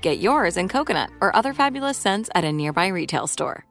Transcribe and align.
Get 0.00 0.18
yours 0.18 0.56
in 0.56 0.68
coconut 0.68 1.10
or 1.20 1.34
other 1.36 1.52
fabulous 1.52 1.98
scents 1.98 2.30
at 2.34 2.44
a 2.44 2.52
nearby 2.52 2.88
retail 2.88 3.26
store. 3.26 3.64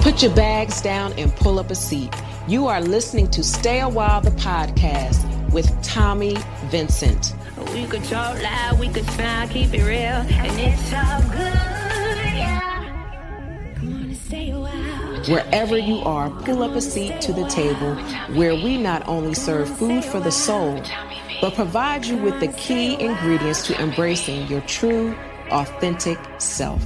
Put 0.00 0.22
your 0.22 0.34
bags 0.34 0.80
down 0.80 1.12
and 1.14 1.34
pull 1.34 1.58
up 1.58 1.70
a 1.70 1.74
seat. 1.74 2.14
You 2.46 2.68
are 2.68 2.80
listening 2.80 3.28
to 3.32 3.42
Stay 3.42 3.80
a 3.80 3.88
While, 3.88 4.20
the 4.20 4.30
podcast 4.30 5.24
with 5.52 5.66
Tommi 5.82 6.36
Vincent. 6.70 7.34
We 7.72 7.86
could 7.86 8.04
talk 8.04 8.40
loud, 8.40 8.78
we 8.78 8.88
could 8.88 9.04
smile, 9.06 9.48
keep 9.48 9.74
it 9.74 9.82
real, 9.84 9.98
and 9.98 10.60
it's 10.60 10.92
all 10.92 11.22
good, 11.32 11.75
Wherever 15.28 15.76
you 15.76 15.98
are, 16.02 16.30
pull 16.30 16.62
up 16.62 16.76
a 16.76 16.80
seat 16.80 17.20
to 17.22 17.32
the 17.32 17.48
table 17.48 17.96
where 18.36 18.54
we 18.54 18.78
not 18.78 19.08
only 19.08 19.34
serve 19.34 19.68
food 19.76 20.04
for 20.04 20.20
the 20.20 20.30
soul, 20.30 20.80
but 21.40 21.54
provide 21.54 22.06
you 22.06 22.16
with 22.16 22.38
the 22.38 22.46
key 22.48 22.94
ingredients 23.00 23.66
to 23.66 23.80
embracing 23.82 24.46
your 24.46 24.60
true, 24.62 25.16
authentic 25.50 26.18
self. 26.38 26.80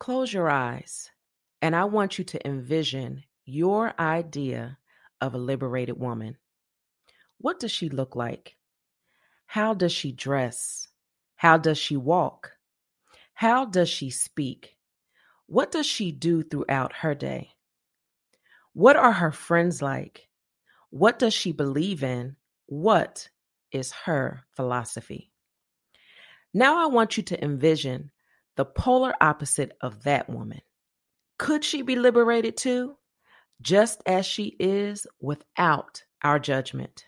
Close 0.00 0.32
your 0.32 0.50
eyes, 0.50 1.10
and 1.64 1.74
I 1.74 1.84
want 1.84 2.18
you 2.18 2.24
to 2.24 2.46
envision 2.46 3.24
your 3.46 3.98
idea 3.98 4.76
of 5.22 5.32
a 5.32 5.38
liberated 5.38 5.98
woman. 5.98 6.36
What 7.38 7.58
does 7.58 7.70
she 7.72 7.88
look 7.88 8.14
like? 8.14 8.58
How 9.46 9.72
does 9.72 9.90
she 9.90 10.12
dress? 10.12 10.88
How 11.36 11.56
does 11.56 11.78
she 11.78 11.96
walk? 11.96 12.52
How 13.32 13.64
does 13.64 13.88
she 13.88 14.10
speak? 14.10 14.76
What 15.46 15.72
does 15.72 15.86
she 15.86 16.12
do 16.12 16.42
throughout 16.42 16.96
her 16.96 17.14
day? 17.14 17.52
What 18.74 18.96
are 18.96 19.12
her 19.12 19.32
friends 19.32 19.80
like? 19.80 20.28
What 20.90 21.18
does 21.18 21.32
she 21.32 21.52
believe 21.52 22.04
in? 22.04 22.36
What 22.66 23.30
is 23.72 23.90
her 24.04 24.44
philosophy? 24.50 25.30
Now 26.52 26.84
I 26.84 26.88
want 26.88 27.16
you 27.16 27.22
to 27.22 27.42
envision 27.42 28.10
the 28.56 28.66
polar 28.66 29.14
opposite 29.18 29.72
of 29.80 30.02
that 30.02 30.28
woman. 30.28 30.60
Could 31.38 31.64
she 31.64 31.82
be 31.82 31.96
liberated 31.96 32.56
too? 32.56 32.96
Just 33.60 34.02
as 34.06 34.24
she 34.26 34.56
is 34.58 35.06
without 35.20 36.02
our 36.22 36.38
judgment. 36.38 37.06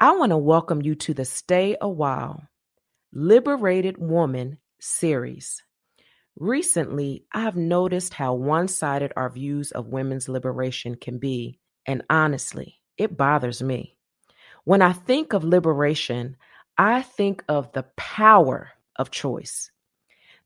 I 0.00 0.16
want 0.16 0.30
to 0.30 0.38
welcome 0.38 0.82
you 0.82 0.94
to 0.96 1.14
the 1.14 1.24
Stay 1.24 1.76
a 1.80 1.88
While 1.88 2.48
Liberated 3.12 3.98
Woman 3.98 4.58
series. 4.80 5.62
Recently, 6.36 7.24
I've 7.32 7.56
noticed 7.56 8.12
how 8.14 8.34
one 8.34 8.68
sided 8.68 9.12
our 9.16 9.30
views 9.30 9.70
of 9.70 9.86
women's 9.86 10.28
liberation 10.28 10.96
can 10.96 11.18
be, 11.18 11.60
and 11.86 12.02
honestly, 12.10 12.80
it 12.98 13.16
bothers 13.16 13.62
me. 13.62 13.96
When 14.64 14.82
I 14.82 14.92
think 14.92 15.32
of 15.32 15.44
liberation, 15.44 16.36
I 16.76 17.02
think 17.02 17.44
of 17.48 17.72
the 17.72 17.84
power 17.96 18.70
of 18.96 19.10
choice. 19.10 19.70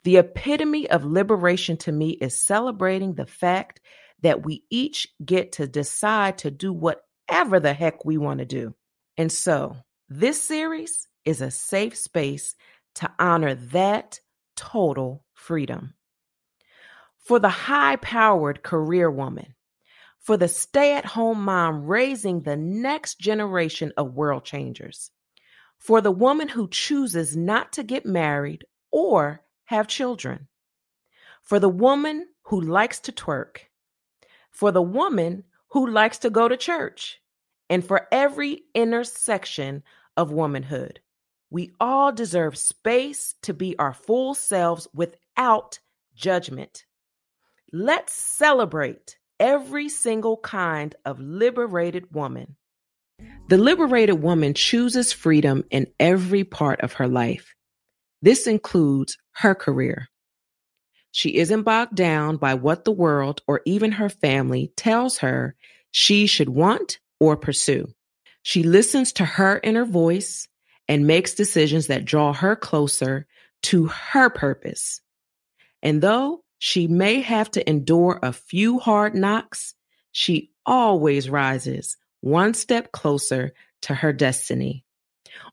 The 0.05 0.19
epitome 0.19 0.89
of 0.91 1.05
liberation 1.05 1.77
to 1.79 1.93
me 1.93 2.11
is 2.11 2.39
celebrating 2.39 3.15
the 3.15 3.27
fact 3.27 3.81
that 4.23 4.45
we 4.45 4.65
each 4.71 5.09
get 5.25 5.53
to 5.53 5.67
decide 5.67 6.39
to 6.39 6.51
do 6.51 6.73
whatever 6.73 7.61
the 7.61 7.73
heck 7.73 8.05
we 8.05 8.17
want 8.19 8.39
to 8.39 8.47
do. 8.47 8.75
And 9.17 9.31
so, 9.31 9.77
this 10.09 10.43
series 10.43 11.07
is 11.25 11.41
a 11.41 11.51
safe 11.51 11.97
space 11.97 12.55
to 12.95 13.11
honor 13.19 13.55
that 13.55 14.21
total 14.57 15.25
freedom. 15.35 15.95
For 17.19 17.39
the 17.39 17.49
high 17.49 17.97
powered 17.97 18.63
career 18.63 19.11
woman, 19.11 19.55
for 20.19 20.37
the 20.37 20.49
stay 20.49 20.95
at 20.95 21.05
home 21.05 21.45
mom 21.45 21.87
raising 21.87 22.43
the 22.43 22.57
next 22.57 23.19
generation 23.19 23.93
of 23.97 24.15
world 24.15 24.45
changers, 24.45 25.11
for 25.79 26.01
the 26.01 26.11
woman 26.11 26.49
who 26.49 26.69
chooses 26.69 27.37
not 27.37 27.73
to 27.75 27.83
get 27.83 28.07
married 28.07 28.65
or 28.91 29.43
have 29.69 29.87
children, 29.87 30.49
for 31.43 31.61
the 31.61 31.69
woman 31.69 32.27
who 32.45 32.59
likes 32.59 33.01
to 33.01 33.13
twerk, 33.13 33.59
for 34.51 34.73
the 34.73 34.81
woman 34.81 35.45
who 35.69 35.87
likes 35.87 36.17
to 36.17 36.31
go 36.31 36.49
to 36.49 36.57
church, 36.57 37.21
and 37.69 37.85
for 37.85 38.09
every 38.11 38.63
intersection 38.75 39.83
of 40.17 40.33
womanhood. 40.33 41.01
We 41.51 41.73
all 41.79 42.13
deserve 42.13 42.57
space 42.57 43.35
to 43.43 43.53
be 43.53 43.79
our 43.79 43.93
full 43.93 44.33
selves 44.33 44.89
without 44.95 45.79
judgment. 46.15 46.87
Let's 47.71 48.15
celebrate 48.15 49.19
every 49.39 49.91
single 49.91 50.39
kind 50.39 50.97
of 51.05 51.21
liberated 51.21 52.15
woman. 52.15 52.57
The 53.51 53.59
liberated 53.59 54.23
woman 54.23 54.55
chooses 54.55 55.13
freedom 55.13 55.65
in 55.71 55.89
every 56.01 56.45
part 56.45 56.81
of 56.81 56.95
her 56.95 57.07
life. 57.07 57.55
This 58.23 58.47
includes 58.47 59.17
her 59.33 59.55
career. 59.55 60.09
She 61.13 61.37
isn't 61.37 61.63
bogged 61.63 61.95
down 61.95 62.37
by 62.37 62.55
what 62.55 62.85
the 62.85 62.93
world 62.93 63.41
or 63.47 63.61
even 63.65 63.93
her 63.93 64.09
family 64.09 64.73
tells 64.77 65.19
her 65.19 65.55
she 65.91 66.27
should 66.27 66.49
want 66.49 66.99
or 67.19 67.37
pursue. 67.37 67.93
She 68.43 68.63
listens 68.63 69.13
to 69.15 69.25
her 69.25 69.61
inner 69.63 69.85
voice 69.85 70.49
and 70.89 71.07
makes 71.07 71.35
decisions 71.35 71.89
that 71.89 72.05
draw 72.05 72.33
her 72.33 72.57
closer 72.57 73.27
to 73.63 73.87
her 73.87 74.31
purpose. 74.31 75.01
And 75.83 76.01
though 76.01 76.45
she 76.59 76.87
may 76.87 77.21
have 77.21 77.51
to 77.53 77.69
endure 77.69 78.19
a 78.23 78.33
few 78.33 78.79
hard 78.79 79.15
knocks, 79.15 79.75
she 80.13 80.51
always 80.67 81.31
rises 81.31 81.97
one 82.21 82.55
step 82.55 82.91
closer 82.93 83.53
to 83.83 83.95
her 83.95 84.13
destiny. 84.13 84.85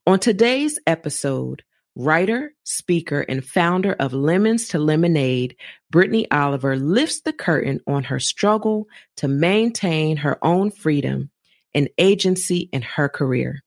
On 0.06 0.18
today's 0.18 0.78
episode, 0.86 1.62
writer, 1.96 2.54
speaker, 2.62 3.22
and 3.22 3.44
founder 3.44 3.94
of 3.94 4.12
Lemons 4.12 4.68
to 4.68 4.78
Lemonade, 4.78 5.56
Brittney 5.92 6.26
Oliver 6.30 6.76
lifts 6.76 7.22
the 7.22 7.32
curtain 7.32 7.80
on 7.86 8.04
her 8.04 8.20
struggle 8.20 8.86
to 9.16 9.26
maintain 9.26 10.18
her 10.18 10.38
own 10.44 10.70
freedom 10.70 11.30
and 11.74 11.88
agency 11.98 12.68
in 12.72 12.82
her 12.82 13.08
career. 13.08 13.62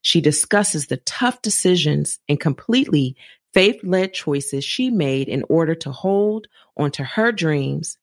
She 0.00 0.22
discusses 0.22 0.86
the 0.86 0.96
tough 0.96 1.42
decisions 1.42 2.18
and 2.28 2.40
completely 2.40 3.14
faith 3.52 3.80
led 3.82 4.14
choices 4.14 4.64
she 4.64 4.90
made 4.90 5.28
in 5.28 5.44
order 5.48 5.74
to 5.74 5.92
hold 5.92 6.46
onto 6.76 7.02
her 7.02 7.30
dreams, 7.30 7.98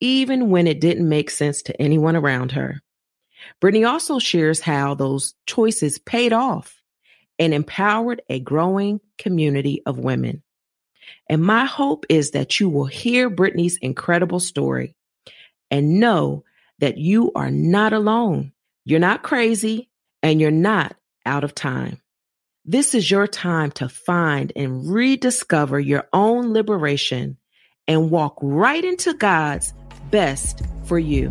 even 0.00 0.50
when 0.50 0.66
it 0.66 0.80
didn't 0.80 1.08
make 1.08 1.30
sense 1.30 1.62
to 1.62 1.80
anyone 1.80 2.16
around 2.16 2.52
her. 2.52 2.82
Brittney 3.62 3.88
also 3.88 4.18
shares 4.18 4.60
how 4.60 4.94
those 4.94 5.34
choices 5.46 5.98
paid 5.98 6.32
off 6.32 6.82
and 7.38 7.52
empowered 7.52 8.22
a 8.28 8.40
growing 8.40 9.00
community 9.18 9.82
of 9.86 9.98
women. 9.98 10.42
And 11.28 11.42
my 11.42 11.64
hope 11.64 12.06
is 12.08 12.32
that 12.32 12.60
you 12.60 12.68
will 12.68 12.86
hear 12.86 13.30
Brittney's 13.30 13.76
incredible 13.76 14.40
story 14.40 14.94
and 15.70 16.00
know 16.00 16.44
that 16.78 16.98
you 16.98 17.32
are 17.34 17.50
not 17.50 17.92
alone. 17.92 18.52
You're 18.84 19.00
not 19.00 19.22
crazy 19.22 19.90
and 20.22 20.40
you're 20.40 20.50
not 20.50 20.96
out 21.24 21.44
of 21.44 21.54
time. 21.54 22.00
This 22.64 22.94
is 22.94 23.10
your 23.10 23.26
time 23.26 23.70
to 23.72 23.88
find 23.88 24.52
and 24.56 24.92
rediscover 24.92 25.78
your 25.78 26.08
own 26.12 26.52
liberation 26.52 27.36
and 27.86 28.10
walk 28.10 28.36
right 28.42 28.84
into 28.84 29.14
God's 29.14 29.72
best 30.10 30.62
for 30.84 30.98
you. 30.98 31.30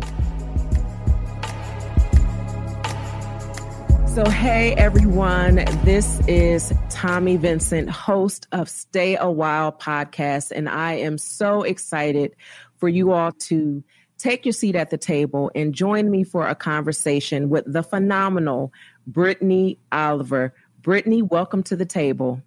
So, 4.16 4.24
hey 4.30 4.72
everyone, 4.76 5.56
this 5.84 6.20
is 6.26 6.72
Tommi 6.88 7.38
Vincent, 7.38 7.90
host 7.90 8.46
of 8.50 8.66
Stay 8.66 9.14
a 9.14 9.30
While 9.30 9.72
podcast, 9.72 10.52
and 10.52 10.70
I 10.70 10.94
am 10.94 11.18
so 11.18 11.64
excited 11.64 12.34
for 12.78 12.88
you 12.88 13.12
all 13.12 13.32
to 13.32 13.84
take 14.16 14.46
your 14.46 14.54
seat 14.54 14.74
at 14.74 14.88
the 14.88 14.96
table 14.96 15.50
and 15.54 15.74
join 15.74 16.10
me 16.10 16.24
for 16.24 16.48
a 16.48 16.54
conversation 16.54 17.50
with 17.50 17.70
the 17.70 17.82
phenomenal 17.82 18.72
Brittney 19.06 19.76
Oliver. 19.92 20.54
Brittney, 20.80 21.22
welcome 21.22 21.62
to 21.64 21.76
the 21.76 21.84
table. 21.84 22.40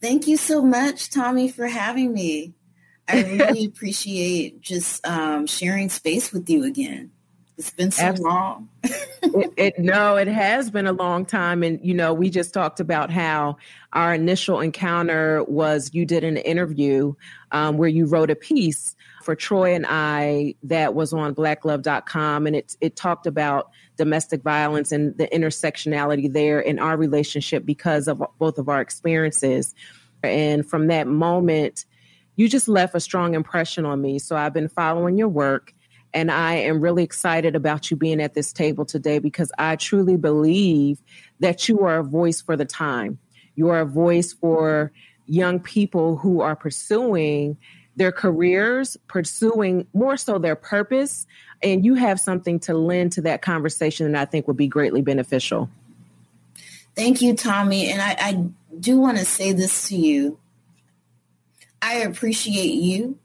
Thank 0.00 0.28
you 0.28 0.36
so 0.36 0.62
much, 0.62 1.10
Tommi, 1.10 1.52
for 1.52 1.66
having 1.66 2.12
me. 2.12 2.54
I 3.08 3.24
really 3.24 3.64
appreciate 3.66 4.60
just 4.60 5.04
um, 5.04 5.48
sharing 5.48 5.88
space 5.88 6.32
with 6.32 6.48
you 6.48 6.62
again. 6.62 7.10
It's 7.58 7.70
been 7.70 7.90
so 7.90 8.04
Absolutely. 8.04 8.34
long. 8.34 8.68
it, 8.82 9.52
it, 9.56 9.78
no, 9.78 10.16
it 10.16 10.28
has 10.28 10.70
been 10.70 10.86
a 10.86 10.92
long 10.92 11.26
time, 11.26 11.62
and 11.62 11.78
you 11.82 11.94
know, 11.94 12.14
we 12.14 12.30
just 12.30 12.54
talked 12.54 12.80
about 12.80 13.10
how 13.10 13.56
our 13.92 14.14
initial 14.14 14.60
encounter 14.60 15.44
was. 15.44 15.90
You 15.92 16.06
did 16.06 16.24
an 16.24 16.38
interview 16.38 17.14
um, 17.52 17.76
where 17.76 17.88
you 17.88 18.06
wrote 18.06 18.30
a 18.30 18.34
piece 18.34 18.96
for 19.22 19.34
Troy 19.34 19.74
and 19.74 19.86
I 19.88 20.54
that 20.62 20.94
was 20.94 21.12
on 21.12 21.34
BlackLove.com, 21.34 22.46
and 22.46 22.56
it 22.56 22.76
it 22.80 22.96
talked 22.96 23.26
about 23.26 23.70
domestic 23.96 24.42
violence 24.42 24.90
and 24.90 25.16
the 25.18 25.28
intersectionality 25.28 26.32
there 26.32 26.58
in 26.58 26.78
our 26.78 26.96
relationship 26.96 27.66
because 27.66 28.08
of 28.08 28.22
both 28.38 28.58
of 28.58 28.68
our 28.68 28.80
experiences. 28.80 29.74
And 30.22 30.66
from 30.68 30.86
that 30.86 31.06
moment, 31.06 31.84
you 32.36 32.48
just 32.48 32.66
left 32.66 32.94
a 32.94 33.00
strong 33.00 33.34
impression 33.34 33.84
on 33.84 34.00
me. 34.00 34.18
So 34.18 34.36
I've 34.36 34.54
been 34.54 34.68
following 34.68 35.18
your 35.18 35.28
work 35.28 35.74
and 36.14 36.30
I 36.30 36.54
am 36.54 36.80
really 36.80 37.02
excited 37.02 37.56
about 37.56 37.90
you 37.90 37.96
being 37.96 38.20
at 38.20 38.34
this 38.34 38.52
table 38.52 38.84
today 38.84 39.18
because 39.18 39.50
I 39.58 39.76
truly 39.76 40.16
believe 40.16 41.00
that 41.40 41.68
you 41.68 41.80
are 41.80 41.98
a 41.98 42.04
voice 42.04 42.40
for 42.40 42.56
the 42.56 42.64
time. 42.64 43.18
You 43.54 43.68
are 43.68 43.80
a 43.80 43.86
voice 43.86 44.32
for 44.32 44.92
young 45.26 45.60
people 45.60 46.16
who 46.16 46.40
are 46.40 46.56
pursuing 46.56 47.56
their 47.96 48.12
careers, 48.12 48.96
pursuing 49.06 49.86
more 49.94 50.16
so 50.16 50.38
their 50.38 50.56
purpose. 50.56 51.26
And 51.62 51.84
you 51.84 51.94
have 51.94 52.20
something 52.20 52.60
to 52.60 52.74
lend 52.74 53.12
to 53.12 53.22
that 53.22 53.42
conversation 53.42 54.12
that 54.12 54.20
I 54.20 54.24
think 54.24 54.46
would 54.48 54.56
be 54.56 54.68
greatly 54.68 55.02
beneficial. 55.02 55.70
Thank 56.94 57.22
you, 57.22 57.34
Tommi. 57.34 57.86
And 57.86 58.02
I, 58.02 58.16
I 58.18 58.46
do 58.78 58.98
want 58.98 59.18
to 59.18 59.24
say 59.24 59.52
this 59.52 59.88
to 59.88 59.96
you. 59.96 60.38
I 61.80 61.96
appreciate 61.96 62.74
you 62.74 63.18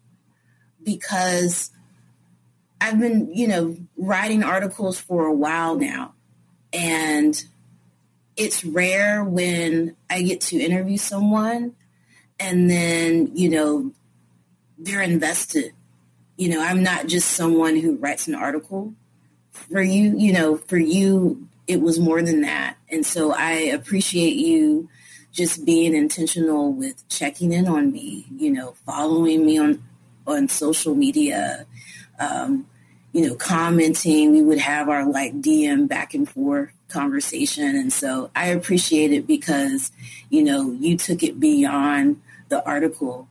because 0.83 1.71
I've 2.79 2.99
been, 2.99 3.33
you 3.33 3.47
know, 3.47 3.75
writing 3.97 4.43
articles 4.43 4.99
for 4.99 5.25
a 5.25 5.33
while 5.33 5.75
now. 5.75 6.13
And 6.73 7.43
it's 8.35 8.63
rare 8.63 9.23
when 9.23 9.95
I 10.09 10.21
get 10.21 10.41
to 10.41 10.59
interview 10.59 10.97
someone 10.97 11.75
and 12.39 12.69
then, 12.69 13.35
you 13.35 13.49
know, 13.49 13.91
they're 14.77 15.01
invested. 15.01 15.73
You 16.35 16.49
know, 16.49 16.61
I'm 16.61 16.83
not 16.83 17.07
just 17.07 17.31
someone 17.31 17.77
who 17.77 17.97
writes 17.97 18.27
an 18.27 18.35
article. 18.35 18.93
For 19.51 19.81
you, 19.81 20.15
you 20.15 20.31
know, 20.33 20.57
for 20.57 20.77
you, 20.77 21.47
it 21.65 21.81
was 21.81 21.99
more 21.99 22.21
than 22.21 22.41
that. 22.41 22.77
And 22.91 23.03
so 23.03 23.33
I 23.33 23.53
appreciate 23.53 24.35
you 24.35 24.87
just 25.31 25.65
being 25.65 25.95
intentional 25.95 26.71
with 26.71 27.07
checking 27.09 27.53
in 27.53 27.67
on 27.67 27.91
me, 27.91 28.27
you 28.35 28.51
know, 28.51 28.75
following 28.85 29.45
me 29.45 29.57
on 29.57 29.83
on 30.27 30.49
social 30.49 30.93
media, 30.93 31.65
um, 32.19 32.67
you 33.13 33.27
know, 33.27 33.35
commenting. 33.35 34.31
We 34.31 34.41
would 34.41 34.59
have 34.59 34.89
our 34.89 35.09
like 35.09 35.41
DM 35.41 35.87
back 35.87 36.13
and 36.13 36.29
forth 36.29 36.71
conversation. 36.89 37.75
And 37.75 37.91
so 37.91 38.29
I 38.35 38.47
appreciate 38.47 39.11
it 39.11 39.27
because, 39.27 39.91
you 40.29 40.43
know, 40.43 40.71
you 40.71 40.97
took 40.97 41.23
it 41.23 41.39
beyond 41.39 42.21
the 42.49 42.63
article 42.65 43.27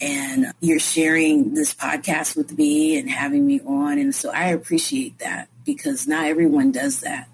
and 0.00 0.52
you're 0.60 0.78
sharing 0.78 1.54
this 1.54 1.74
podcast 1.74 2.36
with 2.36 2.56
me 2.58 2.98
and 2.98 3.08
having 3.08 3.46
me 3.46 3.60
on. 3.60 3.98
And 3.98 4.14
so 4.14 4.30
I 4.30 4.48
appreciate 4.48 5.18
that 5.18 5.48
because 5.64 6.06
not 6.06 6.26
everyone 6.26 6.72
does 6.72 7.00
that. 7.00 7.28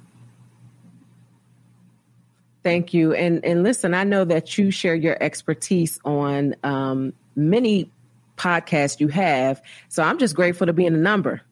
Thank 2.62 2.92
you. 2.92 3.14
And 3.14 3.42
and 3.44 3.62
listen, 3.62 3.94
I 3.94 4.04
know 4.04 4.24
that 4.26 4.58
you 4.58 4.70
share 4.70 4.94
your 4.94 5.16
expertise 5.22 5.98
on 6.04 6.54
um, 6.62 7.14
many 7.34 7.90
podcasts 8.38 9.00
you 9.00 9.08
have. 9.08 9.60
So 9.88 10.02
I'm 10.02 10.18
just 10.18 10.34
grateful 10.34 10.66
to 10.66 10.72
be 10.72 10.86
in 10.86 10.94
the 10.94 10.98
number. 10.98 11.42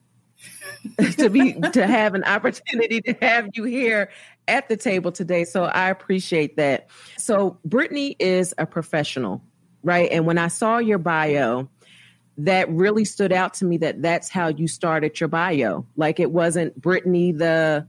to 1.19 1.29
be 1.29 1.55
to 1.73 1.87
have 1.87 2.15
an 2.15 2.23
opportunity 2.25 3.01
to 3.01 3.13
have 3.21 3.49
you 3.55 3.65
here 3.65 4.11
at 4.47 4.69
the 4.69 4.77
table 4.77 5.11
today. 5.11 5.45
So 5.45 5.65
I 5.65 5.91
appreciate 5.91 6.57
that. 6.57 6.89
So 7.19 7.59
Brittney 7.67 8.15
is 8.21 8.55
a 8.57 8.67
professional, 8.67 9.43
right? 9.83 10.09
And 10.13 10.27
when 10.27 10.39
I 10.39 10.49
saw 10.49 10.79
your 10.79 10.99
bio, 10.99 11.69
that 12.39 12.69
really 12.71 13.05
stood 13.05 13.33
out 13.33 13.55
to 13.55 13.65
me 13.65 13.79
that 13.79 14.03
that's 14.03 14.29
how 14.29 14.49
you 14.49 14.69
started 14.69 15.19
your 15.19 15.29
bio. 15.29 15.87
Like 15.97 16.21
it 16.21 16.31
wasn't 16.31 16.81
Brittney 16.81 17.37
the 17.37 17.87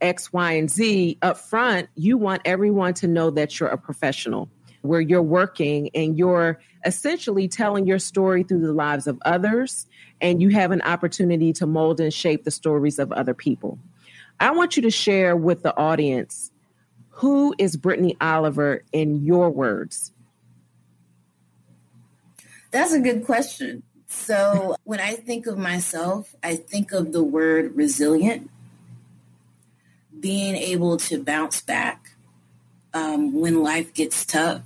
X, 0.00 0.32
Y, 0.32 0.52
and 0.52 0.70
Z 0.70 1.18
up 1.22 1.38
front. 1.38 1.88
You 1.96 2.16
want 2.16 2.42
everyone 2.44 2.94
to 2.94 3.08
know 3.08 3.30
that 3.30 3.58
you're 3.58 3.68
a 3.68 3.78
professional 3.78 4.48
where 4.82 5.00
you're 5.00 5.22
working 5.22 5.90
and 5.94 6.18
you're 6.18 6.60
essentially 6.84 7.48
telling 7.48 7.86
your 7.86 7.98
story 7.98 8.42
through 8.42 8.60
the 8.60 8.72
lives 8.72 9.06
of 9.06 9.18
others, 9.24 9.86
and 10.20 10.40
you 10.40 10.48
have 10.50 10.70
an 10.70 10.82
opportunity 10.82 11.52
to 11.54 11.66
mold 11.66 12.00
and 12.00 12.12
shape 12.12 12.44
the 12.44 12.50
stories 12.50 12.98
of 12.98 13.12
other 13.12 13.34
people. 13.34 13.78
I 14.40 14.52
want 14.52 14.76
you 14.76 14.82
to 14.82 14.90
share 14.90 15.36
with 15.36 15.62
the 15.62 15.76
audience 15.76 16.50
who 17.18 17.52
is 17.58 17.76
Brittney 17.76 18.16
Oliver 18.20 18.84
in 18.92 19.24
your 19.24 19.50
words? 19.50 20.12
That's 22.70 22.92
a 22.92 23.00
good 23.00 23.24
question. 23.24 23.82
So, 24.06 24.76
when 24.84 25.00
I 25.00 25.14
think 25.14 25.48
of 25.48 25.58
myself, 25.58 26.36
I 26.44 26.54
think 26.54 26.92
of 26.92 27.12
the 27.12 27.24
word 27.24 27.74
resilient, 27.74 28.48
being 30.20 30.54
able 30.54 30.96
to 30.98 31.20
bounce 31.22 31.60
back 31.60 32.07
um, 32.94 33.32
when 33.32 33.62
life 33.62 33.92
gets 33.94 34.24
tough, 34.24 34.62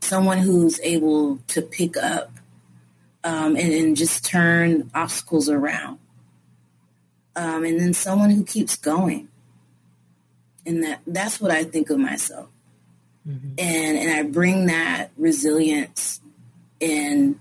someone 0.00 0.38
who's 0.38 0.80
able 0.80 1.38
to 1.48 1.62
pick 1.62 1.96
up 1.96 2.32
um, 3.22 3.56
and, 3.56 3.72
and, 3.72 3.96
just 3.96 4.24
turn 4.24 4.90
obstacles 4.94 5.50
around. 5.50 5.98
Um, 7.36 7.64
and 7.64 7.78
then 7.78 7.92
someone 7.92 8.30
who 8.30 8.44
keeps 8.44 8.76
going. 8.76 9.28
And 10.64 10.82
that 10.82 11.00
that's 11.06 11.40
what 11.40 11.50
I 11.50 11.64
think 11.64 11.90
of 11.90 11.98
myself. 11.98 12.48
Mm-hmm. 13.28 13.54
And 13.58 13.98
and 13.98 14.10
I 14.10 14.22
bring 14.22 14.66
that 14.66 15.10
resilience 15.16 16.20
in 16.80 17.38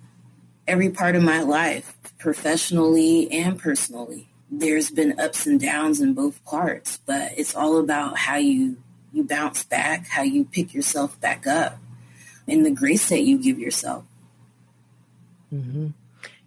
every 0.67 0.89
part 0.89 1.15
of 1.15 1.23
my 1.23 1.41
life, 1.41 1.97
professionally 2.17 3.31
and 3.31 3.57
personally. 3.57 4.29
There's 4.51 4.91
been 4.91 5.19
ups 5.19 5.45
and 5.45 5.59
downs 5.59 6.01
in 6.01 6.13
both 6.13 6.43
parts, 6.45 6.99
but 7.05 7.31
it's 7.37 7.55
all 7.55 7.77
about 7.77 8.17
how 8.17 8.35
you 8.35 8.77
you 9.11 9.23
bounce 9.23 9.63
back, 9.63 10.07
how 10.07 10.21
you 10.21 10.45
pick 10.45 10.73
yourself 10.73 11.19
back 11.19 11.47
up, 11.47 11.77
and 12.47 12.65
the 12.65 12.71
grace 12.71 13.09
that 13.09 13.21
you 13.21 13.37
give 13.37 13.59
yourself. 13.59 14.05
Mm-hmm. 15.53 15.87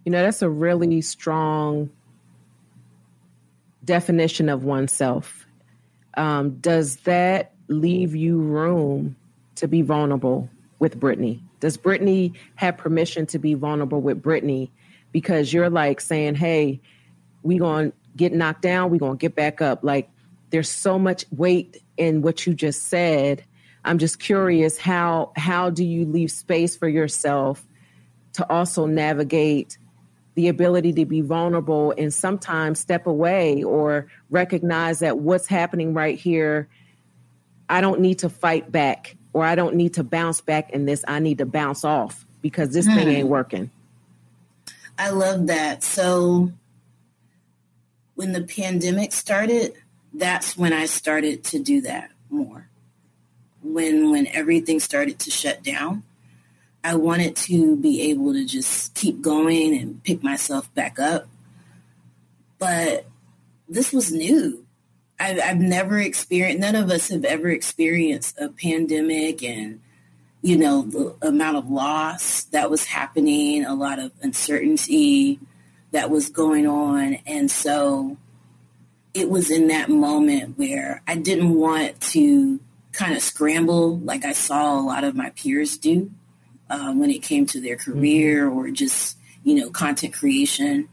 You 0.05 0.11
know, 0.11 0.21
that's 0.21 0.41
a 0.41 0.49
really 0.49 1.01
strong 1.01 1.89
definition 3.83 4.49
of 4.49 4.63
oneself. 4.63 5.45
Um, 6.15 6.57
does 6.57 6.97
that 6.97 7.53
leave 7.67 8.15
you 8.15 8.39
room 8.39 9.15
to 9.55 9.67
be 9.67 9.81
vulnerable 9.81 10.49
with 10.79 10.99
Brittney? 10.99 11.39
Does 11.59 11.77
Brittney 11.77 12.35
have 12.55 12.77
permission 12.77 13.25
to 13.27 13.39
be 13.39 13.53
vulnerable 13.53 14.01
with 14.01 14.21
Brittney? 14.21 14.69
Because 15.11 15.53
you're 15.53 15.69
like 15.69 16.01
saying, 16.01 16.35
hey, 16.35 16.81
we 17.41 17.57
going 17.57 17.91
to 17.91 17.97
get 18.15 18.33
knocked 18.33 18.61
down, 18.61 18.89
we 18.89 18.97
going 18.97 19.17
to 19.17 19.21
get 19.21 19.35
back 19.35 19.61
up. 19.61 19.83
Like 19.83 20.09
there's 20.53 20.69
so 20.69 20.99
much 20.99 21.25
weight 21.35 21.81
in 21.97 22.21
what 22.21 22.45
you 22.45 22.53
just 22.53 22.83
said. 22.83 23.43
I'm 23.83 23.97
just 23.97 24.19
curious 24.19 24.77
how 24.77 25.31
how 25.35 25.71
do 25.71 25.83
you 25.83 26.05
leave 26.05 26.29
space 26.29 26.77
for 26.77 26.87
yourself 26.87 27.65
to 28.33 28.47
also 28.51 28.85
navigate 28.85 29.79
the 30.35 30.49
ability 30.49 30.93
to 30.93 31.05
be 31.05 31.21
vulnerable 31.21 31.91
and 31.97 32.13
sometimes 32.13 32.79
step 32.79 33.07
away 33.07 33.63
or 33.63 34.05
recognize 34.29 34.99
that 34.99 35.17
what's 35.17 35.47
happening 35.47 35.95
right 35.95 36.19
here 36.19 36.67
I 37.67 37.81
don't 37.81 38.01
need 38.01 38.19
to 38.19 38.29
fight 38.29 38.71
back 38.71 39.15
or 39.33 39.43
I 39.43 39.55
don't 39.55 39.75
need 39.75 39.95
to 39.95 40.03
bounce 40.03 40.39
back 40.39 40.69
in 40.69 40.85
this. 40.85 41.03
I 41.07 41.17
need 41.17 41.39
to 41.39 41.47
bounce 41.47 41.83
off 41.83 42.27
because 42.43 42.73
this 42.73 42.85
thing 42.85 43.07
ain't 43.07 43.23
hmm. 43.25 43.31
working. 43.33 43.71
I 44.99 45.09
love 45.09 45.47
that. 45.47 45.83
So 45.83 46.51
when 48.13 48.33
the 48.33 48.43
pandemic 48.43 49.13
started, 49.13 49.73
that's 50.13 50.57
when 50.57 50.73
I 50.73 50.85
started 50.85 51.43
to 51.45 51.59
do 51.59 51.81
that 51.81 52.11
more. 52.29 52.69
When 53.61 54.11
when 54.11 54.27
everything 54.27 54.79
started 54.79 55.19
to 55.19 55.31
shut 55.31 55.63
down, 55.63 56.03
I 56.83 56.95
wanted 56.95 57.35
to 57.37 57.77
be 57.77 58.09
able 58.09 58.33
to 58.33 58.45
just 58.45 58.93
keep 58.93 59.21
going 59.21 59.77
and 59.77 60.03
pick 60.03 60.21
myself 60.21 60.73
back 60.75 60.99
up. 60.99 61.27
But 62.59 63.05
this 63.69 63.93
was 63.93 64.11
new. 64.11 64.65
I've, 65.19 65.39
I've 65.39 65.59
never 65.59 65.99
experienced, 65.99 66.59
none 66.59 66.75
of 66.75 66.89
us 66.89 67.07
have 67.09 67.23
ever 67.23 67.49
experienced 67.49 68.37
a 68.39 68.49
pandemic 68.49 69.43
and, 69.43 69.79
you 70.41 70.57
know, 70.57 70.81
the 70.81 71.15
amount 71.27 71.57
of 71.57 71.69
loss 71.69 72.43
that 72.45 72.69
was 72.69 72.85
happening, 72.85 73.63
a 73.63 73.75
lot 73.75 73.99
of 73.99 74.11
uncertainty 74.21 75.39
that 75.91 76.09
was 76.09 76.29
going 76.29 76.67
on. 76.67 77.19
And 77.25 77.49
so 77.49 78.17
it 79.13 79.29
was 79.29 79.51
in 79.51 79.67
that 79.67 79.89
moment 79.89 80.57
where 80.57 81.01
I 81.07 81.15
didn't 81.15 81.53
want 81.53 81.99
to 82.01 82.59
kind 82.91 83.15
of 83.15 83.21
scramble 83.21 83.97
like 83.99 84.25
I 84.25 84.33
saw 84.33 84.79
a 84.79 84.81
lot 84.81 85.03
of 85.03 85.15
my 85.15 85.31
peers 85.31 85.77
do 85.77 86.11
uh, 86.69 86.93
when 86.93 87.09
it 87.11 87.21
came 87.21 87.45
to 87.47 87.61
their 87.61 87.75
career 87.75 88.47
mm-hmm. 88.47 88.57
or 88.57 88.71
just, 88.71 89.17
you 89.43 89.55
know, 89.55 89.69
content 89.69 90.13
creation. 90.13 90.89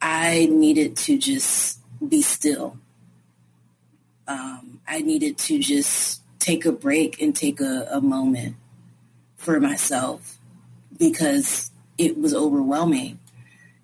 I 0.00 0.48
needed 0.50 0.96
to 0.98 1.18
just 1.18 1.78
be 2.08 2.22
still 2.22 2.78
um, 4.26 4.80
I 4.86 5.00
needed 5.00 5.38
to 5.38 5.58
just 5.58 6.22
take 6.38 6.64
a 6.64 6.72
break 6.72 7.20
and 7.20 7.34
take 7.34 7.60
a, 7.60 7.88
a 7.90 8.00
moment 8.00 8.56
for 9.36 9.60
myself 9.60 10.38
because 10.98 11.70
it 11.98 12.18
was 12.18 12.34
overwhelming. 12.34 13.18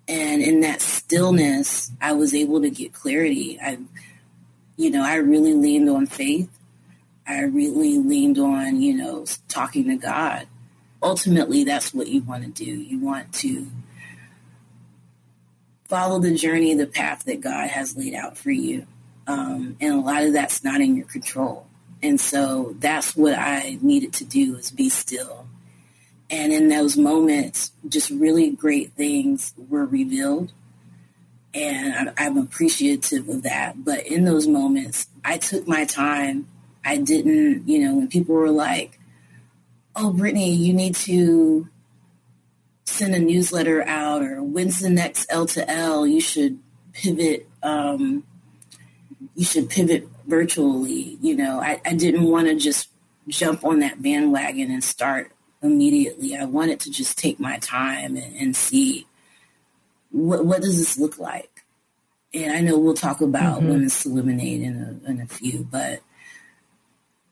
And 0.09 0.41
in 0.41 0.61
that 0.61 0.81
stillness, 0.81 1.91
I 2.01 2.13
was 2.13 2.33
able 2.33 2.61
to 2.61 2.71
get 2.71 2.93
clarity. 2.93 3.59
I, 3.61 3.77
you 4.75 4.89
know, 4.89 5.03
I 5.03 5.17
really 5.17 5.53
leaned 5.53 5.87
on 5.87 6.07
faith. 6.07 6.49
I 7.27 7.43
really 7.43 7.99
leaned 7.99 8.39
on, 8.39 8.81
you 8.81 8.95
know, 8.95 9.25
talking 9.47 9.85
to 9.85 9.97
God. 9.97 10.47
Ultimately, 11.03 11.63
that's 11.63 11.93
what 11.93 12.07
you 12.07 12.23
want 12.23 12.43
to 12.43 12.49
do. 12.49 12.71
You 12.71 12.99
want 12.99 13.31
to 13.35 13.67
follow 15.87 16.19
the 16.19 16.33
journey, 16.33 16.73
the 16.73 16.87
path 16.87 17.25
that 17.25 17.41
God 17.41 17.69
has 17.69 17.95
laid 17.95 18.15
out 18.15 18.35
for 18.35 18.49
you. 18.49 18.87
Um, 19.27 19.77
and 19.79 19.93
a 19.93 19.99
lot 19.99 20.23
of 20.23 20.33
that's 20.33 20.63
not 20.63 20.81
in 20.81 20.95
your 20.95 21.05
control. 21.05 21.67
And 22.01 22.19
so 22.19 22.75
that's 22.79 23.15
what 23.15 23.35
I 23.37 23.77
needed 23.79 24.13
to 24.13 24.25
do 24.25 24.55
is 24.55 24.71
be 24.71 24.89
still. 24.89 25.45
And 26.29 26.53
in 26.53 26.69
those 26.69 26.95
moments, 26.95 27.71
just 27.87 28.09
really 28.09 28.51
great 28.51 28.93
things 28.93 29.53
were 29.69 29.85
revealed. 29.85 30.51
And 31.53 32.13
I'm 32.17 32.37
appreciative 32.37 33.27
of 33.27 33.43
that. 33.43 33.83
But 33.83 34.05
in 34.05 34.25
those 34.25 34.47
moments, 34.47 35.07
I 35.25 35.37
took 35.37 35.67
my 35.67 35.85
time. 35.85 36.47
I 36.85 36.97
didn't, 36.97 37.67
you 37.67 37.79
know, 37.79 37.95
when 37.95 38.07
people 38.07 38.35
were 38.35 38.51
like, 38.51 38.99
oh, 39.95 40.13
Brittney, 40.15 40.55
you 40.55 40.73
need 40.73 40.95
to 40.95 41.67
send 42.85 43.15
a 43.15 43.19
newsletter 43.19 43.83
out 43.87 44.21
or 44.21 44.43
when's 44.43 44.79
the 44.79 44.89
next 44.89 45.25
L 45.29 45.45
to 45.47 45.69
L? 45.69 46.05
You 46.05 46.21
should 46.21 46.59
pivot 46.93 47.47
um, 47.63 48.23
you 49.35 49.45
should 49.45 49.69
pivot 49.69 50.07
virtually. 50.27 51.17
You 51.21 51.35
know, 51.35 51.61
I, 51.61 51.81
I 51.85 51.93
didn't 51.93 52.23
want 52.23 52.47
to 52.47 52.55
just 52.55 52.89
jump 53.27 53.63
on 53.63 53.79
that 53.79 54.01
bandwagon 54.01 54.71
and 54.71 54.83
start 54.83 55.31
immediately. 55.61 56.35
I 56.35 56.45
wanted 56.45 56.79
to 56.81 56.91
just 56.91 57.17
take 57.17 57.39
my 57.39 57.57
time 57.59 58.15
and, 58.15 58.35
and 58.35 58.55
see 58.55 59.05
what 60.11 60.45
what 60.45 60.61
does 60.61 60.77
this 60.77 60.97
look 60.97 61.19
like. 61.19 61.63
And 62.33 62.51
I 62.51 62.61
know 62.61 62.77
we'll 62.77 62.93
talk 62.93 63.21
about 63.21 63.59
mm-hmm. 63.59 63.71
Lemons 63.71 64.03
to 64.03 64.09
lemonade 64.09 64.61
in 64.61 65.01
a, 65.05 65.09
in 65.09 65.21
a 65.21 65.25
few, 65.25 65.67
but 65.69 66.01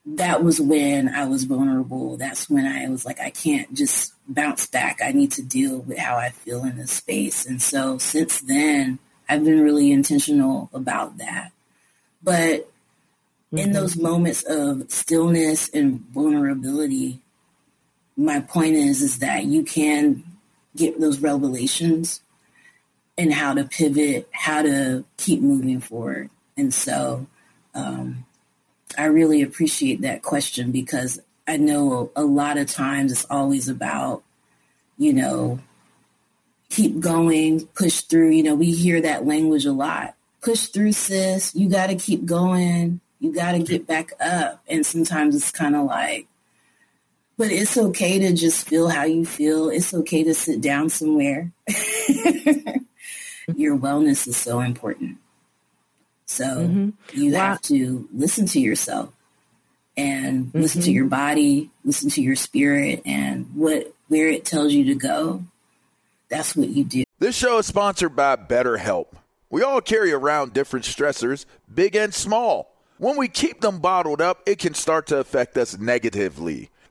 that 0.05 0.41
was 0.43 0.59
when 0.61 1.09
I 1.09 1.25
was 1.25 1.43
vulnerable. 1.43 2.17
That's 2.17 2.49
when 2.49 2.65
I 2.65 2.87
was 2.89 3.05
like, 3.05 3.19
I 3.19 3.29
can't 3.29 3.73
just 3.73 4.13
bounce 4.27 4.65
back. 4.65 4.99
I 5.03 5.11
need 5.11 5.31
to 5.33 5.43
deal 5.43 5.79
with 5.79 5.97
how 5.97 6.15
I 6.15 6.29
feel 6.29 6.63
in 6.63 6.77
this 6.77 6.91
space. 6.91 7.45
And 7.45 7.61
so 7.61 7.97
since 7.97 8.39
then, 8.39 8.99
I've 9.27 9.43
been 9.43 9.61
really 9.61 9.91
intentional 9.91 10.69
about 10.73 11.17
that. 11.17 11.51
But 12.23 12.61
mm-hmm. 12.61 13.57
in 13.57 13.71
those 13.73 13.97
moments 13.97 14.43
of 14.43 14.89
stillness 14.89 15.69
and 15.69 15.99
vulnerability, 15.99 17.19
my 18.17 18.39
point 18.39 18.75
is 18.75 19.01
is 19.01 19.19
that 19.19 19.45
you 19.45 19.63
can 19.63 20.23
get 20.75 20.99
those 20.99 21.19
revelations 21.19 22.21
and 23.17 23.33
how 23.33 23.53
to 23.53 23.63
pivot, 23.63 24.27
how 24.31 24.61
to 24.61 25.05
keep 25.17 25.41
moving 25.41 25.79
forward. 25.79 26.29
And 26.55 26.73
so 26.73 27.27
um, 27.73 28.25
I 28.97 29.05
really 29.05 29.41
appreciate 29.41 30.01
that 30.01 30.23
question 30.23 30.71
because 30.71 31.19
I 31.47 31.57
know 31.57 32.11
a 32.15 32.23
lot 32.23 32.57
of 32.57 32.69
times 32.69 33.11
it's 33.11 33.25
always 33.29 33.69
about, 33.69 34.23
you 34.97 35.13
know, 35.13 35.59
keep 36.69 36.99
going, 36.99 37.67
push 37.67 38.01
through. 38.01 38.31
You 38.31 38.43
know, 38.43 38.55
we 38.55 38.71
hear 38.71 38.99
that 39.01 39.25
language 39.25 39.65
a 39.65 39.71
lot 39.71 40.15
push 40.47 40.67
through, 40.67 40.93
sis. 40.93 41.53
You 41.55 41.69
got 41.69 41.87
to 41.87 41.95
keep 41.95 42.25
going. 42.25 43.01
You 43.19 43.33
got 43.33 43.51
to 43.53 43.59
get 43.59 43.87
back 43.87 44.11
up. 44.21 44.63
And 44.67 44.85
sometimes 44.85 45.35
it's 45.35 45.51
kind 45.51 45.75
of 45.75 45.85
like, 45.85 46.27
but 47.37 47.51
it's 47.51 47.77
okay 47.77 48.19
to 48.19 48.33
just 48.33 48.67
feel 48.67 48.89
how 48.89 49.03
you 49.03 49.25
feel. 49.25 49.69
It's 49.69 49.93
okay 49.93 50.23
to 50.23 50.33
sit 50.33 50.61
down 50.61 50.89
somewhere. 50.89 51.51
Your 53.55 53.77
wellness 53.77 54.27
is 54.27 54.37
so 54.37 54.59
important. 54.59 55.17
So 56.25 56.43
mm-hmm. 56.43 56.89
you 57.19 57.33
wow. 57.33 57.39
have 57.39 57.61
to 57.63 58.07
listen 58.13 58.45
to 58.47 58.59
yourself 58.59 59.13
and 59.95 60.47
mm-hmm. 60.47 60.59
listen 60.59 60.81
to 60.81 60.91
your 60.91 61.05
body, 61.05 61.69
listen 61.85 62.09
to 62.11 62.21
your 62.21 62.35
spirit 62.35 63.01
and 63.05 63.49
what 63.55 63.93
where 64.09 64.27
it 64.27 64.43
tells 64.43 64.73
you 64.73 64.83
to 64.85 64.95
go. 64.95 65.43
That's 66.29 66.55
what 66.55 66.67
you 66.67 66.83
do. 66.83 67.03
This 67.19 67.35
show 67.35 67.57
is 67.59 67.65
sponsored 67.65 68.15
by 68.15 68.35
BetterHelp. 68.35 69.07
We 69.49 69.63
all 69.63 69.79
carry 69.79 70.11
around 70.11 70.53
different 70.53 70.85
stressors, 70.85 71.45
big 71.73 71.95
and 71.95 72.13
small. 72.13 72.75
When 72.97 73.15
we 73.15 73.29
keep 73.29 73.61
them 73.61 73.79
bottled 73.79 74.21
up, 74.21 74.41
it 74.45 74.59
can 74.59 74.73
start 74.73 75.07
to 75.07 75.17
affect 75.19 75.57
us 75.57 75.77
negatively. 75.77 76.69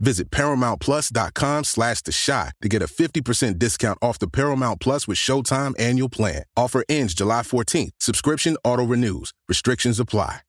Visit 0.00 0.30
ParamountPlus.com 0.30 1.64
slash 1.64 2.00
The 2.02 2.12
Chi 2.12 2.50
to 2.62 2.68
get 2.68 2.82
a 2.82 2.86
50% 2.86 3.58
discount 3.58 3.98
off 4.02 4.18
the 4.18 4.28
Paramount 4.28 4.80
Plus 4.80 5.06
with 5.06 5.18
Showtime 5.18 5.74
annual 5.78 6.08
plan. 6.08 6.42
Offer 6.56 6.84
ends 6.88 7.14
July 7.14 7.42
14th. 7.42 7.90
Subscription 7.98 8.56
auto-renews. 8.64 9.32
Restrictions 9.48 10.00
apply. 10.00 10.40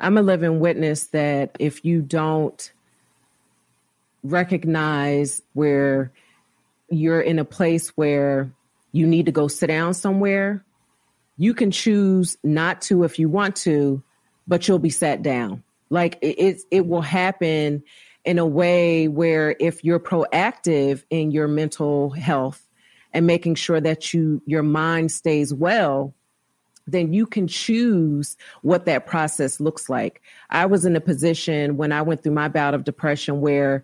I'm 0.00 0.18
a 0.18 0.22
living 0.22 0.60
witness 0.60 1.06
that 1.08 1.56
if 1.58 1.84
you 1.84 2.02
don't 2.02 2.70
recognize 4.22 5.42
where 5.54 6.12
you're 6.88 7.20
in 7.20 7.38
a 7.38 7.44
place 7.44 7.90
where 7.90 8.50
you 8.92 9.06
need 9.06 9.26
to 9.26 9.32
go 9.32 9.48
sit 9.48 9.66
down 9.68 9.94
somewhere, 9.94 10.64
you 11.36 11.54
can 11.54 11.70
choose 11.70 12.36
not 12.42 12.82
to 12.82 13.04
if 13.04 13.18
you 13.18 13.28
want 13.28 13.56
to, 13.56 14.02
but 14.46 14.66
you'll 14.66 14.78
be 14.78 14.90
sat 14.90 15.22
down. 15.22 15.62
Like 15.90 16.18
it, 16.20 16.38
it, 16.38 16.62
it 16.70 16.86
will 16.86 17.02
happen 17.02 17.82
in 18.28 18.38
a 18.38 18.44
way 18.44 19.08
where 19.08 19.56
if 19.58 19.82
you're 19.82 19.98
proactive 19.98 21.02
in 21.08 21.30
your 21.30 21.48
mental 21.48 22.10
health 22.10 22.62
and 23.14 23.26
making 23.26 23.54
sure 23.54 23.80
that 23.80 24.12
you 24.12 24.42
your 24.44 24.62
mind 24.62 25.10
stays 25.10 25.54
well 25.54 26.12
then 26.86 27.14
you 27.14 27.24
can 27.24 27.46
choose 27.46 28.36
what 28.60 28.84
that 28.84 29.06
process 29.06 29.60
looks 29.60 29.88
like. 29.88 30.22
I 30.50 30.66
was 30.66 30.84
in 30.84 30.96
a 30.96 31.00
position 31.00 31.78
when 31.78 31.90
I 31.90 32.02
went 32.02 32.22
through 32.22 32.32
my 32.32 32.48
bout 32.48 32.74
of 32.74 32.84
depression 32.84 33.40
where 33.40 33.82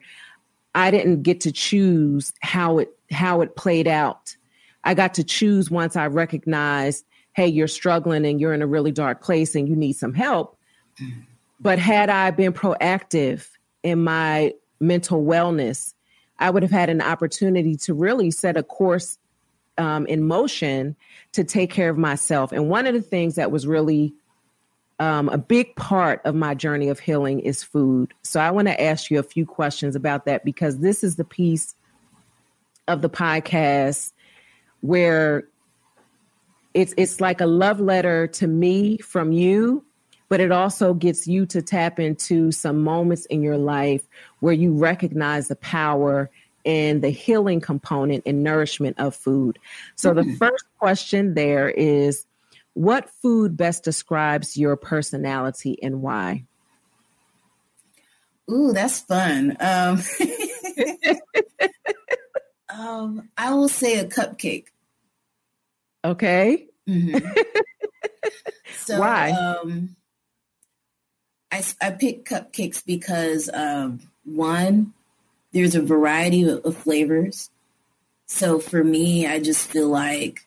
I 0.75 0.91
didn't 0.91 1.23
get 1.23 1.41
to 1.43 1.53
choose 1.53 2.33
how 2.41 2.79
it 2.79 2.91
how 3.11 3.41
it 3.41 3.57
played 3.57 3.89
out. 3.89 4.37
I 4.85 4.93
got 4.93 5.15
to 5.15 5.25
choose 5.25 5.71
once 5.71 5.97
I 5.97 6.07
recognized, 6.09 7.07
hey, 7.33 7.47
you're 7.49 7.67
struggling 7.67 8.27
and 8.27 8.39
you're 8.39 8.53
in 8.53 8.61
a 8.61 8.67
really 8.67 8.93
dark 8.93 9.23
place 9.23 9.55
and 9.55 9.67
you 9.67 9.75
need 9.75 9.95
some 9.95 10.13
help. 10.13 10.59
Mm. 11.01 11.13
But 11.61 11.79
had 11.79 12.11
I 12.11 12.31
been 12.31 12.53
proactive 12.53 13.49
in 13.85 14.03
my 14.03 14.53
mental 14.81 15.23
wellness, 15.23 15.95
I 16.41 16.51
would 16.51 16.65
have 16.65 16.73
had 16.73 16.91
an 16.91 17.01
opportunity 17.01 17.77
to 17.77 17.95
really 17.95 18.33
set 18.33 18.57
a 18.57 18.65
course 18.65 19.19
um, 19.79 20.07
in 20.07 20.27
motion 20.27 20.97
to 21.33 21.45
take 21.45 21.71
care 21.71 21.91
of 21.91 21.99
myself. 21.99 22.51
And 22.51 22.69
one 22.69 22.87
of 22.87 22.95
the 22.95 23.03
things 23.03 23.37
that 23.37 23.53
was 23.53 23.67
really 23.67 24.15
um, 24.99 25.29
a 25.29 25.39
big 25.39 25.77
part 25.77 26.23
of 26.25 26.35
my 26.35 26.55
journey 26.55 26.89
of 26.89 26.99
healing 26.99 27.41
is 27.41 27.63
food. 27.63 28.15
So 28.23 28.41
I 28.41 28.51
want 28.51 28.69
to 28.69 28.83
ask 28.83 29.11
you 29.11 29.19
a 29.19 29.25
few 29.25 29.45
questions 29.45 29.95
about 29.95 30.25
that 30.25 30.45
because 30.45 30.79
this 30.79 31.05
is 31.05 31.17
the 31.17 31.25
piece 31.25 31.75
of 32.89 33.03
the 33.03 33.11
podcast 33.11 34.13
where 34.81 35.45
it's 36.75 36.93
it's 36.97 37.21
like 37.21 37.41
a 37.41 37.47
love 37.47 37.81
letter 37.81 38.27
to 38.27 38.47
me 38.47 38.99
from 38.99 39.33
you 39.33 39.85
but 40.29 40.41
it 40.41 40.53
also 40.53 40.95
gets 40.95 41.27
you 41.27 41.47
to 41.47 41.63
tap 41.63 41.99
into 41.99 42.51
some 42.53 42.83
moments 42.83 43.27
in 43.27 43.43
your 43.43 43.59
life 43.59 44.03
where 44.41 44.55
you 44.55 44.73
recognize 44.73 45.49
the 45.49 45.57
power 45.57 46.31
and 46.65 47.03
the 47.03 47.11
healing 47.11 47.61
component 47.61 48.23
and 48.27 48.43
nourishment 48.43 48.99
of 48.99 49.15
food. 49.15 49.59
So, 49.97 50.13
mm-hmm. 50.13 50.31
the 50.31 50.37
first 50.37 50.65
question 50.79 51.35
there 51.35 51.69
is 51.69 52.25
what 52.73 53.11
food 53.23 53.57
best 53.57 53.85
describes 53.85 54.57
your 54.57 54.77
personality 54.77 55.79
and 55.83 56.03
why? 56.03 56.45
Ooh, 58.51 58.73
that's 58.73 59.01
fun. 59.01 59.57
Um, 59.61 60.03
um, 62.69 63.29
I 63.37 63.55
will 63.55 63.69
say 63.69 63.99
a 63.99 64.07
cupcake. 64.07 64.67
Okay. 66.05 66.67
Mm-hmm. 66.89 67.27
so, 68.77 69.01
Why? 69.01 69.31
Um, 69.31 69.97
I, 71.55 71.63
I 71.81 71.91
pick 71.93 72.25
cupcakes 72.25 72.85
because 72.85 73.49
um, 73.55 74.01
one, 74.25 74.93
there's 75.53 75.77
a 75.77 75.83
variety 75.83 76.49
of, 76.49 76.77
flavors. 76.77 77.49
So 78.27 78.59
for 78.59 78.83
me, 78.83 79.29
I 79.29 79.39
just 79.39 79.69
feel 79.69 79.89
like 79.89 80.47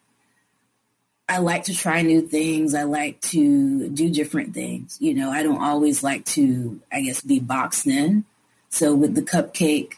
I 1.30 1.38
like 1.38 1.64
to 1.66 1.74
try 1.74 2.02
new 2.02 2.22
things. 2.22 2.76
I 2.76 2.84
like 2.84 3.22
to 3.22 3.88
do 3.88 4.10
different 4.10 4.54
things. 4.54 4.98
You 5.00 5.14
know, 5.14 5.32
I 5.32 5.44
don't 5.44 5.64
always 5.64 6.04
like 6.04 6.26
to, 6.26 6.82
I 6.92 7.02
guess, 7.04 7.22
be 7.22 7.40
boxed 7.40 7.88
in. 7.88 8.26
So 8.70 8.94
with 8.94 9.16
the 9.16 9.22
cupcake, 9.22 9.94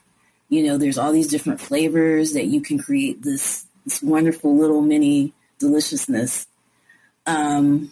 you 0.47 0.63
know, 0.63 0.77
there's 0.77 0.99
all 0.99 1.11
these 1.11 1.27
different 1.27 1.59
flavors 1.59 2.33
that 2.33 2.45
you 2.45 2.61
can 2.61 2.77
create 2.77 3.23
this 3.23 3.65
this 3.83 4.03
wonderful 4.03 4.55
little 4.55 4.83
mini 4.83 5.33
deliciousness. 5.57 6.45
Um, 7.25 7.91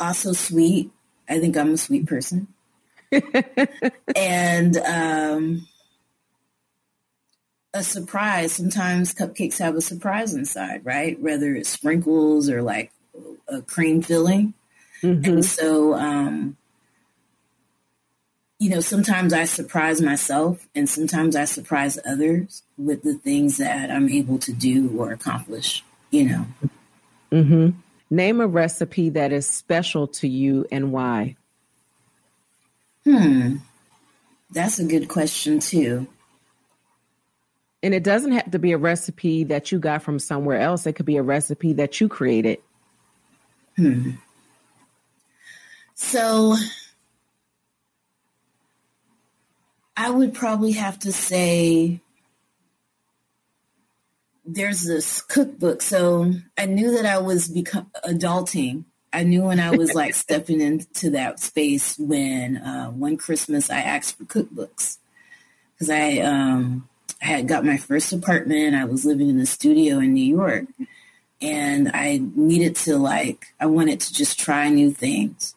also 0.00 0.32
sweet. 0.32 0.90
I 1.28 1.38
think 1.40 1.56
I'm 1.56 1.74
a 1.74 1.76
sweet 1.76 2.06
person. 2.06 2.48
and 4.16 4.76
um, 4.78 5.66
a 7.74 7.82
surprise. 7.82 8.52
Sometimes 8.52 9.14
cupcakes 9.14 9.58
have 9.58 9.76
a 9.76 9.80
surprise 9.80 10.34
inside, 10.34 10.84
right? 10.84 11.20
Whether 11.20 11.54
it's 11.54 11.68
sprinkles 11.68 12.48
or 12.48 12.62
like 12.62 12.92
a 13.48 13.62
cream 13.62 14.02
filling. 14.02 14.54
Mm-hmm. 15.02 15.24
And 15.30 15.44
so, 15.44 15.94
um, 15.94 16.56
you 18.58 18.70
know, 18.70 18.80
sometimes 18.80 19.32
I 19.32 19.44
surprise 19.44 20.00
myself 20.00 20.66
and 20.74 20.88
sometimes 20.88 21.36
I 21.36 21.44
surprise 21.44 21.98
others 22.06 22.62
with 22.78 23.02
the 23.02 23.14
things 23.14 23.58
that 23.58 23.90
I'm 23.90 24.08
able 24.08 24.38
to 24.38 24.52
do 24.52 24.98
or 24.98 25.12
accomplish, 25.12 25.84
you 26.10 26.28
know. 26.28 26.46
Mm-hmm. 27.30 27.78
Name 28.08 28.40
a 28.40 28.46
recipe 28.46 29.10
that 29.10 29.32
is 29.32 29.46
special 29.46 30.06
to 30.08 30.28
you 30.28 30.66
and 30.70 30.92
why. 30.92 31.36
Hmm. 33.04 33.56
That's 34.52 34.78
a 34.78 34.84
good 34.84 35.08
question, 35.08 35.58
too. 35.58 36.06
And 37.82 37.94
it 37.94 38.02
doesn't 38.02 38.32
have 38.32 38.50
to 38.52 38.58
be 38.58 38.72
a 38.72 38.78
recipe 38.78 39.44
that 39.44 39.70
you 39.70 39.78
got 39.78 40.02
from 40.02 40.18
somewhere 40.18 40.60
else. 40.60 40.86
It 40.86 40.94
could 40.94 41.06
be 41.06 41.16
a 41.16 41.22
recipe 41.22 41.72
that 41.74 42.00
you 42.00 42.08
created. 42.08 42.58
Hmm. 43.76 44.12
So 45.94 46.56
I 49.96 50.10
would 50.10 50.34
probably 50.34 50.72
have 50.72 50.98
to 51.00 51.12
say 51.12 52.00
there's 54.46 54.84
this 54.84 55.20
cookbook. 55.22 55.82
So 55.82 56.32
I 56.56 56.66
knew 56.66 56.92
that 56.92 57.06
I 57.06 57.18
was 57.18 57.48
become 57.48 57.90
adulting. 58.04 58.84
I 59.12 59.22
knew 59.22 59.44
when 59.44 59.60
I 59.60 59.76
was 59.76 59.94
like 59.94 60.14
stepping 60.14 60.60
into 60.60 61.10
that 61.10 61.40
space 61.40 61.98
when 61.98 62.58
uh, 62.58 62.90
one 62.90 63.16
Christmas 63.16 63.70
I 63.70 63.80
asked 63.80 64.18
for 64.18 64.24
cookbooks 64.24 64.98
because 65.74 65.90
I 65.90 66.18
um, 66.18 66.88
I 67.22 67.26
had 67.26 67.48
got 67.48 67.64
my 67.64 67.76
first 67.76 68.12
apartment. 68.12 68.74
I 68.74 68.84
was 68.84 69.04
living 69.04 69.28
in 69.28 69.38
a 69.38 69.46
studio 69.46 69.98
in 69.98 70.14
New 70.14 70.36
York, 70.36 70.66
and 71.40 71.90
I 71.92 72.20
needed 72.34 72.76
to 72.76 72.96
like 72.96 73.46
I 73.60 73.66
wanted 73.66 74.00
to 74.00 74.12
just 74.12 74.38
try 74.38 74.68
new 74.68 74.90
things, 74.90 75.54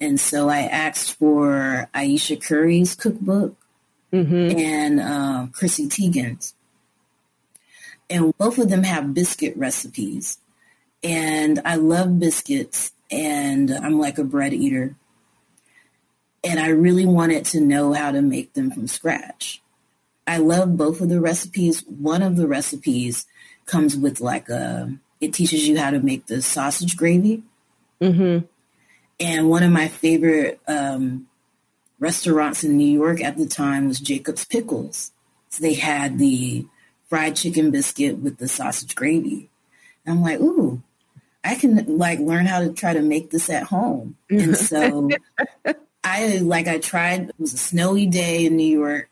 and 0.00 0.18
so 0.18 0.48
I 0.48 0.60
asked 0.60 1.14
for 1.14 1.88
Ayesha 1.94 2.36
Curry's 2.36 2.94
cookbook 2.94 3.56
mm-hmm. 4.12 4.58
and 4.58 5.00
uh, 5.00 5.46
Chrissy 5.52 5.88
Teigen's 5.88 6.54
and 8.10 8.36
both 8.38 8.58
of 8.58 8.68
them 8.68 8.82
have 8.82 9.14
biscuit 9.14 9.56
recipes. 9.56 10.38
And 11.02 11.60
I 11.64 11.76
love 11.76 12.18
biscuits, 12.18 12.92
and 13.10 13.70
I'm 13.70 13.98
like 13.98 14.18
a 14.18 14.24
bread 14.24 14.52
eater. 14.52 14.96
And 16.42 16.58
I 16.58 16.68
really 16.68 17.06
wanted 17.06 17.44
to 17.46 17.60
know 17.60 17.92
how 17.92 18.10
to 18.10 18.22
make 18.22 18.54
them 18.54 18.70
from 18.70 18.86
scratch. 18.86 19.60
I 20.26 20.38
love 20.38 20.76
both 20.76 21.00
of 21.00 21.08
the 21.08 21.20
recipes. 21.20 21.84
One 21.86 22.22
of 22.22 22.36
the 22.36 22.46
recipes 22.46 23.26
comes 23.66 23.96
with 23.96 24.20
like 24.20 24.48
a, 24.48 24.92
it 25.20 25.32
teaches 25.32 25.66
you 25.66 25.78
how 25.78 25.90
to 25.90 26.00
make 26.00 26.26
the 26.26 26.42
sausage 26.42 26.96
gravy. 26.96 27.42
Mm-hmm. 28.00 28.46
And 29.20 29.50
one 29.50 29.62
of 29.62 29.72
my 29.72 29.88
favorite 29.88 30.60
um, 30.68 31.28
restaurants 31.98 32.62
in 32.62 32.76
New 32.76 32.90
York 32.90 33.20
at 33.20 33.36
the 33.36 33.46
time 33.46 33.88
was 33.88 34.00
Jacob's 34.00 34.44
Pickles. 34.44 35.12
So 35.50 35.62
they 35.62 35.74
had 35.74 36.18
the 36.18 36.66
fried 37.08 37.36
chicken 37.36 37.70
biscuit 37.70 38.18
with 38.18 38.38
the 38.38 38.48
sausage 38.48 38.94
gravy. 38.94 39.50
And 40.04 40.16
I'm 40.16 40.22
like, 40.22 40.40
ooh, 40.40 40.82
I 41.44 41.54
can 41.54 41.98
like 41.98 42.18
learn 42.18 42.46
how 42.46 42.60
to 42.60 42.72
try 42.72 42.92
to 42.92 43.02
make 43.02 43.30
this 43.30 43.48
at 43.50 43.64
home. 43.64 44.16
And 44.30 44.56
so 44.56 45.10
I 46.04 46.38
like 46.38 46.68
I 46.68 46.78
tried. 46.78 47.30
It 47.30 47.34
was 47.38 47.54
a 47.54 47.58
snowy 47.58 48.06
day 48.06 48.46
in 48.46 48.56
New 48.56 48.78
York. 48.78 49.08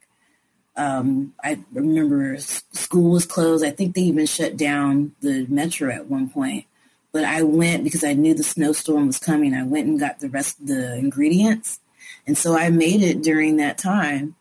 Um, 0.77 1.33
I 1.43 1.59
remember 1.73 2.37
school 2.39 3.13
was 3.13 3.25
closed. 3.25 3.65
I 3.65 3.71
think 3.71 3.95
they 3.95 4.03
even 4.03 4.27
shut 4.27 4.57
down 4.57 5.13
the 5.21 5.47
metro 5.49 5.91
at 5.91 6.09
one 6.09 6.29
point. 6.29 6.67
But 7.13 7.25
I 7.25 7.43
went 7.43 7.85
because 7.85 8.05
I 8.05 8.13
knew 8.13 8.35
the 8.35 8.43
snowstorm 8.43 9.07
was 9.07 9.19
coming. 9.19 9.55
I 9.55 9.63
went 9.63 9.87
and 9.87 9.99
got 9.99 10.21
the 10.21 10.29
rest 10.29 10.61
of 10.61 10.67
the 10.67 10.97
ingredients. 10.97 11.81
And 12.27 12.37
so 12.37 12.57
I 12.57 12.69
made 12.69 13.03
it 13.03 13.23
during 13.23 13.57
that 13.57 13.79
time 13.79 14.35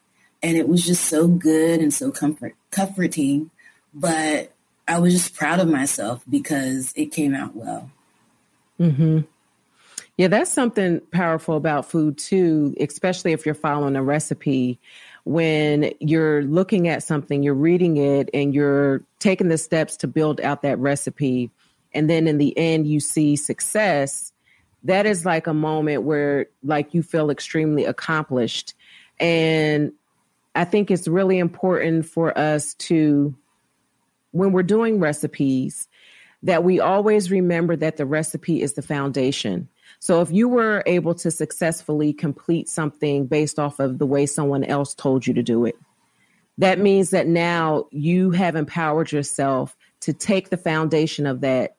and 0.44 0.58
it 0.58 0.68
was 0.68 0.86
just 0.86 1.06
so 1.06 1.28
good 1.28 1.80
and 1.80 1.94
so 1.94 2.12
comfort 2.12 2.56
comforting. 2.76 3.50
But 3.94 4.52
I 4.88 5.00
was 5.00 5.14
just 5.14 5.36
proud 5.36 5.60
of 5.60 5.70
myself 5.70 6.24
because 6.30 6.94
it 6.96 7.08
came 7.08 7.34
out 7.34 7.56
well. 7.56 7.90
Hmm. 8.78 9.20
Yeah, 10.18 10.28
that's 10.28 10.52
something 10.52 11.02
powerful 11.12 11.58
about 11.58 11.90
food 11.90 12.18
too, 12.18 12.76
especially 12.80 13.32
if 13.34 13.46
you're 13.46 13.56
following 13.56 13.96
a 13.96 14.04
recipe. 14.04 14.80
When 15.26 15.92
you're 16.00 16.44
looking 16.44 16.88
at 16.88 17.04
something, 17.04 17.42
you're 17.42 17.54
reading 17.54 17.98
it, 17.98 18.30
and 18.34 18.54
you're 18.54 19.02
taking 19.20 19.48
the 19.48 19.58
steps 19.58 19.98
to 19.98 20.08
build 20.08 20.40
out 20.40 20.62
that 20.62 20.78
recipe, 20.78 21.50
and 21.94 22.10
then 22.10 22.28
in 22.28 22.38
the 22.38 22.56
end, 22.58 22.86
you 22.86 23.00
see 23.00 23.36
success. 23.36 24.32
That 24.84 25.08
is 25.08 25.26
like 25.26 25.48
a 25.48 25.54
moment 25.54 26.04
where, 26.04 26.46
like, 26.64 26.94
you 26.94 27.02
feel 27.02 27.32
extremely 27.32 27.86
accomplished. 27.86 28.76
And 29.20 29.94
I 30.56 30.64
think 30.64 30.90
it's 30.90 31.08
really 31.08 31.38
important 31.38 32.06
for 32.06 32.36
us 32.38 32.74
to, 32.76 33.36
when 34.32 34.54
we're 34.54 34.64
doing 34.64 35.00
recipes, 35.00 35.88
that 36.44 36.64
we 36.64 36.80
always 36.80 37.30
remember 37.30 37.76
that 37.76 37.98
the 37.98 38.06
recipe 38.06 38.62
is 38.62 38.74
the 38.74 38.82
foundation. 38.82 39.68
So 40.00 40.22
if 40.22 40.32
you 40.32 40.48
were 40.48 40.84
able 40.86 41.16
to 41.16 41.32
successfully 41.32 42.14
complete 42.14 42.70
something 42.70 43.26
based 43.26 43.60
off 43.60 43.80
of 43.80 43.98
the 43.98 44.06
way 44.06 44.26
someone 44.26 44.64
else 44.64 44.94
told 44.94 45.28
you 45.28 45.34
to 45.34 45.44
do 45.44 45.66
it, 45.66 45.76
that 46.58 46.80
means 46.80 47.10
that 47.10 47.28
now 47.28 47.88
you 47.92 48.32
have 48.32 48.56
empowered 48.56 49.12
yourself 49.12 49.76
to 50.02 50.14
take 50.14 50.50
the 50.50 50.58
foundation 50.58 51.26
of 51.26 51.42
that 51.42 51.76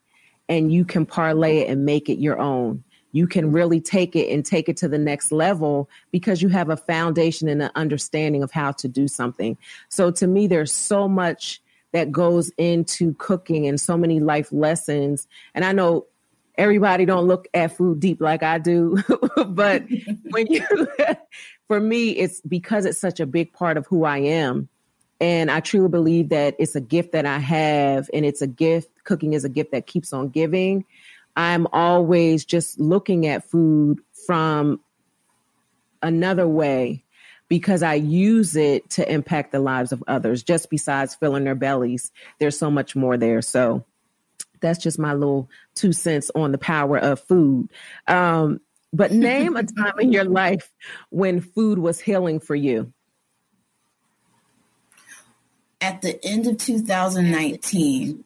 and 0.49 0.73
you 0.73 0.85
can 0.85 1.07
parlay 1.07 1.59
it 1.59 1.71
and 1.71 1.85
make 1.85 2.09
it 2.09 2.19
your 2.19 2.39
own 2.39 2.85
you 3.17 3.27
can 3.27 3.51
really 3.51 3.81
take 3.81 4.15
it 4.15 4.31
and 4.31 4.45
take 4.45 4.69
it 4.69 4.77
to 4.77 4.89
the 4.89 4.99
next 4.99 5.33
level 5.33 5.89
because 6.13 6.43
you 6.43 6.51
have 6.51 6.69
a 6.69 6.77
foundation 6.77 7.49
and 7.49 7.63
an 7.63 7.71
understanding 7.75 8.43
of 8.43 8.51
how 8.53 8.73
to 8.73 8.87
do 8.87 9.09
something. 9.09 9.57
So 9.89 10.11
to 10.11 10.27
me, 10.27 10.47
there's 10.47 10.71
so 10.71 11.09
much 11.09 11.63
that 11.93 12.13
goes 12.13 12.51
into 12.59 13.15
cooking 13.15 13.67
and 13.67 13.81
so 13.81 13.97
many 13.97 14.21
life 14.21 14.53
lessons. 14.53 15.27
And 15.55 15.65
I 15.65 15.73
know 15.73 16.05
everybody 16.59 17.07
don't 17.07 17.27
look 17.27 17.49
at 17.55 17.75
food 17.75 18.01
deep 18.01 18.21
like 18.21 18.43
I 18.43 18.59
do, 18.59 19.03
but 19.49 19.85
when 20.31 20.47
you, 20.49 20.63
for 21.69 21.81
me, 21.81 22.11
it's 22.11 22.43
because 22.43 22.85
it's 22.85 22.99
such 22.99 23.19
a 23.19 23.25
big 23.25 23.51
part 23.55 23.79
of 23.79 23.87
who 23.87 24.05
I 24.05 24.19
am. 24.19 24.69
And 25.23 25.51
I 25.51 25.61
truly 25.61 25.89
believe 25.89 26.29
that 26.29 26.55
it's 26.59 26.77
a 26.77 26.83
gift 26.83 27.13
that 27.13 27.25
I 27.25 27.39
have, 27.39 28.11
and 28.13 28.27
it's 28.27 28.43
a 28.43 28.47
gift. 28.47 28.91
Cooking 29.05 29.33
is 29.33 29.47
a 29.47 29.49
gift 29.49 29.73
that 29.73 29.87
keeps 29.87 30.13
on 30.13 30.29
giving. 30.29 30.85
I'm 31.37 31.67
always 31.73 32.45
just 32.45 32.81
looking 32.81 33.27
at 33.27 33.49
food 33.49 34.01
from 34.27 34.81
another 36.03 36.49
way 36.49 37.05
because 37.49 37.83
I 37.83 37.95
use 37.95 38.57
it 38.57 38.89
to 38.91 39.11
impact 39.11 39.53
the 39.53 39.61
lives 39.61 39.93
of 39.93 40.03
others. 40.09 40.43
Just 40.43 40.71
besides 40.71 41.15
filling 41.15 41.45
their 41.45 41.55
bellies, 41.55 42.11
there's 42.39 42.59
so 42.59 42.71
much 42.71 42.97
more 42.97 43.17
there. 43.17 43.43
So 43.43 43.85
that's 44.61 44.79
just 44.79 44.99
my 44.99 45.15
little 45.15 45.49
two 45.75 45.93
cents 45.93 46.31
on 46.35 46.53
the 46.53 46.59
power 46.59 46.99
of 46.99 47.21
food. 47.21 47.69
Um, 48.09 48.61
but 48.93 49.13
name 49.13 49.57
a 49.57 49.63
time 49.63 50.01
in 50.01 50.13
your 50.13 50.25
life 50.25 50.73
when 51.11 51.41
food 51.41 51.79
was 51.79 52.01
healing 52.01 52.41
for 52.41 52.55
you. 52.55 52.93
At 55.81 56.01
the 56.01 56.19
end 56.25 56.47
of 56.47 56.57
2019, 56.57 58.25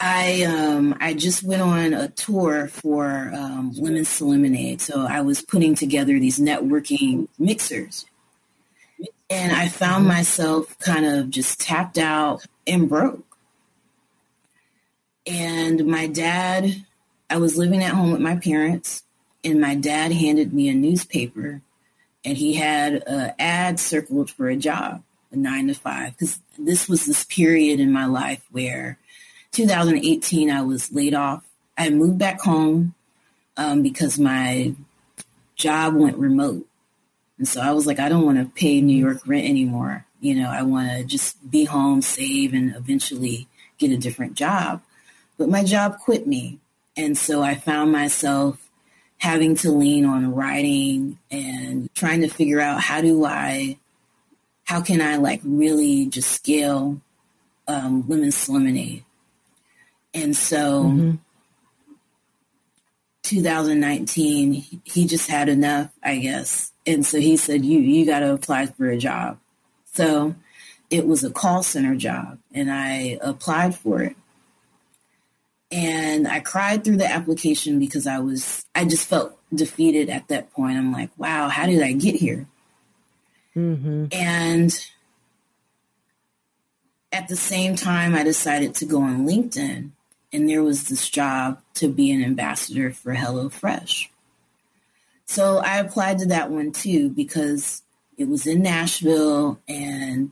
I 0.00 0.44
um 0.44 0.96
I 0.98 1.12
just 1.12 1.42
went 1.42 1.60
on 1.60 1.92
a 1.92 2.08
tour 2.08 2.68
for 2.68 3.30
um, 3.34 3.72
Lemons 3.76 4.16
to 4.16 4.24
Lemonade, 4.24 4.80
so 4.80 5.06
I 5.06 5.20
was 5.20 5.42
putting 5.42 5.74
together 5.74 6.18
these 6.18 6.38
networking 6.38 7.28
mixers, 7.38 8.06
and 9.28 9.52
I 9.52 9.68
found 9.68 10.06
myself 10.06 10.78
kind 10.78 11.04
of 11.04 11.28
just 11.28 11.60
tapped 11.60 11.98
out 11.98 12.46
and 12.66 12.88
broke. 12.88 13.26
And 15.26 15.84
my 15.84 16.06
dad, 16.06 16.86
I 17.28 17.36
was 17.36 17.58
living 17.58 17.82
at 17.84 17.92
home 17.92 18.12
with 18.12 18.22
my 18.22 18.36
parents, 18.36 19.02
and 19.44 19.60
my 19.60 19.74
dad 19.74 20.12
handed 20.12 20.54
me 20.54 20.70
a 20.70 20.74
newspaper, 20.74 21.60
and 22.24 22.38
he 22.38 22.54
had 22.54 23.02
an 23.06 23.34
ad 23.38 23.78
circled 23.78 24.30
for 24.30 24.48
a 24.48 24.56
job, 24.56 25.02
a 25.30 25.36
nine 25.36 25.68
to 25.68 25.74
five, 25.74 26.12
because 26.14 26.40
this 26.58 26.88
was 26.88 27.04
this 27.04 27.24
period 27.24 27.80
in 27.80 27.92
my 27.92 28.06
life 28.06 28.42
where 28.50 28.96
2018, 29.52 30.50
I 30.50 30.62
was 30.62 30.92
laid 30.92 31.14
off. 31.14 31.44
I 31.76 31.90
moved 31.90 32.18
back 32.18 32.40
home 32.40 32.94
um, 33.56 33.82
because 33.82 34.18
my 34.18 34.74
job 35.56 35.94
went 35.94 36.16
remote. 36.16 36.66
And 37.38 37.48
so 37.48 37.60
I 37.60 37.72
was 37.72 37.86
like, 37.86 37.98
I 37.98 38.08
don't 38.08 38.26
want 38.26 38.38
to 38.38 38.54
pay 38.60 38.80
New 38.80 38.96
York 38.96 39.26
rent 39.26 39.48
anymore. 39.48 40.04
You 40.20 40.34
know, 40.34 40.50
I 40.50 40.62
want 40.62 40.90
to 40.90 41.04
just 41.04 41.50
be 41.50 41.64
home, 41.64 42.02
save, 42.02 42.52
and 42.52 42.76
eventually 42.76 43.48
get 43.78 43.90
a 43.90 43.96
different 43.96 44.34
job. 44.34 44.82
But 45.38 45.48
my 45.48 45.64
job 45.64 45.98
quit 45.98 46.26
me. 46.26 46.58
And 46.96 47.16
so 47.16 47.42
I 47.42 47.54
found 47.54 47.92
myself 47.92 48.68
having 49.16 49.54
to 49.56 49.70
lean 49.70 50.04
on 50.04 50.34
writing 50.34 51.18
and 51.30 51.92
trying 51.94 52.20
to 52.20 52.28
figure 52.28 52.60
out 52.60 52.80
how 52.80 53.00
do 53.00 53.24
I, 53.24 53.78
how 54.64 54.82
can 54.82 55.00
I 55.00 55.16
like 55.16 55.40
really 55.42 56.06
just 56.06 56.30
scale 56.30 57.00
um, 57.66 58.04
Lemons 58.06 58.48
Lemonade? 58.48 59.04
And 60.12 60.36
so 60.36 60.84
mm-hmm. 60.84 61.16
2019, 63.22 64.64
he 64.84 65.06
just 65.06 65.30
had 65.30 65.48
enough, 65.48 65.90
I 66.02 66.18
guess. 66.18 66.72
And 66.86 67.04
so 67.06 67.18
he 67.18 67.36
said, 67.36 67.64
you, 67.64 67.78
you 67.78 68.06
got 68.06 68.20
to 68.20 68.32
apply 68.32 68.66
for 68.66 68.88
a 68.88 68.98
job. 68.98 69.38
So 69.92 70.34
it 70.90 71.06
was 71.06 71.22
a 71.22 71.30
call 71.30 71.62
center 71.62 71.94
job 71.94 72.38
and 72.52 72.70
I 72.70 73.18
applied 73.20 73.74
for 73.74 74.02
it. 74.02 74.16
And 75.70 76.26
I 76.26 76.40
cried 76.40 76.82
through 76.82 76.96
the 76.96 77.06
application 77.06 77.78
because 77.78 78.06
I 78.06 78.18
was, 78.18 78.64
I 78.74 78.84
just 78.84 79.06
felt 79.06 79.38
defeated 79.54 80.10
at 80.10 80.26
that 80.28 80.52
point. 80.52 80.76
I'm 80.76 80.92
like, 80.92 81.10
wow, 81.16 81.48
how 81.48 81.66
did 81.66 81.80
I 81.82 81.92
get 81.92 82.16
here? 82.16 82.46
Mm-hmm. 83.54 84.06
And 84.10 84.86
at 87.12 87.28
the 87.28 87.36
same 87.36 87.76
time, 87.76 88.16
I 88.16 88.24
decided 88.24 88.74
to 88.76 88.84
go 88.84 89.02
on 89.02 89.26
LinkedIn 89.26 89.90
and 90.32 90.48
there 90.48 90.62
was 90.62 90.88
this 90.88 91.08
job 91.08 91.60
to 91.74 91.88
be 91.88 92.10
an 92.12 92.22
ambassador 92.22 92.92
for 92.92 93.14
HelloFresh. 93.14 94.08
So 95.26 95.58
I 95.58 95.78
applied 95.78 96.18
to 96.20 96.26
that 96.26 96.50
one 96.50 96.72
too 96.72 97.10
because 97.10 97.82
it 98.18 98.28
was 98.28 98.46
in 98.46 98.62
Nashville 98.62 99.60
and 99.68 100.30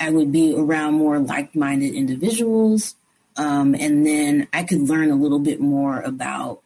I 0.00 0.10
would 0.10 0.30
be 0.30 0.54
around 0.56 0.94
more 0.94 1.18
like 1.18 1.54
minded 1.54 1.94
individuals. 1.94 2.94
Um, 3.36 3.74
and 3.74 4.06
then 4.06 4.48
I 4.52 4.64
could 4.64 4.82
learn 4.82 5.10
a 5.10 5.16
little 5.16 5.38
bit 5.38 5.60
more 5.60 6.00
about 6.00 6.60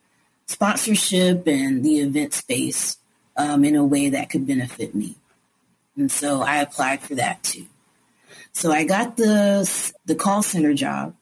sponsorship 0.46 1.46
and 1.46 1.84
the 1.84 2.00
event 2.00 2.34
space 2.34 2.96
um, 3.36 3.64
in 3.64 3.76
a 3.76 3.84
way 3.84 4.08
that 4.10 4.30
could 4.30 4.46
benefit 4.46 4.94
me. 4.94 5.16
And 5.96 6.10
so 6.10 6.42
I 6.42 6.56
applied 6.56 7.00
for 7.00 7.14
that 7.16 7.42
too. 7.42 7.66
So 8.52 8.70
I 8.70 8.84
got 8.84 9.16
the 9.16 9.92
the 10.04 10.14
call 10.14 10.42
center 10.42 10.74
job, 10.74 11.14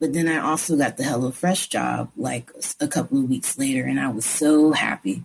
but 0.00 0.12
then 0.12 0.28
I 0.28 0.38
also 0.38 0.76
got 0.76 0.96
the 0.96 1.02
HelloFresh 1.02 1.68
job 1.68 2.10
like 2.16 2.50
a 2.80 2.86
couple 2.88 3.18
of 3.18 3.28
weeks 3.28 3.58
later, 3.58 3.84
and 3.84 3.98
I 3.98 4.08
was 4.08 4.24
so 4.24 4.72
happy. 4.72 5.24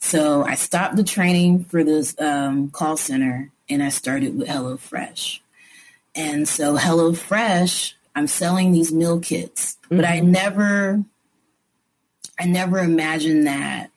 So 0.00 0.44
I 0.44 0.54
stopped 0.54 0.96
the 0.96 1.04
training 1.04 1.64
for 1.64 1.84
this 1.84 2.18
um, 2.20 2.70
call 2.70 2.96
center, 2.96 3.50
and 3.68 3.82
I 3.82 3.90
started 3.90 4.36
with 4.36 4.48
HelloFresh. 4.48 5.40
And 6.16 6.48
so 6.48 6.76
HelloFresh, 6.76 7.92
I'm 8.16 8.26
selling 8.26 8.72
these 8.72 8.92
meal 8.92 9.20
kits, 9.20 9.76
mm-hmm. 9.84 9.96
but 9.96 10.04
I 10.04 10.18
mm-hmm. 10.18 10.32
never, 10.32 11.04
I 12.38 12.46
never 12.46 12.78
imagined 12.78 13.46
that 13.46 13.90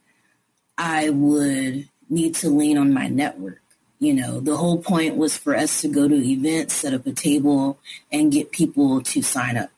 I 0.77 1.09
would 1.09 1.89
need 2.09 2.35
to 2.35 2.49
lean 2.49 2.77
on 2.77 2.93
my 2.93 3.07
network. 3.07 3.61
You 3.99 4.13
know, 4.13 4.41
the 4.41 4.57
whole 4.57 4.79
point 4.79 5.15
was 5.15 5.37
for 5.37 5.55
us 5.55 5.81
to 5.81 5.87
go 5.87 6.07
to 6.07 6.15
events, 6.15 6.75
set 6.75 6.93
up 6.93 7.07
a 7.07 7.13
table, 7.13 7.79
and 8.11 8.31
get 8.31 8.51
people 8.51 9.01
to 9.01 9.21
sign 9.21 9.55
up 9.55 9.69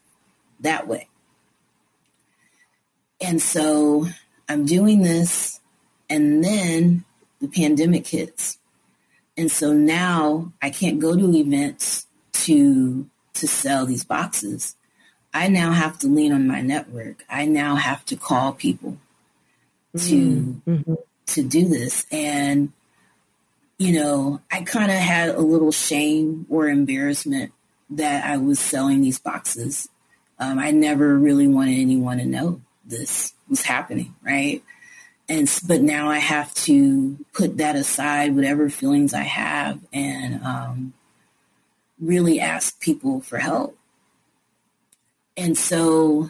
that 0.59 0.87
way. 0.87 1.07
And 3.21 3.41
so 3.41 4.07
I'm 4.47 4.65
doing 4.65 5.01
this, 5.01 5.59
and 6.09 6.43
then 6.43 7.05
the 7.41 7.47
pandemic 7.47 8.07
hits. 8.07 8.57
And 9.37 9.51
so 9.51 9.73
now 9.73 10.53
I 10.61 10.69
can't 10.69 10.99
go 10.99 11.15
to 11.15 11.35
events 11.35 12.07
to 12.33 13.09
to 13.33 13.47
sell 13.47 13.85
these 13.85 14.03
boxes. 14.03 14.75
I 15.33 15.49
now 15.49 15.71
have 15.71 15.99
to 15.99 16.07
lean 16.07 16.31
on 16.31 16.47
my 16.47 16.61
network. 16.61 17.25
I 17.29 17.45
now 17.45 17.75
have 17.75 18.05
to 18.05 18.15
call 18.15 18.53
people 18.53 18.97
to 19.97 20.61
mm-hmm. 20.67 20.93
to 21.27 21.43
do 21.43 21.67
this. 21.67 22.05
And 22.11 22.71
you 23.77 23.99
know, 23.99 24.41
I 24.51 24.61
kind 24.61 24.91
of 24.91 24.97
had 24.97 25.29
a 25.29 25.41
little 25.41 25.71
shame 25.71 26.45
or 26.49 26.69
embarrassment 26.69 27.51
that 27.89 28.25
I 28.25 28.37
was 28.37 28.59
selling 28.59 29.01
these 29.01 29.19
boxes. 29.19 29.89
Um, 30.39 30.59
I 30.59 30.71
never 30.71 31.17
really 31.17 31.47
wanted 31.47 31.79
anyone 31.79 32.17
to 32.17 32.25
know 32.25 32.61
this 32.85 33.33
was 33.49 33.63
happening, 33.63 34.13
right? 34.23 34.63
And 35.27 35.49
but 35.67 35.81
now 35.81 36.09
I 36.09 36.19
have 36.19 36.53
to 36.55 37.17
put 37.33 37.57
that 37.57 37.75
aside, 37.75 38.35
whatever 38.35 38.69
feelings 38.69 39.13
I 39.13 39.23
have, 39.23 39.79
and 39.91 40.43
um, 40.43 40.93
really 41.99 42.39
ask 42.39 42.79
people 42.79 43.21
for 43.21 43.39
help. 43.39 43.77
And 45.37 45.57
so 45.57 46.29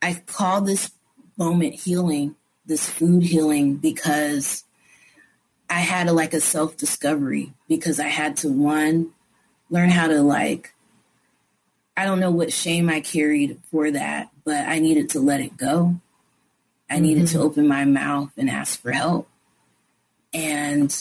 I 0.00 0.22
call 0.26 0.60
this 0.60 0.92
moment 1.36 1.74
healing, 1.74 2.36
this 2.66 2.88
food 2.88 3.22
healing, 3.24 3.76
because 3.76 4.64
I 5.70 5.80
had 5.80 6.08
a, 6.08 6.12
like 6.12 6.34
a 6.34 6.40
self 6.40 6.76
discovery 6.76 7.52
because 7.68 8.00
I 8.00 8.08
had 8.08 8.36
to 8.38 8.48
one 8.48 9.10
learn 9.70 9.90
how 9.90 10.08
to 10.08 10.22
like 10.22 10.72
I 11.98 12.04
don't 12.04 12.20
know 12.20 12.30
what 12.30 12.52
shame 12.52 12.88
I 12.88 13.00
carried 13.00 13.58
for 13.70 13.90
that, 13.90 14.30
but 14.44 14.66
I 14.66 14.78
needed 14.78 15.10
to 15.10 15.20
let 15.20 15.40
it 15.40 15.56
go. 15.56 15.96
I 16.88 16.94
mm-hmm. 16.94 17.02
needed 17.02 17.26
to 17.28 17.40
open 17.40 17.66
my 17.66 17.84
mouth 17.84 18.30
and 18.36 18.48
ask 18.48 18.80
for 18.80 18.92
help. 18.92 19.28
And 20.32 20.94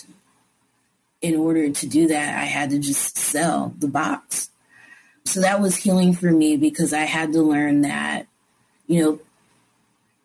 in 1.21 1.35
order 1.35 1.69
to 1.69 1.87
do 1.87 2.07
that, 2.07 2.41
I 2.41 2.45
had 2.45 2.71
to 2.71 2.79
just 2.79 3.17
sell 3.17 3.73
the 3.77 3.87
box. 3.87 4.49
So 5.25 5.41
that 5.41 5.61
was 5.61 5.75
healing 5.75 6.13
for 6.13 6.31
me 6.31 6.57
because 6.57 6.93
I 6.93 7.01
had 7.01 7.33
to 7.33 7.41
learn 7.41 7.81
that, 7.81 8.27
you 8.87 9.03
know, 9.03 9.19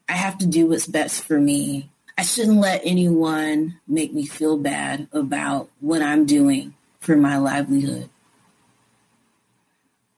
I 0.09 0.13
have 0.13 0.39
to 0.39 0.47
do 0.47 0.67
what's 0.67 0.87
best 0.87 1.23
for 1.23 1.39
me 1.41 1.91
I 2.17 2.25
shouldn't 2.25 2.59
let 2.59 2.83
anyone 2.85 3.81
make 3.89 4.13
me 4.13 4.27
feel 4.27 4.57
bad 4.59 5.09
about 5.13 5.71
what 5.81 6.03
I'm 6.03 6.27
doing 6.27 6.75
for 7.01 7.17
my 7.17 7.39
livelihood. 7.39 8.09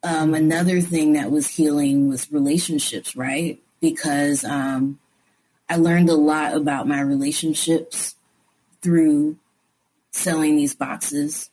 Um, 0.04 0.34
another 0.34 0.82
thing 0.82 1.14
that 1.14 1.30
was 1.30 1.48
healing 1.48 2.08
was 2.08 2.30
relationships, 2.30 3.16
right? 3.16 3.58
Because 3.80 4.44
um, 4.44 4.98
I 5.68 5.76
learned 5.76 6.10
a 6.10 6.14
lot 6.14 6.54
about 6.54 6.86
my 6.86 7.00
relationships 7.00 8.14
through 8.82 9.38
selling 10.10 10.56
these 10.56 10.74
boxes, 10.74 11.48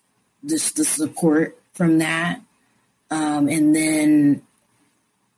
just 0.46 0.76
the 0.76 0.84
support 0.84 1.58
from 1.74 2.00
that. 2.00 2.42
Um, 3.10 3.48
and 3.48 3.74
then, 3.74 4.42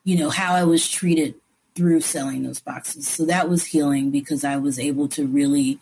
you 0.03 0.17
know, 0.17 0.31
how 0.31 0.55
I 0.55 0.63
was 0.63 0.89
treated 0.89 1.35
through 1.75 2.01
selling 2.01 2.43
those 2.43 2.59
boxes. 2.59 3.07
So 3.07 3.25
that 3.25 3.47
was 3.47 3.65
healing 3.65 4.09
because 4.09 4.43
I 4.43 4.57
was 4.57 4.79
able 4.79 5.07
to 5.09 5.25
really 5.25 5.79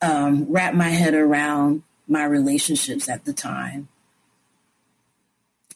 um, 0.00 0.46
wrap 0.48 0.74
my 0.74 0.88
head 0.90 1.14
around 1.14 1.82
my 2.08 2.24
relationships 2.24 3.08
at 3.08 3.24
the 3.24 3.32
time. 3.32 3.88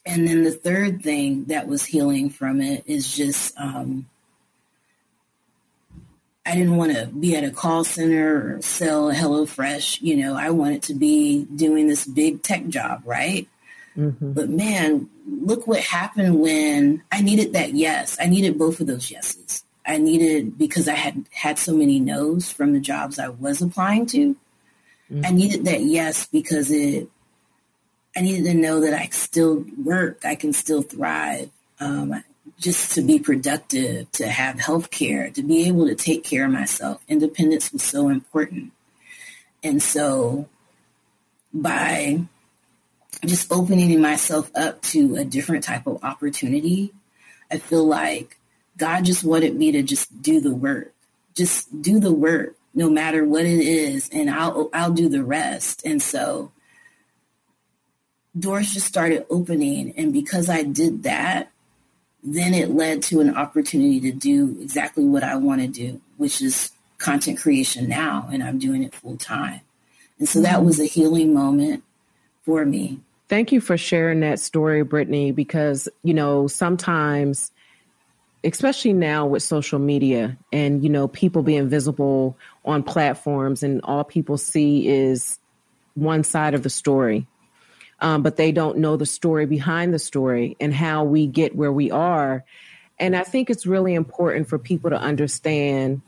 And 0.07 0.27
then 0.27 0.45
the 0.45 0.53
third 0.53 1.03
thing 1.03 1.45
that 1.47 1.67
was 1.67 1.85
healing 1.85 2.31
from 2.31 2.61
it 2.61 2.85
is 2.87 3.15
just 3.15 3.59
um, 3.59 4.07
I 6.47 6.55
didn't 6.55 6.77
want 6.77 6.97
to 6.97 7.07
be 7.07 7.37
at 7.37 7.45
a 7.45 7.51
call 7.51 7.85
center 7.85 8.57
or 8.57 8.63
sell 8.63 9.13
HelloFresh. 9.13 10.01
You 10.01 10.17
know, 10.17 10.35
I 10.35 10.51
wanted 10.51 10.83
to 10.85 10.95
be 10.95 11.45
doing 11.45 11.87
this 11.87 12.07
big 12.07 12.43
tech 12.43 12.67
job, 12.69 13.03
right? 13.05 13.47
Mm-hmm. 13.97 14.33
But 14.33 14.49
man, 14.49 15.09
look 15.27 15.67
what 15.67 15.81
happened 15.81 16.41
when 16.41 17.03
I 17.13 17.21
needed 17.21 17.53
that 17.53 17.75
yes. 17.75 18.17
I 18.21 18.27
needed 18.27 18.59
both 18.59 18.81
of 18.81 18.87
those 18.87 19.11
yeses. 19.11 19.65
I 19.87 19.99
needed 19.99 20.57
because 20.57 20.89
I 20.89 20.95
had 20.95 21.25
had 21.31 21.59
so 21.59 21.75
many 21.75 22.01
no's 22.01 22.51
from 22.51 22.73
the 22.73 22.81
jobs 22.81 23.19
I 23.19 23.29
was 23.29 23.61
applying 23.61 24.07
to. 24.07 24.37
Mm-hmm. 25.11 25.27
I 25.27 25.31
needed 25.31 25.65
that 25.67 25.83
yes 25.83 26.27
because 26.27 26.71
it. 26.71 27.09
I 28.17 28.21
needed 28.21 28.45
to 28.45 28.55
know 28.55 28.81
that 28.81 28.95
I 28.95 29.09
still 29.13 29.65
work. 29.83 30.25
I 30.25 30.35
can 30.35 30.53
still 30.53 30.83
thrive. 30.83 31.51
Um, 31.79 32.23
just 32.59 32.93
to 32.95 33.03
be 33.03 33.19
productive, 33.19 34.11
to 34.13 34.29
have 34.29 34.61
health 34.61 34.91
care, 34.91 35.31
to 35.31 35.43
be 35.43 35.67
able 35.67 35.87
to 35.87 35.95
take 35.95 36.23
care 36.23 36.45
of 36.45 36.51
myself. 36.51 37.03
Independence 37.09 37.73
was 37.73 37.83
so 37.83 38.09
important. 38.11 38.73
And 39.63 39.83
so 39.83 40.47
by 41.53 42.21
just 43.25 43.51
opening 43.51 44.01
myself 44.01 44.51
up 44.55 44.83
to 44.83 45.17
a 45.17 45.25
different 45.25 45.65
type 45.65 45.87
of 45.87 46.03
opportunity, 46.05 46.93
I 47.51 47.59
feel 47.59 47.85
like 47.85 48.37
God 48.77 49.05
just 49.05 49.25
wanted 49.25 49.57
me 49.57 49.73
to 49.73 49.83
just 49.83 50.23
do 50.23 50.41
the 50.41 50.55
work. 50.55 50.93
Just 51.35 51.83
do 51.83 52.01
the 52.01 52.13
work, 52.13 52.57
no 52.75 52.91
matter 52.91 53.25
what 53.25 53.45
it 53.45 53.61
is, 53.61 54.11
and 54.13 54.29
I'll 54.29 54.69
I'll 54.73 54.93
do 54.93 55.09
the 55.09 55.23
rest. 55.23 55.83
And 55.85 56.03
so 56.03 56.51
doors 58.39 58.73
just 58.73 58.87
started 58.87 59.27
opening, 59.31 59.93
and 59.97 60.13
because 60.13 60.49
I 60.49 60.63
did 60.63 61.03
that, 61.03 61.51
then 62.23 62.55
it 62.55 62.71
led 62.71 63.03
to 63.05 63.21
an 63.21 63.35
opportunity 63.35 64.01
to 64.01 64.13
do 64.13 64.57
exactly 64.61 65.05
what 65.05 65.25
I 65.25 65.37
want 65.37 65.63
to 65.63 65.67
do, 65.67 66.01
which 66.17 66.43
is 66.43 66.71
content 66.99 67.41
creation 67.41 67.89
now, 67.89 68.29
and 68.31 68.43
I'm 68.43 68.59
doing 68.59 68.83
it 68.83 68.95
full 68.95 69.17
time. 69.17 69.61
And 70.19 70.29
so 70.29 70.43
that 70.43 70.65
was 70.65 70.79
a 70.79 70.85
healing 70.85 71.33
moment 71.33 71.83
for 72.45 72.65
me. 72.65 73.01
Thank 73.29 73.53
you 73.53 73.61
for 73.61 73.79
sharing 73.79 74.21
that 74.21 74.39
story, 74.39 74.85
Brittney, 74.85 75.35
because, 75.35 75.89
you 76.03 76.13
know, 76.13 76.47
sometimes, 76.47 77.51
especially 78.45 78.93
now 78.93 79.25
with 79.25 79.43
social 79.43 79.79
media 79.79 80.37
and, 80.53 80.83
you 80.83 80.91
know, 80.91 81.09
people 81.09 81.43
being 81.43 81.69
visible 81.69 82.37
on 82.65 82.83
platforms 82.83 83.63
and 83.63 83.81
all 83.85 84.05
people 84.05 84.37
see 84.37 84.89
is 84.89 85.39
one 85.95 86.23
side 86.23 86.55
of 86.55 86.63
the 86.63 86.71
story. 86.71 87.27
Um, 88.01 88.23
but 88.23 88.37
they 88.37 88.51
don't 88.53 88.79
know 88.79 88.97
the 88.97 89.07
story 89.07 89.47
behind 89.47 89.93
the 89.93 89.99
story 89.99 90.57
and 90.61 90.73
how 90.73 91.05
we 91.05 91.27
get 91.27 91.55
where 91.55 91.73
we 91.73 91.91
are. 91.91 92.45
And 92.99 93.15
I 93.15 93.25
think 93.25 93.51
it's 93.51 93.67
really 93.67 93.95
important 93.95 94.49
for 94.49 94.59
people 94.59 94.91
to 94.91 94.99
understand 94.99 96.01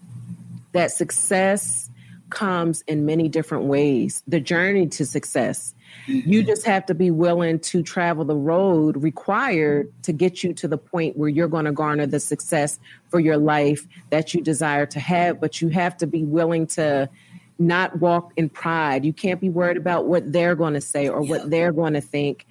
that 0.72 0.90
success 0.90 1.90
comes 2.31 2.83
in 2.87 3.05
many 3.05 3.28
different 3.28 3.64
ways. 3.64 4.22
The 4.26 4.40
journey 4.40 4.87
to 4.88 5.05
success 5.05 5.74
you 6.07 6.40
mm-hmm. 6.40 6.48
just 6.48 6.64
have 6.66 6.87
to 6.87 6.94
be 6.94 7.11
willing 7.11 7.61
to 7.61 7.83
travel 7.83 8.24
the 8.24 8.37
road 8.37 9.02
required 9.02 9.92
to 10.02 10.12
get 10.12 10.42
you 10.42 10.52
to 10.55 10.68
the 10.68 10.78
point 10.78 11.16
where 11.16 11.28
you're 11.28 11.48
going 11.48 11.64
to 11.64 11.72
garner 11.72 12.07
the 12.07 12.18
success 12.18 12.81
for 13.09 13.20
your 13.20 13.37
life 13.37 13.87
that 14.11 14.35
you 14.35 14.40
desire 14.40 14.87
to 14.87 15.00
have. 15.00 15.40
But 15.40 15.61
you 15.61 15.68
have 15.68 15.96
to 15.98 16.07
be 16.07 16.24
willing 16.24 16.66
to 16.68 17.09
not 17.58 18.00
walk 18.00 18.32
in 18.36 18.48
pride. 18.48 19.04
You 19.04 19.12
can't 19.12 19.40
be 19.40 19.48
worried 19.48 19.76
about 19.76 20.06
what 20.06 20.32
they're 20.32 20.54
going 20.54 20.74
to 20.74 20.80
say 20.80 21.08
or 21.08 21.22
what 21.22 21.50
they're 21.50 21.72
going 21.72 21.94
to 21.94 22.00
think. 22.00 22.46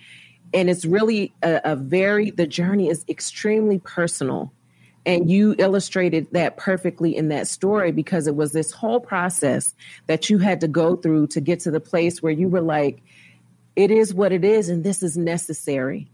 And 0.53 0.69
it's 0.69 0.85
really 0.85 1.33
a, 1.41 1.61
a 1.63 1.75
very, 1.75 2.31
the 2.31 2.47
journey 2.47 2.89
is 2.89 3.05
extremely 3.07 3.79
personal. 3.79 4.51
And 5.05 5.31
you 5.31 5.55
illustrated 5.57 6.27
that 6.31 6.57
perfectly 6.57 7.15
in 7.15 7.29
that 7.29 7.47
story 7.47 7.91
because 7.91 8.27
it 8.27 8.35
was 8.35 8.51
this 8.51 8.71
whole 8.71 8.99
process 8.99 9.73
that 10.07 10.29
you 10.29 10.37
had 10.37 10.61
to 10.61 10.67
go 10.67 10.95
through 10.95 11.27
to 11.27 11.41
get 11.41 11.59
to 11.61 11.71
the 11.71 11.79
place 11.79 12.21
where 12.21 12.31
you 12.31 12.47
were 12.47 12.61
like, 12.61 13.01
it 13.75 13.89
is 13.89 14.13
what 14.13 14.31
it 14.31 14.43
is, 14.43 14.69
and 14.69 14.83
this 14.83 15.01
is 15.01 15.17
necessary. 15.17 16.07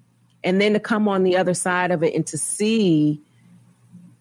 And 0.44 0.62
then 0.62 0.74
to 0.74 0.80
come 0.80 1.08
on 1.08 1.24
the 1.24 1.36
other 1.36 1.54
side 1.54 1.92
of 1.92 2.04
it 2.04 2.14
and 2.14 2.26
to 2.28 2.38
see, 2.38 3.20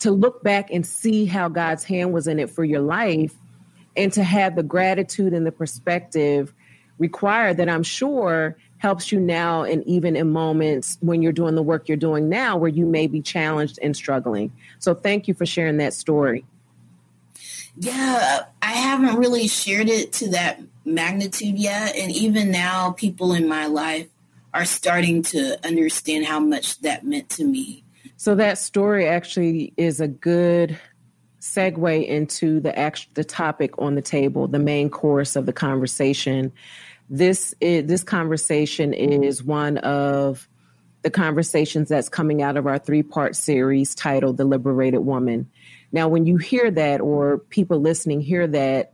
to 0.00 0.10
look 0.10 0.42
back 0.42 0.70
and 0.72 0.84
see 0.84 1.26
how 1.26 1.48
God's 1.48 1.84
hand 1.84 2.12
was 2.12 2.26
in 2.26 2.40
it 2.40 2.50
for 2.50 2.64
your 2.64 2.80
life, 2.80 3.34
and 3.96 4.12
to 4.12 4.22
have 4.22 4.56
the 4.56 4.62
gratitude 4.62 5.32
and 5.32 5.46
the 5.46 5.52
perspective 5.52 6.52
required 6.98 7.56
that 7.58 7.68
I'm 7.68 7.82
sure 7.82 8.56
helps 8.78 9.10
you 9.10 9.18
now 9.18 9.62
and 9.62 9.82
even 9.84 10.16
in 10.16 10.30
moments 10.30 10.98
when 11.00 11.22
you're 11.22 11.32
doing 11.32 11.54
the 11.54 11.62
work 11.62 11.88
you're 11.88 11.96
doing 11.96 12.28
now 12.28 12.56
where 12.56 12.68
you 12.68 12.86
may 12.86 13.06
be 13.06 13.22
challenged 13.22 13.78
and 13.82 13.96
struggling. 13.96 14.52
So 14.78 14.94
thank 14.94 15.28
you 15.28 15.34
for 15.34 15.46
sharing 15.46 15.78
that 15.78 15.94
story. 15.94 16.44
Yeah, 17.78 18.44
I 18.62 18.72
haven't 18.72 19.16
really 19.16 19.48
shared 19.48 19.88
it 19.88 20.12
to 20.14 20.30
that 20.30 20.60
magnitude 20.84 21.58
yet. 21.58 21.94
And 21.94 22.10
even 22.10 22.50
now, 22.50 22.92
people 22.92 23.34
in 23.34 23.46
my 23.46 23.66
life 23.66 24.08
are 24.54 24.64
starting 24.64 25.22
to 25.22 25.58
understand 25.66 26.24
how 26.24 26.40
much 26.40 26.80
that 26.80 27.04
meant 27.04 27.28
to 27.30 27.44
me. 27.44 27.84
So 28.16 28.34
that 28.36 28.56
story 28.56 29.06
actually 29.06 29.74
is 29.76 30.00
a 30.00 30.08
good 30.08 30.78
segue 31.46 32.06
into 32.06 32.60
the 32.60 32.76
act- 32.78 33.14
the 33.14 33.24
topic 33.24 33.78
on 33.78 33.94
the 33.94 34.02
table, 34.02 34.48
the 34.48 34.58
main 34.58 34.90
course 34.90 35.36
of 35.36 35.46
the 35.46 35.52
conversation, 35.52 36.52
this 37.08 37.54
is, 37.60 37.86
this 37.86 38.02
conversation 38.02 38.92
is 38.92 39.42
one 39.42 39.78
of 39.78 40.48
the 41.02 41.10
conversations 41.10 41.88
that's 41.88 42.08
coming 42.08 42.42
out 42.42 42.56
of 42.56 42.66
our 42.66 42.78
three 42.78 43.02
part 43.02 43.36
series 43.36 43.94
titled 43.94 44.36
The 44.36 44.44
Liberated 44.44 45.00
Woman. 45.00 45.48
Now, 45.92 46.08
when 46.08 46.26
you 46.26 46.36
hear 46.36 46.70
that, 46.70 47.00
or 47.00 47.38
people 47.38 47.80
listening 47.80 48.20
hear 48.20 48.46
that, 48.48 48.92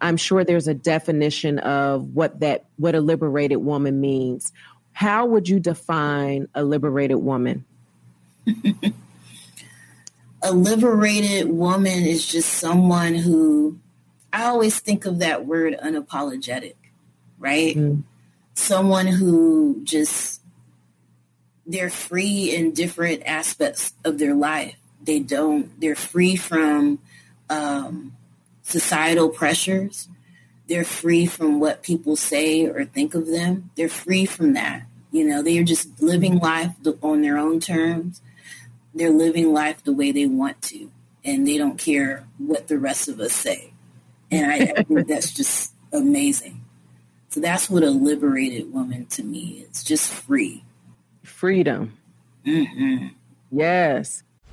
I'm 0.00 0.18
sure 0.18 0.44
there's 0.44 0.68
a 0.68 0.74
definition 0.74 1.58
of 1.60 2.14
what 2.14 2.40
that 2.40 2.66
what 2.76 2.94
a 2.94 3.00
liberated 3.00 3.58
woman 3.58 4.00
means. 4.00 4.52
How 4.92 5.24
would 5.24 5.48
you 5.48 5.58
define 5.58 6.48
a 6.54 6.62
liberated 6.62 7.16
woman? 7.16 7.64
a 10.46 10.52
liberated 10.52 11.48
woman 11.50 12.04
is 12.04 12.26
just 12.26 12.54
someone 12.54 13.14
who 13.14 13.78
I 14.32 14.44
always 14.44 14.78
think 14.78 15.06
of 15.06 15.18
that 15.20 15.46
word 15.46 15.76
unapologetic 15.82 16.74
right? 17.38 17.76
Mm. 17.76 18.02
Someone 18.54 19.06
who 19.06 19.80
just 19.84 20.40
they're 21.66 21.90
free 21.90 22.54
in 22.54 22.72
different 22.72 23.22
aspects 23.26 23.92
of 24.04 24.18
their 24.18 24.34
life. 24.34 24.76
They 25.02 25.18
don't. 25.18 25.78
They're 25.80 25.96
free 25.96 26.36
from 26.36 27.00
um, 27.50 28.16
societal 28.62 29.28
pressures. 29.28 30.08
They're 30.68 30.84
free 30.84 31.26
from 31.26 31.60
what 31.60 31.82
people 31.82 32.16
say 32.16 32.66
or 32.66 32.84
think 32.84 33.14
of 33.14 33.26
them. 33.26 33.70
They're 33.76 33.88
free 33.88 34.26
from 34.26 34.54
that. 34.54 34.86
You 35.12 35.26
know, 35.26 35.42
they 35.42 35.58
are 35.58 35.64
just 35.64 36.00
living 36.02 36.38
life 36.38 36.72
on 37.02 37.22
their 37.22 37.38
own 37.38 37.60
terms. 37.60 38.20
They're 38.96 39.10
living 39.10 39.52
life 39.52 39.84
the 39.84 39.92
way 39.92 40.10
they 40.10 40.26
want 40.26 40.60
to, 40.62 40.90
and 41.24 41.46
they 41.46 41.58
don't 41.58 41.78
care 41.78 42.26
what 42.38 42.66
the 42.66 42.78
rest 42.78 43.08
of 43.08 43.20
us 43.20 43.32
say. 43.32 43.72
And 44.30 44.50
I, 44.50 44.54
I 44.56 44.82
think 44.82 45.06
that's 45.08 45.32
just 45.32 45.72
amazing. 45.92 46.64
So 47.28 47.40
that's 47.40 47.68
what 47.68 47.82
a 47.82 47.90
liberated 47.90 48.72
woman 48.72 49.06
to 49.06 49.22
me 49.22 49.66
is 49.70 49.84
just 49.84 50.10
free. 50.10 50.64
Freedom. 51.22 51.98
Mm-hmm. 52.46 53.08
Yes. 53.52 54.22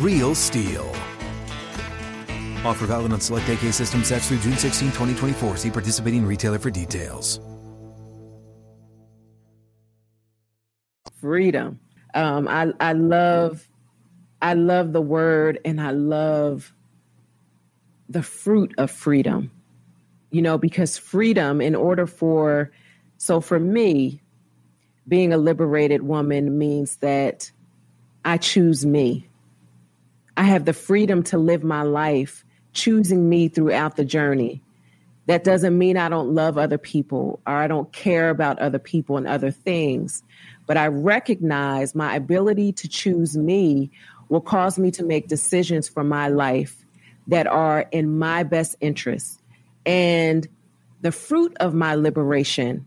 Real 0.00 0.34
STIHL. 0.34 0.88
Offer 2.64 2.86
valid 2.86 3.12
on 3.12 3.20
select 3.20 3.46
AK 3.50 3.70
system 3.70 4.02
sets 4.02 4.28
through 4.28 4.38
June 4.38 4.56
16, 4.56 4.88
2024. 4.88 5.58
See 5.58 5.70
participating 5.70 6.24
retailer 6.24 6.58
for 6.58 6.70
details. 6.70 7.38
Freedom. 11.20 11.78
Um, 12.14 12.48
I 12.48 12.72
I 12.80 12.94
love 12.94 13.68
I 14.40 14.54
love 14.54 14.94
the 14.94 15.02
word 15.02 15.60
and 15.66 15.78
I 15.78 15.90
love 15.90 16.72
the 18.08 18.22
fruit 18.22 18.72
of 18.78 18.90
freedom. 18.90 19.50
You 20.30 20.40
know, 20.40 20.56
because 20.56 20.96
freedom, 20.96 21.60
in 21.60 21.74
order 21.74 22.06
for 22.06 22.70
so 23.18 23.42
for 23.42 23.60
me, 23.60 24.22
being 25.06 25.34
a 25.34 25.36
liberated 25.36 26.04
woman 26.04 26.56
means 26.56 26.96
that 26.96 27.52
I 28.24 28.38
choose 28.38 28.86
me. 28.86 29.29
I 30.40 30.44
have 30.44 30.64
the 30.64 30.72
freedom 30.72 31.22
to 31.24 31.36
live 31.36 31.62
my 31.62 31.82
life 31.82 32.46
choosing 32.72 33.28
me 33.28 33.48
throughout 33.48 33.96
the 33.96 34.06
journey. 34.06 34.62
That 35.26 35.44
doesn't 35.44 35.76
mean 35.76 35.98
I 35.98 36.08
don't 36.08 36.34
love 36.34 36.56
other 36.56 36.78
people 36.78 37.40
or 37.46 37.52
I 37.52 37.66
don't 37.66 37.92
care 37.92 38.30
about 38.30 38.58
other 38.58 38.78
people 38.78 39.18
and 39.18 39.28
other 39.28 39.50
things, 39.50 40.22
but 40.66 40.78
I 40.78 40.86
recognize 40.86 41.94
my 41.94 42.16
ability 42.16 42.72
to 42.72 42.88
choose 42.88 43.36
me 43.36 43.90
will 44.30 44.40
cause 44.40 44.78
me 44.78 44.90
to 44.92 45.04
make 45.04 45.28
decisions 45.28 45.90
for 45.90 46.02
my 46.02 46.28
life 46.28 46.86
that 47.26 47.46
are 47.46 47.80
in 47.90 48.18
my 48.18 48.42
best 48.42 48.76
interest. 48.80 49.42
And 49.84 50.48
the 51.02 51.12
fruit 51.12 51.54
of 51.60 51.74
my 51.74 51.96
liberation 51.96 52.86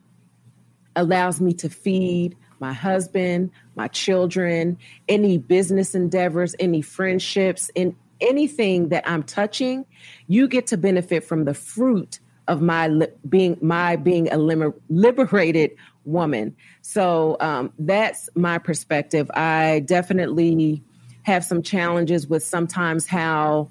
allows 0.95 1.39
me 1.39 1.53
to 1.53 1.69
feed 1.69 2.35
my 2.59 2.73
husband, 2.73 3.51
my 3.75 3.87
children, 3.87 4.77
any 5.07 5.37
business 5.37 5.95
endeavors, 5.95 6.55
any 6.59 6.81
friendships, 6.81 7.71
and 7.75 7.95
anything 8.21 8.89
that 8.89 9.07
I'm 9.07 9.23
touching, 9.23 9.85
you 10.27 10.47
get 10.47 10.67
to 10.67 10.77
benefit 10.77 11.23
from 11.23 11.45
the 11.45 11.53
fruit 11.53 12.19
of 12.47 12.61
my 12.61 12.87
li- 12.87 13.07
being 13.27 13.57
my 13.61 13.95
being 13.95 14.31
a 14.31 14.37
liber- 14.37 14.75
liberated 14.89 15.71
woman. 16.05 16.55
So 16.81 17.37
um, 17.39 17.71
that's 17.79 18.29
my 18.35 18.57
perspective. 18.57 19.31
I 19.33 19.83
definitely 19.85 20.83
have 21.23 21.43
some 21.45 21.63
challenges 21.63 22.27
with 22.27 22.43
sometimes 22.43 23.07
how 23.07 23.69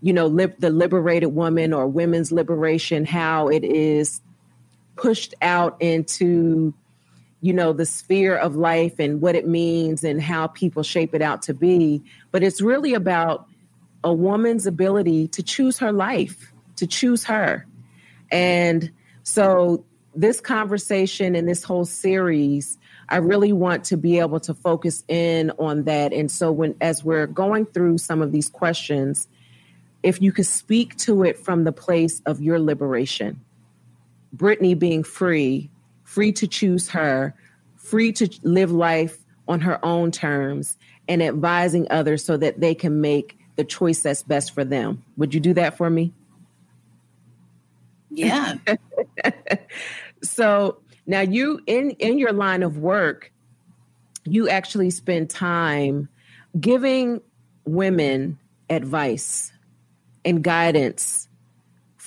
you 0.00 0.12
know 0.12 0.26
lib- 0.26 0.58
the 0.60 0.70
liberated 0.70 1.34
woman 1.34 1.72
or 1.72 1.86
women's 1.86 2.32
liberation 2.32 3.04
how 3.04 3.48
it 3.48 3.64
is 3.64 4.20
pushed 4.96 5.34
out 5.42 5.76
into 5.80 6.74
you 7.42 7.52
know 7.52 7.74
the 7.74 7.84
sphere 7.84 8.36
of 8.36 8.56
life 8.56 8.98
and 8.98 9.20
what 9.20 9.34
it 9.34 9.46
means 9.46 10.02
and 10.02 10.22
how 10.22 10.46
people 10.46 10.82
shape 10.82 11.14
it 11.14 11.20
out 11.20 11.42
to 11.42 11.52
be. 11.54 12.02
But 12.30 12.42
it's 12.42 12.62
really 12.62 12.94
about 12.94 13.46
a 14.02 14.12
woman's 14.12 14.66
ability 14.66 15.28
to 15.28 15.42
choose 15.42 15.78
her 15.78 15.92
life 15.92 16.52
to 16.76 16.86
choose 16.86 17.24
her. 17.24 17.66
And 18.30 18.90
so 19.22 19.84
this 20.14 20.40
conversation 20.40 21.34
and 21.36 21.48
this 21.48 21.62
whole 21.62 21.86
series 21.86 22.76
i 23.08 23.16
really 23.16 23.52
want 23.52 23.84
to 23.84 23.96
be 23.96 24.18
able 24.18 24.40
to 24.40 24.52
focus 24.52 25.04
in 25.08 25.50
on 25.58 25.84
that. 25.84 26.12
And 26.12 26.30
so 26.30 26.52
when 26.52 26.74
as 26.80 27.02
we're 27.02 27.26
going 27.26 27.66
through 27.66 27.98
some 27.98 28.20
of 28.20 28.32
these 28.32 28.48
questions 28.48 29.26
if 30.02 30.20
you 30.20 30.32
could 30.32 30.46
speak 30.46 30.96
to 30.98 31.22
it 31.22 31.38
from 31.38 31.64
the 31.64 31.72
place 31.72 32.20
of 32.26 32.42
your 32.42 32.58
liberation 32.58 33.40
brittney 34.36 34.78
being 34.78 35.02
free 35.02 35.70
free 36.12 36.32
to 36.32 36.46
choose 36.46 36.90
her 36.90 37.34
free 37.76 38.12
to 38.12 38.28
live 38.42 38.70
life 38.70 39.16
on 39.48 39.60
her 39.60 39.82
own 39.84 40.10
terms 40.10 40.76
and 41.08 41.22
advising 41.22 41.86
others 41.90 42.22
so 42.22 42.36
that 42.36 42.60
they 42.60 42.74
can 42.74 43.00
make 43.00 43.38
the 43.56 43.64
choice 43.64 44.02
that's 44.02 44.22
best 44.22 44.52
for 44.54 44.64
them 44.64 45.02
would 45.16 45.32
you 45.32 45.40
do 45.40 45.54
that 45.54 45.76
for 45.76 45.88
me 45.88 46.12
Yeah. 48.10 48.56
so 50.22 50.78
now 51.06 51.20
you 51.20 51.60
in 51.66 51.92
in 51.92 52.18
your 52.18 52.32
line 52.32 52.62
of 52.62 52.76
work 52.76 53.32
you 54.24 54.48
actually 54.50 54.90
spend 54.90 55.30
time 55.30 56.08
giving 56.60 57.20
women 57.64 58.38
advice 58.68 59.50
and 60.24 60.44
guidance 60.44 61.26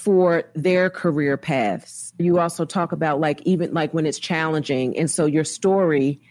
for 0.05 0.43
their 0.53 0.89
career 0.89 1.35
paths 1.35 2.13
you 2.19 2.37
also 2.37 2.63
talk 2.63 2.91
about 2.91 3.19
like 3.19 3.41
even 3.41 3.73
like 3.73 3.91
when 3.91 4.05
it's 4.05 4.19
challenging 4.19 4.95
and 4.97 5.09
so 5.09 5.25
your 5.25 5.43
story 5.43 6.21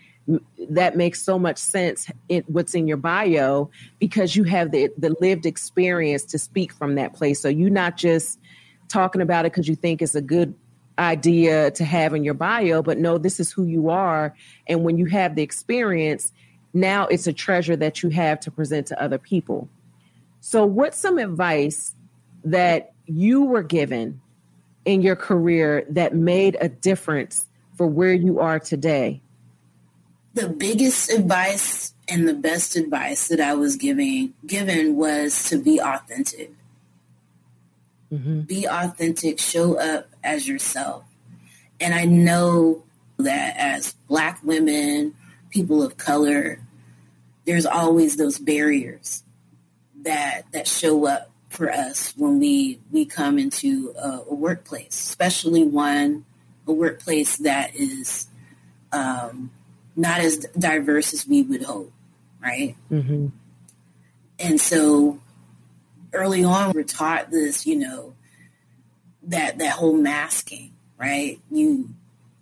that 0.71 0.97
makes 0.97 1.21
so 1.21 1.39
much 1.39 1.59
sense 1.59 2.09
in 2.29 2.45
what's 2.47 2.75
in 2.75 2.87
your 2.87 2.97
bio 2.97 3.69
because 3.99 4.37
you 4.37 4.45
have 4.45 4.71
the 4.71 4.89
the 4.97 5.13
lived 5.21 5.45
experience 5.45 6.23
to 6.23 6.39
speak 6.39 6.73
from 6.73 6.95
that 6.95 7.15
place 7.15 7.41
so 7.41 7.49
you're 7.49 7.69
not 7.69 7.97
just 7.97 8.39
talking 8.89 9.21
about 9.21 9.45
it 9.45 9.53
because 9.53 9.67
you 9.67 9.75
think 9.75 10.01
it's 10.01 10.15
a 10.15 10.23
good 10.23 10.55
idea 10.99 11.71
to 11.73 11.85
have 11.85 12.15
in 12.15 12.25
your 12.25 12.35
bio, 12.35 12.83
but 12.83 12.99
no, 12.99 13.19
this 13.19 13.41
is 13.41 13.51
who 13.51 13.65
you 13.65 13.91
are. 13.91 14.35
And 14.69 14.85
when 14.85 14.97
you 14.97 15.07
have 15.07 15.35
the 15.35 15.43
experience, 15.43 16.33
now 16.73 17.07
it's 17.07 17.27
a 17.27 17.33
treasure 17.33 17.77
that 17.77 18.03
you 18.03 18.11
have 18.11 18.41
to 18.41 18.51
present 18.51 18.87
to 18.89 19.03
other 19.03 19.19
people. 19.19 19.69
So, 20.41 20.65
what's 20.65 20.99
some 20.99 21.19
advice 21.19 21.95
that 22.45 22.94
you 23.07 23.45
were 23.45 23.63
given 23.63 24.21
in 24.85 25.03
your 25.03 25.17
career 25.17 25.85
that 25.91 26.15
made 26.15 26.57
a 26.61 26.69
difference 26.69 27.47
for 27.77 27.87
where 27.87 28.13
you 28.13 28.41
are 28.41 28.59
today? 28.59 29.21
the 30.35 30.49
biggest 30.49 31.11
advice 31.11 31.95
and 32.09 32.29
the 32.29 32.35
best 32.35 32.77
advice 32.77 33.29
that 33.29 33.41
I 33.41 33.55
was 33.55 33.77
giving 33.77 34.35
given 34.47 34.97
was 34.97 35.49
to 35.49 35.59
be 35.59 35.81
authentic. 35.81 36.51
Mm-hmm. 38.13 38.41
Be 38.43 38.67
authentic, 38.67 39.39
show 39.39 39.79
up 39.79 40.09
as 40.23 40.47
yourself. 40.47 41.05
And 41.81 41.95
I 41.95 42.05
know 42.05 42.83
that 43.17 43.57
as 43.57 43.95
black 44.09 44.41
women, 44.43 45.15
people 45.51 45.83
of 45.83 45.97
color, 45.97 46.61
there's 47.47 47.67
always 47.67 48.17
those 48.17 48.39
barriers 48.39 49.23
that 50.03 50.51
that 50.53 50.67
show 50.67 51.07
up 51.07 51.31
for 51.55 51.71
us 51.71 52.13
when 52.17 52.39
we 52.39 52.81
we 52.91 53.05
come 53.05 53.39
into 53.39 53.95
a, 53.97 54.21
a 54.29 54.35
workplace, 54.35 54.95
especially 54.95 55.65
one 55.65 56.25
a 56.67 56.73
workplace 56.73 57.37
that 57.39 57.75
is 57.75 58.29
um, 58.93 59.51
not 59.97 60.21
as 60.21 60.39
diverse 60.59 61.13
as 61.13 61.27
we 61.27 61.43
would 61.43 61.63
hope, 61.63 61.93
right? 62.43 62.75
Mm-hmm. 62.91 63.29
And 64.39 64.61
so 64.61 65.21
early 66.13 66.45
on, 66.45 66.73
we're 66.73 66.83
taught 66.83 67.31
this, 67.31 67.67
you 67.67 67.77
know, 67.77 68.15
that 69.23 69.59
that 69.59 69.73
whole 69.73 69.97
masking, 69.97 70.73
right? 70.99 71.39
You 71.51 71.91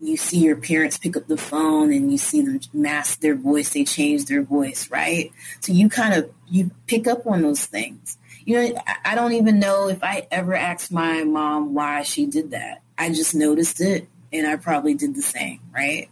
you 0.00 0.16
see 0.16 0.38
your 0.38 0.56
parents 0.56 0.98
pick 0.98 1.16
up 1.16 1.28
the 1.28 1.36
phone 1.36 1.92
and 1.92 2.10
you 2.10 2.18
see 2.18 2.42
them 2.42 2.60
mask 2.72 3.20
their 3.20 3.36
voice, 3.36 3.70
they 3.70 3.84
change 3.84 4.24
their 4.24 4.42
voice, 4.42 4.90
right? 4.90 5.30
So 5.60 5.72
you 5.72 5.88
kind 5.88 6.14
of 6.14 6.30
you 6.50 6.70
pick 6.86 7.06
up 7.06 7.26
on 7.26 7.42
those 7.42 7.64
things. 7.64 8.18
You 8.44 8.56
know, 8.56 8.82
I- 9.04 9.14
don't 9.14 9.32
even 9.32 9.58
know 9.58 9.88
if 9.88 10.02
I 10.02 10.26
ever 10.30 10.54
asked 10.54 10.92
my 10.92 11.24
mom 11.24 11.74
why 11.74 12.02
she 12.02 12.26
did 12.26 12.50
that. 12.52 12.82
I 12.98 13.10
just 13.10 13.34
noticed 13.34 13.80
it 13.80 14.08
and 14.32 14.46
I 14.46 14.56
probably 14.56 14.94
did 14.94 15.14
the 15.14 15.22
same, 15.22 15.60
right? 15.74 16.08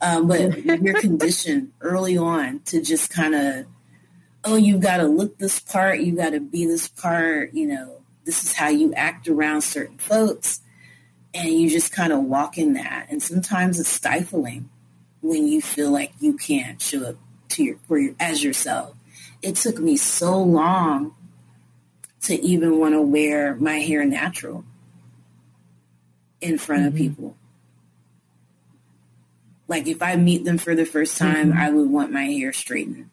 Um, 0.00 0.26
but 0.28 0.64
you're 0.82 1.00
conditioned 1.00 1.72
early 1.80 2.16
on 2.18 2.60
to 2.66 2.82
just 2.82 3.10
kind 3.10 3.34
of 3.34 3.66
oh, 4.46 4.54
you've 4.54 4.80
got 4.80 4.98
to 4.98 5.06
look 5.06 5.36
this 5.38 5.58
part, 5.58 6.00
you've 6.00 6.16
got 6.16 6.30
to 6.30 6.40
be 6.40 6.64
this 6.66 6.86
part, 6.86 7.52
you 7.52 7.66
know, 7.66 8.00
this 8.24 8.44
is 8.44 8.52
how 8.52 8.68
you 8.68 8.94
act 8.94 9.28
around 9.28 9.62
certain 9.62 9.98
folks. 9.98 10.60
And 11.34 11.48
you 11.48 11.68
just 11.68 11.92
kind 11.92 12.12
of 12.12 12.22
walk 12.22 12.56
in 12.56 12.74
that. 12.74 13.08
And 13.10 13.22
sometimes 13.22 13.78
it's 13.78 13.90
stifling 13.90 14.70
when 15.20 15.46
you 15.46 15.60
feel 15.60 15.90
like 15.90 16.12
you 16.20 16.34
can't 16.34 16.80
show 16.80 17.04
up 17.04 17.16
to 17.50 17.64
your, 17.64 17.76
for 17.86 17.98
your 17.98 18.14
as 18.18 18.42
yourself. 18.42 18.94
It 19.42 19.56
took 19.56 19.78
me 19.78 19.96
so 19.96 20.40
long 20.42 21.14
to 22.22 22.34
even 22.34 22.78
want 22.78 22.94
to 22.94 23.02
wear 23.02 23.54
my 23.54 23.78
hair 23.78 24.04
natural 24.04 24.64
in 26.40 26.58
front 26.58 26.86
of 26.86 26.92
mm-hmm. 26.92 27.02
people. 27.02 27.36
Like 29.68 29.86
if 29.86 30.02
I 30.02 30.16
meet 30.16 30.44
them 30.44 30.58
for 30.58 30.74
the 30.74 30.86
first 30.86 31.18
time, 31.18 31.50
mm-hmm. 31.50 31.58
I 31.58 31.70
would 31.70 31.90
want 31.90 32.12
my 32.12 32.24
hair 32.24 32.52
straightened 32.52 33.10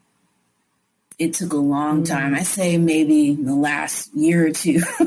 it 1.20 1.34
took 1.34 1.54
a 1.54 1.58
long 1.58 2.04
time. 2.04 2.36
I 2.36 2.44
say 2.44 2.78
maybe 2.78 3.34
the 3.34 3.56
last 3.56 4.14
year 4.14 4.48
or 4.48 4.52
two. 4.52 4.82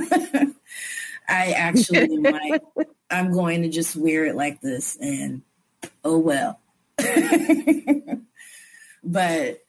I 1.28 1.52
actually 1.52 1.98
am 2.04 2.22
like, 2.22 2.62
I'm 3.10 3.32
going 3.32 3.62
to 3.62 3.68
just 3.68 3.96
wear 3.96 4.26
it 4.26 4.36
like 4.36 4.60
this 4.60 4.96
and 5.00 5.42
oh 6.04 6.18
well. 6.18 6.60
but 9.04 9.60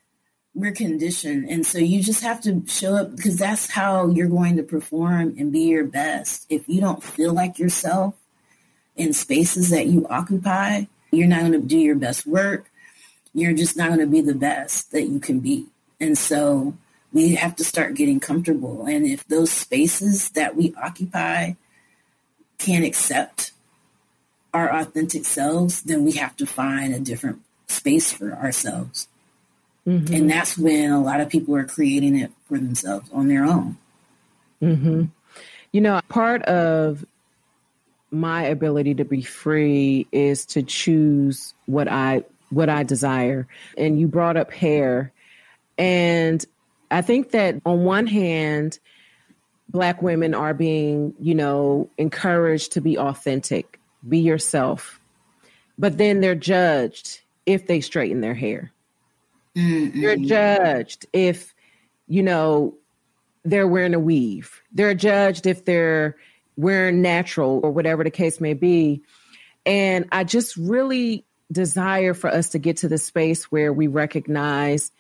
we're 0.58 0.72
conditioned. 0.72 1.50
And 1.50 1.66
so 1.66 1.78
you 1.78 2.02
just 2.02 2.24
have 2.24 2.42
to 2.42 2.64
show 2.68 2.96
up 2.96 3.16
because 3.16 3.38
that's 3.38 3.70
how 3.70 4.08
you're 4.08 4.28
going 4.28 4.58
to 4.58 4.64
perform 4.64 5.36
and 5.38 5.52
be 5.52 5.62
your 5.62 5.86
best. 5.86 6.48
If 6.50 6.68
you 6.68 6.82
don't 6.82 7.04
feel 7.04 7.32
like 7.32 7.60
yourself 7.60 8.16
in 8.96 9.14
spaces 9.14 9.70
that 9.70 9.86
you 9.86 10.08
occupy, 10.10 10.86
you're 11.12 11.28
not 11.28 11.42
going 11.42 11.52
to 11.52 11.60
do 11.60 11.78
your 11.78 11.96
best 11.96 12.26
work. 12.26 12.72
You're 13.34 13.54
just 13.54 13.78
not 13.78 13.90
going 13.90 14.00
to 14.00 14.08
be 14.08 14.22
the 14.22 14.34
best 14.34 14.92
that 14.92 15.04
you 15.04 15.20
can 15.20 15.40
be. 15.40 15.68
And 16.00 16.18
so 16.18 16.76
we 17.14 17.36
have 17.36 17.56
to 17.58 17.64
start 17.64 17.94
getting 17.94 18.20
comfortable. 18.20 18.86
And 18.86 19.06
if 19.06 19.28
those 19.28 19.52
spaces 19.52 20.30
that 20.32 20.56
we 20.56 20.74
occupy 20.82 21.54
can't 22.58 22.84
accept 22.84 23.52
our 24.54 24.74
authentic 24.74 25.26
selves, 25.26 25.84
then 25.84 26.04
we 26.04 26.14
have 26.14 26.36
to 26.38 26.48
find 26.48 26.96
a 26.96 27.00
different 27.00 27.42
space 27.68 28.12
for 28.12 28.34
ourselves. 28.34 29.08
Mm-hmm. 29.88 30.14
And 30.14 30.30
that's 30.30 30.58
when 30.58 30.92
a 30.92 31.02
lot 31.02 31.22
of 31.22 31.30
people 31.30 31.56
are 31.56 31.64
creating 31.64 32.18
it 32.18 32.32
for 32.48 32.58
themselves 32.58 33.10
on 33.14 33.30
their 33.30 33.46
own. 33.46 33.78
Mm-hmm. 34.62 35.06
You 35.72 35.82
know, 35.82 36.02
part 36.10 36.42
of 36.44 37.06
my 38.12 38.44
ability 38.44 38.96
to 38.96 39.06
be 39.06 39.22
free 39.22 40.08
is 40.12 40.46
to 40.48 40.64
choose 40.64 41.54
what 41.66 41.88
I 41.88 42.24
what 42.50 42.70
I 42.70 42.84
desire. 42.84 43.48
And 43.78 44.00
you 44.00 44.08
brought 44.08 44.38
up 44.38 44.52
hair. 44.52 45.12
And 45.78 46.44
I 46.90 47.02
think 47.02 47.32
that 47.32 47.62
on 47.66 47.84
one 47.84 48.08
hand, 48.08 48.80
black 49.70 50.02
women 50.02 50.34
are 50.34 50.54
being, 50.54 51.14
you 51.20 51.36
know, 51.36 51.90
encouraged 51.98 52.74
to 52.74 52.82
be 52.82 52.98
authentic, 52.98 53.80
be 54.08 54.20
yourself. 54.20 55.00
But 55.78 55.98
then 55.98 56.22
they're 56.22 56.36
judged 56.36 57.22
if 57.46 57.68
they 57.68 57.82
straighten 57.82 58.22
their 58.22 58.34
hair. 58.34 58.72
Mm, 59.58 59.92
mm, 59.92 59.96
You're 59.96 60.18
mm. 60.18 60.28
judged 60.28 61.08
if, 61.12 61.56
you 62.08 62.22
know, 62.22 62.76
they're 63.44 63.68
wearing 63.68 63.96
a 63.96 64.00
weave. 64.00 64.62
They're 64.72 64.94
judged 64.94 65.48
if 65.48 65.66
they're 65.66 66.16
wearing 66.56 67.02
natural 67.02 67.60
or 67.64 67.72
whatever 67.72 68.04
the 68.04 68.12
case 68.12 68.40
may 68.40 68.54
be. 68.54 69.02
And 69.66 70.08
I 70.12 70.24
just 70.24 70.56
really 70.58 71.26
desire 71.52 72.14
for 72.14 72.30
us 72.30 72.50
to 72.50 72.60
get 72.60 72.78
to 72.78 72.88
the 72.88 72.98
space 72.98 73.46
where 73.46 73.74
we 73.74 73.88
recognize 73.88 74.92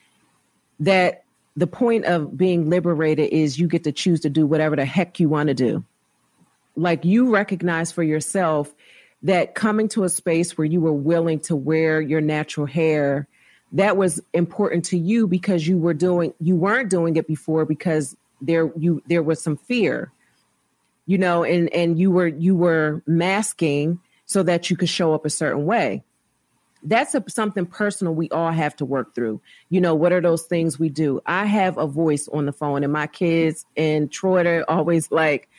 that 0.79 1.23
the 1.55 1.67
point 1.67 2.05
of 2.05 2.37
being 2.37 2.69
liberated 2.69 3.33
is 3.33 3.59
you 3.59 3.67
get 3.67 3.83
to 3.83 3.91
choose 3.91 4.21
to 4.21 4.29
do 4.29 4.45
whatever 4.45 4.75
the 4.75 4.85
heck 4.85 5.19
you 5.19 5.29
want 5.29 5.47
to 5.47 5.53
do. 5.53 5.83
like 6.77 7.03
you 7.05 7.31
recognize 7.33 7.91
for 7.91 8.03
yourself 8.03 8.73
that 9.23 9.55
coming 9.55 9.87
to 9.89 10.03
a 10.03 10.09
space 10.09 10.57
where 10.57 10.65
you 10.65 10.79
were 10.79 10.93
willing 10.93 11.39
to 11.39 11.55
wear 11.55 11.99
your 11.99 12.21
natural 12.21 12.67
hair 12.67 13.27
that 13.73 13.97
was 13.97 14.21
important 14.33 14.85
to 14.85 14.97
you 14.97 15.27
because 15.27 15.67
you 15.67 15.77
were 15.77 15.93
doing 15.93 16.33
you 16.39 16.55
weren't 16.55 16.89
doing 16.89 17.15
it 17.15 17.27
before 17.27 17.65
because 17.65 18.15
there 18.41 18.71
you 18.77 19.01
there 19.07 19.23
was 19.23 19.41
some 19.41 19.57
fear 19.57 20.11
you 21.05 21.17
know 21.17 21.43
and 21.43 21.73
and 21.73 21.99
you 21.99 22.11
were 22.11 22.27
you 22.27 22.55
were 22.55 23.01
masking 23.07 23.99
so 24.27 24.43
that 24.43 24.69
you 24.69 24.75
could 24.75 24.89
show 24.89 25.13
up 25.13 25.25
a 25.25 25.29
certain 25.29 25.65
way. 25.65 26.03
That's 26.83 27.15
a, 27.15 27.23
something 27.27 27.65
personal 27.65 28.13
we 28.13 28.29
all 28.29 28.51
have 28.51 28.75
to 28.75 28.85
work 28.85 29.15
through. 29.15 29.41
You 29.69 29.81
know 29.81 29.95
what 29.95 30.13
are 30.13 30.21
those 30.21 30.43
things 30.43 30.77
we 30.77 30.89
do? 30.89 31.21
I 31.25 31.45
have 31.45 31.77
a 31.77 31.87
voice 31.87 32.27
on 32.27 32.45
the 32.45 32.53
phone 32.53 32.83
and 32.83 32.93
my 32.93 33.07
kids 33.07 33.65
and 33.75 34.11
troy 34.11 34.45
are 34.45 34.65
always 34.67 35.09
like 35.11 35.49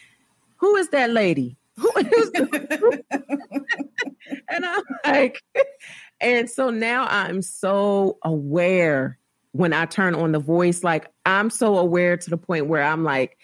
who 0.59 0.77
is 0.77 0.91
that 0.91 1.11
lady? 1.11 1.57
Who 1.77 1.93
is 1.97 2.31
and 4.49 4.67
i'm 4.67 4.83
like 5.05 5.43
and 6.21 6.49
so 6.51 6.71
now 6.71 7.07
i'm 7.09 7.43
so 7.43 8.19
aware 8.23 9.19
when 9.53 9.73
i 9.73 9.85
turn 9.87 10.15
on 10.15 10.33
the 10.33 10.39
voice 10.39 10.83
like 10.83 11.11
i'm 11.27 11.51
so 11.51 11.79
aware 11.79 12.17
to 12.17 12.31
the 12.31 12.37
point 12.37 12.67
where 12.67 12.83
i'm 12.83 13.05
like 13.05 13.39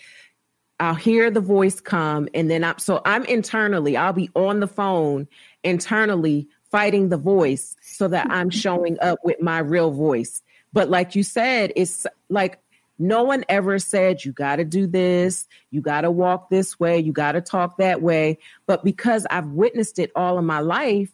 I'll 0.81 0.95
hear 0.95 1.31
the 1.31 1.41
voice 1.41 1.81
come 1.81 2.29
and 2.35 2.51
then 2.51 2.64
I'm 2.64 2.79
so 2.79 3.01
I'm 3.05 3.25
internally, 3.25 3.97
I'll 3.97 4.12
be 4.12 4.29
on 4.35 4.59
the 4.59 4.66
phone 4.66 5.29
internally 5.62 6.49
fighting 6.70 7.09
the 7.09 7.16
voice 7.16 7.77
so 7.83 8.09
that 8.09 8.27
I'm 8.31 8.51
showing 8.51 8.99
up 9.01 9.20
with 9.22 9.41
my 9.41 9.59
real 9.61 9.93
voice. 9.93 10.43
But 10.72 10.91
like 10.91 11.14
you 11.14 11.22
said, 11.22 11.72
it's 11.77 12.05
like 12.29 12.59
no 12.99 13.22
one 13.22 13.45
ever 13.49 13.79
said 13.79 14.25
you 14.25 14.33
got 14.33 14.57
to 14.57 14.64
do 14.64 14.89
this, 14.89 15.47
you 15.70 15.81
got 15.81 16.01
to 16.01 16.11
walk 16.11 16.51
this 16.51 16.81
way, 16.81 16.99
you 16.99 17.12
got 17.12 17.33
to 17.33 17.41
talk 17.41 17.77
that 17.79 18.03
way. 18.03 18.39
But 18.66 18.83
because 18.83 19.25
I've 19.31 19.47
witnessed 19.47 20.01
it 20.01 20.11
all 20.16 20.37
of 20.37 20.45
my 20.45 20.59
life, 20.59 21.12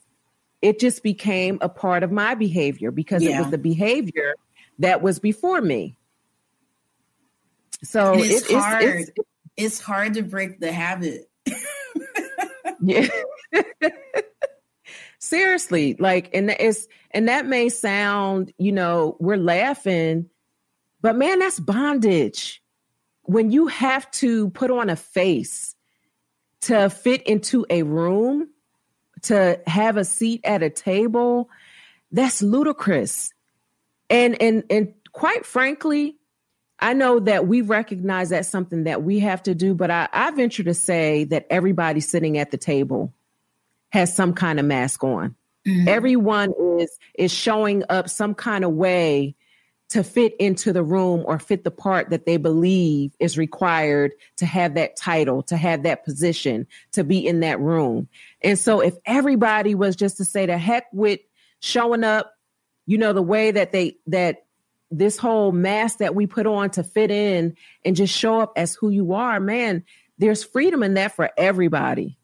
it 0.62 0.78
just 0.78 1.02
became 1.02 1.58
a 1.60 1.68
part 1.68 2.02
of 2.02 2.12
my 2.12 2.34
behavior 2.34 2.90
because 2.90 3.22
yeah. 3.22 3.36
it 3.36 3.42
was 3.42 3.50
the 3.50 3.58
behavior 3.58 4.34
that 4.78 5.02
was 5.02 5.18
before 5.18 5.60
me. 5.60 5.96
So 7.82 8.14
it's, 8.14 8.50
it, 8.50 8.56
hard. 8.56 8.84
It's, 8.84 9.10
it's, 9.16 9.28
it's 9.56 9.80
hard 9.80 10.14
to 10.14 10.22
break 10.22 10.60
the 10.60 10.72
habit. 10.72 11.30
yeah. 12.80 13.08
Seriously, 15.18 15.96
like, 15.98 16.30
and 16.34 16.50
it's 16.50 16.88
and 17.10 17.28
that 17.28 17.46
may 17.46 17.68
sound, 17.68 18.52
you 18.58 18.72
know, 18.72 19.16
we're 19.20 19.36
laughing, 19.36 20.30
but 21.02 21.16
man, 21.16 21.38
that's 21.38 21.60
bondage. 21.60 22.62
When 23.22 23.50
you 23.50 23.68
have 23.68 24.10
to 24.12 24.50
put 24.50 24.70
on 24.70 24.90
a 24.90 24.96
face 24.96 25.74
to 26.62 26.90
fit 26.90 27.22
into 27.24 27.66
a 27.70 27.82
room, 27.82 28.48
to 29.22 29.60
have 29.66 29.96
a 29.96 30.04
seat 30.04 30.40
at 30.44 30.62
a 30.62 30.70
table, 30.70 31.48
that's 32.12 32.42
ludicrous. 32.42 33.32
And 34.08 34.40
and 34.40 34.64
and 34.70 34.94
quite 35.12 35.46
frankly, 35.46 36.16
I 36.78 36.94
know 36.94 37.20
that 37.20 37.46
we 37.46 37.60
recognize 37.60 38.30
that's 38.30 38.48
something 38.48 38.84
that 38.84 39.02
we 39.02 39.20
have 39.20 39.42
to 39.44 39.54
do, 39.54 39.74
but 39.74 39.90
I, 39.90 40.08
I 40.12 40.30
venture 40.30 40.64
to 40.64 40.74
say 40.74 41.24
that 41.24 41.46
everybody 41.50 42.00
sitting 42.00 42.38
at 42.38 42.50
the 42.50 42.56
table 42.56 43.12
has 43.90 44.14
some 44.14 44.32
kind 44.32 44.58
of 44.58 44.66
mask 44.66 45.04
on. 45.04 45.36
Mm-hmm. 45.66 45.88
Everyone 45.88 46.52
is 46.78 46.98
is 47.14 47.32
showing 47.32 47.84
up 47.90 48.08
some 48.08 48.34
kind 48.34 48.64
of 48.64 48.72
way 48.72 49.34
to 49.90 50.04
fit 50.04 50.34
into 50.38 50.72
the 50.72 50.84
room 50.84 51.24
or 51.26 51.38
fit 51.38 51.64
the 51.64 51.70
part 51.70 52.10
that 52.10 52.24
they 52.24 52.36
believe 52.36 53.12
is 53.18 53.36
required 53.36 54.12
to 54.36 54.46
have 54.46 54.74
that 54.74 54.96
title, 54.96 55.42
to 55.42 55.56
have 55.56 55.82
that 55.82 56.04
position, 56.04 56.66
to 56.92 57.02
be 57.02 57.26
in 57.26 57.40
that 57.40 57.60
room. 57.60 58.08
And 58.40 58.58
so 58.58 58.80
if 58.80 58.94
everybody 59.04 59.74
was 59.74 59.96
just 59.96 60.16
to 60.18 60.24
say 60.24 60.46
the 60.46 60.56
heck 60.56 60.86
with 60.92 61.20
showing 61.58 62.04
up, 62.04 62.32
you 62.86 62.98
know, 62.98 63.12
the 63.12 63.22
way 63.22 63.50
that 63.50 63.72
they 63.72 63.96
that 64.06 64.44
this 64.92 65.18
whole 65.18 65.52
mask 65.52 65.98
that 65.98 66.14
we 66.14 66.26
put 66.26 66.46
on 66.46 66.70
to 66.70 66.84
fit 66.84 67.10
in 67.10 67.56
and 67.84 67.94
just 67.94 68.16
show 68.16 68.40
up 68.40 68.52
as 68.56 68.74
who 68.74 68.90
you 68.90 69.12
are, 69.12 69.40
man, 69.40 69.84
there's 70.18 70.44
freedom 70.44 70.82
in 70.84 70.94
that 70.94 71.14
for 71.16 71.30
everybody. 71.36 72.16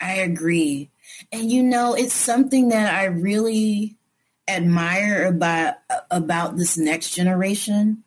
I 0.00 0.16
agree. 0.16 0.90
And 1.32 1.50
you 1.50 1.62
know, 1.62 1.94
it's 1.94 2.14
something 2.14 2.68
that 2.70 2.94
I 2.94 3.04
really 3.04 3.96
admire 4.46 5.26
about 5.26 5.74
about 6.10 6.56
this 6.56 6.76
next 6.76 7.14
generation. 7.14 8.02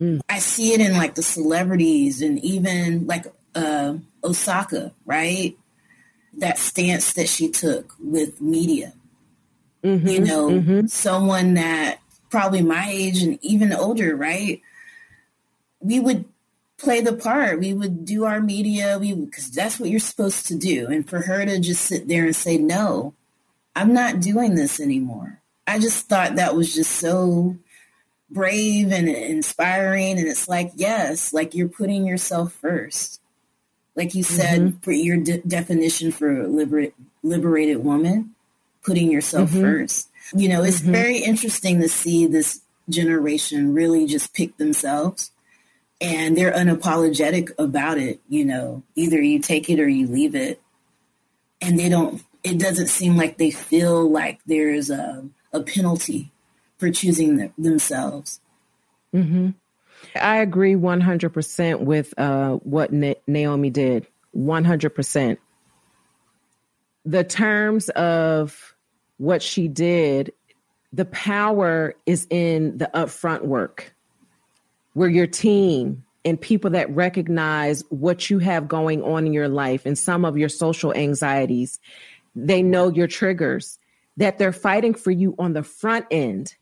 Mm. 0.00 0.20
I 0.28 0.38
see 0.38 0.72
it 0.72 0.80
in 0.80 0.96
like 0.96 1.14
the 1.14 1.22
celebrities 1.22 2.22
and 2.22 2.38
even 2.44 3.06
like 3.06 3.26
uh, 3.54 3.94
Osaka, 4.22 4.92
right? 5.04 5.56
That 6.38 6.58
stance 6.58 7.14
that 7.14 7.28
she 7.28 7.50
took 7.50 7.94
with 7.98 8.40
media. 8.40 8.92
Mm-hmm, 9.84 10.08
you 10.08 10.20
know, 10.20 10.48
mm-hmm. 10.48 10.86
someone 10.86 11.54
that 11.54 12.00
probably 12.30 12.62
my 12.62 12.88
age 12.90 13.22
and 13.22 13.38
even 13.42 13.72
older, 13.72 14.14
right? 14.16 14.60
We 15.80 16.00
would 16.00 16.24
play 16.78 17.00
the 17.00 17.12
part. 17.12 17.60
We 17.60 17.74
would 17.74 18.04
do 18.04 18.24
our 18.24 18.40
media, 18.40 18.98
we 18.98 19.14
because 19.14 19.50
that's 19.50 19.78
what 19.78 19.90
you're 19.90 20.00
supposed 20.00 20.46
to 20.46 20.56
do. 20.56 20.86
And 20.88 21.08
for 21.08 21.20
her 21.20 21.44
to 21.44 21.58
just 21.60 21.84
sit 21.84 22.08
there 22.08 22.24
and 22.24 22.34
say, 22.34 22.56
"No, 22.58 23.14
I'm 23.74 23.92
not 23.92 24.20
doing 24.20 24.54
this 24.54 24.80
anymore." 24.80 25.40
I 25.68 25.78
just 25.78 26.06
thought 26.06 26.36
that 26.36 26.56
was 26.56 26.74
just 26.74 26.92
so 26.92 27.56
brave 28.30 28.90
and 28.90 29.08
inspiring. 29.08 30.18
And 30.18 30.26
it's 30.26 30.48
like, 30.48 30.72
yes, 30.76 31.32
like 31.32 31.54
you're 31.54 31.68
putting 31.68 32.06
yourself 32.06 32.52
first. 32.54 33.20
Like 33.94 34.14
you 34.14 34.22
said, 34.22 34.60
mm-hmm. 34.60 34.78
for 34.78 34.92
your 34.92 35.18
de- 35.18 35.42
definition 35.42 36.10
for 36.10 36.46
liber- 36.46 36.92
liberated 37.22 37.84
woman, 37.84 38.34
putting 38.82 39.10
yourself 39.10 39.50
mm-hmm. 39.50 39.60
first. 39.60 40.08
You 40.34 40.48
know, 40.48 40.62
it's 40.62 40.80
mm-hmm. 40.80 40.92
very 40.92 41.18
interesting 41.18 41.80
to 41.80 41.88
see 41.88 42.26
this 42.26 42.62
generation 42.88 43.74
really 43.74 44.06
just 44.06 44.32
pick 44.32 44.56
themselves 44.56 45.30
and 46.00 46.36
they're 46.36 46.52
unapologetic 46.52 47.50
about 47.58 47.98
it. 47.98 48.20
You 48.28 48.44
know, 48.46 48.82
either 48.94 49.20
you 49.20 49.40
take 49.40 49.68
it 49.68 49.80
or 49.80 49.88
you 49.88 50.06
leave 50.06 50.34
it. 50.34 50.62
And 51.60 51.78
they 51.78 51.88
don't, 51.88 52.22
it 52.44 52.58
doesn't 52.58 52.86
seem 52.86 53.16
like 53.16 53.36
they 53.36 53.50
feel 53.50 54.08
like 54.08 54.38
there's 54.46 54.90
a, 54.90 55.28
a 55.52 55.60
penalty 55.60 56.30
for 56.78 56.90
choosing 56.90 57.36
the, 57.36 57.52
themselves. 57.58 58.40
Mm-hmm. 59.14 59.50
I 60.14 60.38
agree 60.38 60.74
100% 60.74 61.80
with 61.80 62.14
uh, 62.18 62.54
what 62.56 62.92
Na- 62.92 63.14
Naomi 63.26 63.70
did. 63.70 64.06
100%. 64.36 65.38
The 67.04 67.24
terms 67.24 67.88
of 67.90 68.74
what 69.16 69.42
she 69.42 69.68
did, 69.68 70.32
the 70.92 71.06
power 71.06 71.94
is 72.06 72.26
in 72.30 72.78
the 72.78 72.90
upfront 72.94 73.42
work 73.42 73.94
where 74.94 75.08
your 75.08 75.26
team 75.26 76.04
and 76.24 76.40
people 76.40 76.70
that 76.70 76.90
recognize 76.94 77.82
what 77.88 78.28
you 78.28 78.38
have 78.38 78.68
going 78.68 79.02
on 79.02 79.26
in 79.26 79.32
your 79.32 79.48
life 79.48 79.86
and 79.86 79.96
some 79.96 80.24
of 80.24 80.36
your 80.36 80.48
social 80.48 80.92
anxieties, 80.94 81.78
they 82.34 82.62
know 82.62 82.88
your 82.88 83.06
triggers, 83.06 83.78
that 84.18 84.36
they're 84.38 84.52
fighting 84.52 84.94
for 84.94 85.10
you 85.10 85.34
on 85.38 85.52
the 85.52 85.62
front 85.62 86.04
end 86.10 86.54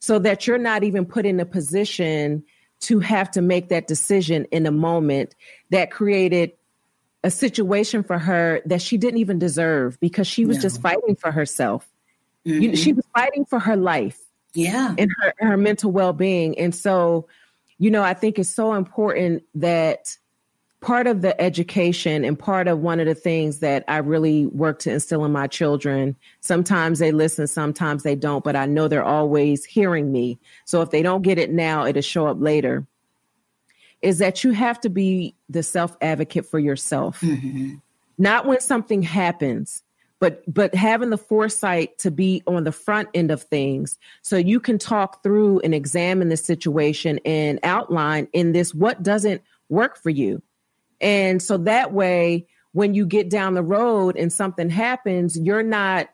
so 0.00 0.18
that 0.18 0.46
you're 0.46 0.58
not 0.58 0.82
even 0.82 1.04
put 1.06 1.24
in 1.24 1.38
a 1.38 1.46
position 1.46 2.42
to 2.80 2.98
have 2.98 3.30
to 3.30 3.40
make 3.40 3.68
that 3.68 3.86
decision 3.86 4.46
in 4.50 4.66
a 4.66 4.70
moment 4.70 5.34
that 5.70 5.90
created 5.90 6.52
a 7.22 7.30
situation 7.30 8.02
for 8.02 8.18
her 8.18 8.60
that 8.66 8.82
she 8.82 8.98
didn't 8.98 9.20
even 9.20 9.38
deserve 9.38 9.98
because 10.00 10.26
she 10.26 10.44
was 10.44 10.58
no. 10.58 10.62
just 10.62 10.80
fighting 10.80 11.14
for 11.16 11.30
herself. 11.30 11.88
Mm-hmm. 12.46 12.62
You, 12.62 12.76
she 12.76 12.92
was 12.92 13.04
fighting 13.14 13.44
for 13.44 13.58
her 13.58 13.76
life. 13.76 14.20
Yeah. 14.52 14.94
And 14.98 15.10
her, 15.20 15.34
her 15.38 15.56
mental 15.56 15.90
well 15.90 16.12
being. 16.12 16.58
And 16.58 16.74
so, 16.74 17.26
you 17.78 17.90
know, 17.90 18.02
I 18.02 18.14
think 18.14 18.38
it's 18.38 18.50
so 18.50 18.74
important 18.74 19.42
that 19.54 20.16
part 20.84 21.06
of 21.06 21.22
the 21.22 21.40
education 21.40 22.26
and 22.26 22.38
part 22.38 22.68
of 22.68 22.80
one 22.80 23.00
of 23.00 23.06
the 23.06 23.14
things 23.14 23.60
that 23.60 23.84
I 23.88 23.96
really 23.96 24.44
work 24.46 24.80
to 24.80 24.92
instill 24.92 25.24
in 25.24 25.32
my 25.32 25.46
children, 25.46 26.14
sometimes 26.40 26.98
they 26.98 27.10
listen, 27.10 27.46
sometimes 27.46 28.02
they 28.02 28.14
don't, 28.14 28.44
but 28.44 28.54
I 28.54 28.66
know 28.66 28.86
they're 28.86 29.02
always 29.02 29.64
hearing 29.64 30.12
me. 30.12 30.38
So 30.66 30.82
if 30.82 30.90
they 30.90 31.02
don't 31.02 31.22
get 31.22 31.38
it 31.38 31.50
now, 31.50 31.86
it'll 31.86 32.02
show 32.02 32.26
up 32.26 32.36
later. 32.38 32.86
Is 34.02 34.18
that 34.18 34.44
you 34.44 34.50
have 34.50 34.78
to 34.82 34.90
be 34.90 35.34
the 35.48 35.62
self 35.62 35.96
advocate 36.02 36.44
for 36.44 36.58
yourself. 36.58 37.22
Mm-hmm. 37.22 37.76
Not 38.18 38.44
when 38.44 38.60
something 38.60 39.00
happens, 39.00 39.82
but 40.18 40.42
but 40.52 40.74
having 40.74 41.08
the 41.08 41.16
foresight 41.16 41.96
to 42.00 42.10
be 42.10 42.42
on 42.46 42.64
the 42.64 42.72
front 42.72 43.08
end 43.14 43.30
of 43.30 43.42
things 43.42 43.98
so 44.20 44.36
you 44.36 44.60
can 44.60 44.78
talk 44.78 45.22
through 45.22 45.60
and 45.60 45.74
examine 45.74 46.28
the 46.28 46.36
situation 46.36 47.20
and 47.24 47.58
outline 47.62 48.28
in 48.34 48.52
this 48.52 48.74
what 48.74 49.02
doesn't 49.02 49.40
work 49.70 49.96
for 49.96 50.10
you 50.10 50.42
and 51.04 51.40
so 51.40 51.56
that 51.56 51.92
way 51.92 52.46
when 52.72 52.94
you 52.94 53.06
get 53.06 53.30
down 53.30 53.54
the 53.54 53.62
road 53.62 54.16
and 54.16 54.32
something 54.32 54.68
happens 54.68 55.38
you're 55.38 55.62
not 55.62 56.08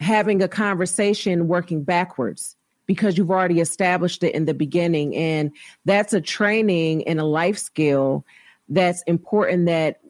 having 0.00 0.42
a 0.42 0.48
conversation 0.48 1.48
working 1.48 1.82
backwards 1.82 2.56
because 2.86 3.18
you've 3.18 3.30
already 3.30 3.60
established 3.60 4.22
it 4.24 4.34
in 4.34 4.46
the 4.46 4.54
beginning 4.54 5.14
and 5.14 5.50
that's 5.84 6.12
a 6.12 6.20
training 6.20 7.06
and 7.06 7.20
a 7.20 7.24
life 7.24 7.58
skill 7.58 8.24
that's 8.68 9.02
important 9.02 9.66
that 9.66 10.00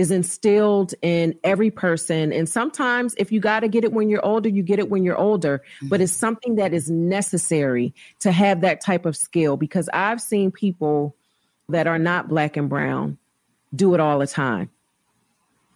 is 0.00 0.10
instilled 0.10 0.94
in 1.02 1.34
every 1.44 1.70
person. 1.70 2.32
And 2.32 2.48
sometimes, 2.48 3.14
if 3.18 3.30
you 3.30 3.38
got 3.38 3.60
to 3.60 3.68
get 3.68 3.84
it 3.84 3.92
when 3.92 4.08
you're 4.08 4.24
older, 4.24 4.48
you 4.48 4.62
get 4.62 4.78
it 4.78 4.88
when 4.88 5.02
you're 5.04 5.18
older. 5.18 5.58
Mm-hmm. 5.58 5.88
But 5.88 6.00
it's 6.00 6.12
something 6.12 6.56
that 6.56 6.72
is 6.72 6.90
necessary 6.90 7.94
to 8.20 8.32
have 8.32 8.62
that 8.62 8.80
type 8.80 9.04
of 9.04 9.16
skill 9.16 9.58
because 9.58 9.90
I've 9.92 10.20
seen 10.20 10.52
people 10.52 11.16
that 11.70 11.86
are 11.86 11.98
not 11.98 12.28
black 12.28 12.56
and 12.56 12.68
brown 12.68 13.18
do 13.74 13.94
it 13.94 14.00
all 14.00 14.18
the 14.18 14.26
time. 14.26 14.70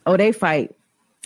Oh, 0.06 0.16
they 0.16 0.32
fight. 0.32 0.74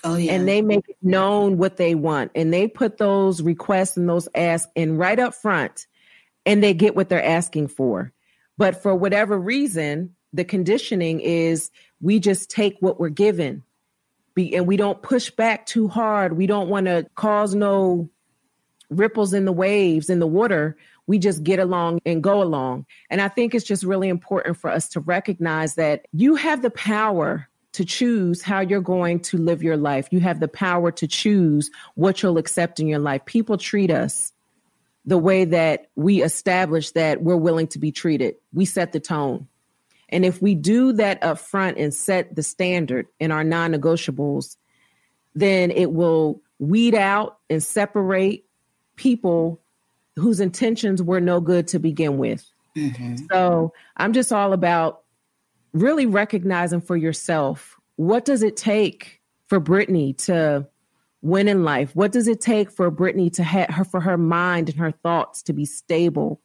Oh, 0.04 0.16
yeah. 0.16 0.32
And 0.32 0.46
they 0.46 0.62
make 0.62 0.84
known 1.02 1.58
what 1.58 1.76
they 1.76 1.94
want. 1.94 2.30
And 2.34 2.52
they 2.52 2.68
put 2.68 2.98
those 2.98 3.42
requests 3.42 3.96
and 3.96 4.08
those 4.08 4.28
asks 4.34 4.70
in 4.74 4.96
right 4.96 5.18
up 5.18 5.34
front 5.34 5.86
and 6.46 6.62
they 6.62 6.74
get 6.74 6.94
what 6.94 7.08
they're 7.08 7.24
asking 7.24 7.68
for. 7.68 8.12
But 8.56 8.82
for 8.82 8.94
whatever 8.94 9.38
reason, 9.38 10.14
the 10.32 10.44
conditioning 10.44 11.20
is 11.20 11.70
we 12.00 12.20
just 12.20 12.50
take 12.50 12.76
what 12.80 13.00
we're 13.00 13.08
given 13.08 13.64
Be, 14.34 14.54
and 14.54 14.66
we 14.66 14.76
don't 14.76 15.02
push 15.02 15.30
back 15.30 15.66
too 15.66 15.88
hard. 15.88 16.36
We 16.36 16.46
don't 16.46 16.68
want 16.68 16.86
to 16.86 17.06
cause 17.14 17.54
no 17.54 18.08
ripples 18.90 19.32
in 19.32 19.44
the 19.44 19.52
waves 19.52 20.10
in 20.10 20.18
the 20.18 20.26
water. 20.26 20.76
We 21.08 21.18
just 21.18 21.42
get 21.42 21.58
along 21.58 22.00
and 22.06 22.22
go 22.22 22.40
along. 22.42 22.86
And 23.10 23.20
I 23.20 23.28
think 23.28 23.54
it's 23.54 23.64
just 23.64 23.82
really 23.82 24.08
important 24.08 24.56
for 24.56 24.70
us 24.70 24.88
to 24.90 25.00
recognize 25.00 25.74
that 25.74 26.06
you 26.12 26.36
have 26.36 26.62
the 26.62 26.70
power 26.70 27.48
to 27.72 27.84
choose 27.84 28.42
how 28.42 28.60
you're 28.60 28.80
going 28.80 29.20
to 29.20 29.38
live 29.38 29.62
your 29.62 29.76
life. 29.76 30.08
You 30.10 30.20
have 30.20 30.38
the 30.38 30.48
power 30.48 30.92
to 30.92 31.06
choose 31.06 31.70
what 31.94 32.22
you'll 32.22 32.38
accept 32.38 32.78
in 32.78 32.86
your 32.86 32.98
life. 32.98 33.24
People 33.24 33.56
treat 33.56 33.90
us 33.90 34.32
the 35.04 35.18
way 35.18 35.46
that 35.46 35.86
we 35.96 36.22
establish 36.22 36.90
that 36.90 37.22
we're 37.22 37.36
willing 37.36 37.68
to 37.68 37.78
be 37.78 37.90
treated. 37.90 38.34
We 38.52 38.66
set 38.66 38.92
the 38.92 39.00
tone. 39.00 39.48
And 40.10 40.24
if 40.24 40.42
we 40.42 40.54
do 40.54 40.92
that 40.94 41.22
up 41.22 41.38
front 41.38 41.78
and 41.78 41.92
set 41.94 42.34
the 42.34 42.42
standard 42.42 43.06
in 43.18 43.32
our 43.32 43.44
non 43.44 43.72
negotiables, 43.72 44.56
then 45.34 45.70
it 45.70 45.92
will 45.92 46.42
weed 46.58 46.94
out 46.94 47.38
and 47.48 47.62
separate 47.62 48.44
people 48.96 49.60
whose 50.18 50.40
intentions 50.40 51.02
were 51.02 51.20
no 51.20 51.40
good 51.40 51.68
to 51.68 51.78
begin 51.78 52.18
with. 52.18 52.44
Mm-hmm. 52.76 53.16
So 53.30 53.72
I'm 53.96 54.12
just 54.12 54.32
all 54.32 54.52
about 54.52 55.02
really 55.72 56.06
recognizing 56.06 56.80
for 56.80 56.96
yourself 56.96 57.76
what 57.96 58.24
does 58.24 58.42
it 58.42 58.56
take 58.56 59.20
for 59.46 59.60
Brittney 59.60 60.16
to 60.26 60.66
win 61.22 61.48
in 61.48 61.64
life? 61.64 61.94
What 61.96 62.12
does 62.12 62.28
it 62.28 62.40
take 62.40 62.70
for 62.70 62.90
Brittney 62.90 63.32
to 63.34 63.42
have 63.42 63.70
her 63.70 63.84
for 63.84 64.00
her 64.00 64.16
mind 64.16 64.68
and 64.68 64.78
her 64.78 64.92
thoughts 64.92 65.42
to 65.44 65.52
be 65.52 65.64
stable, 65.64 66.40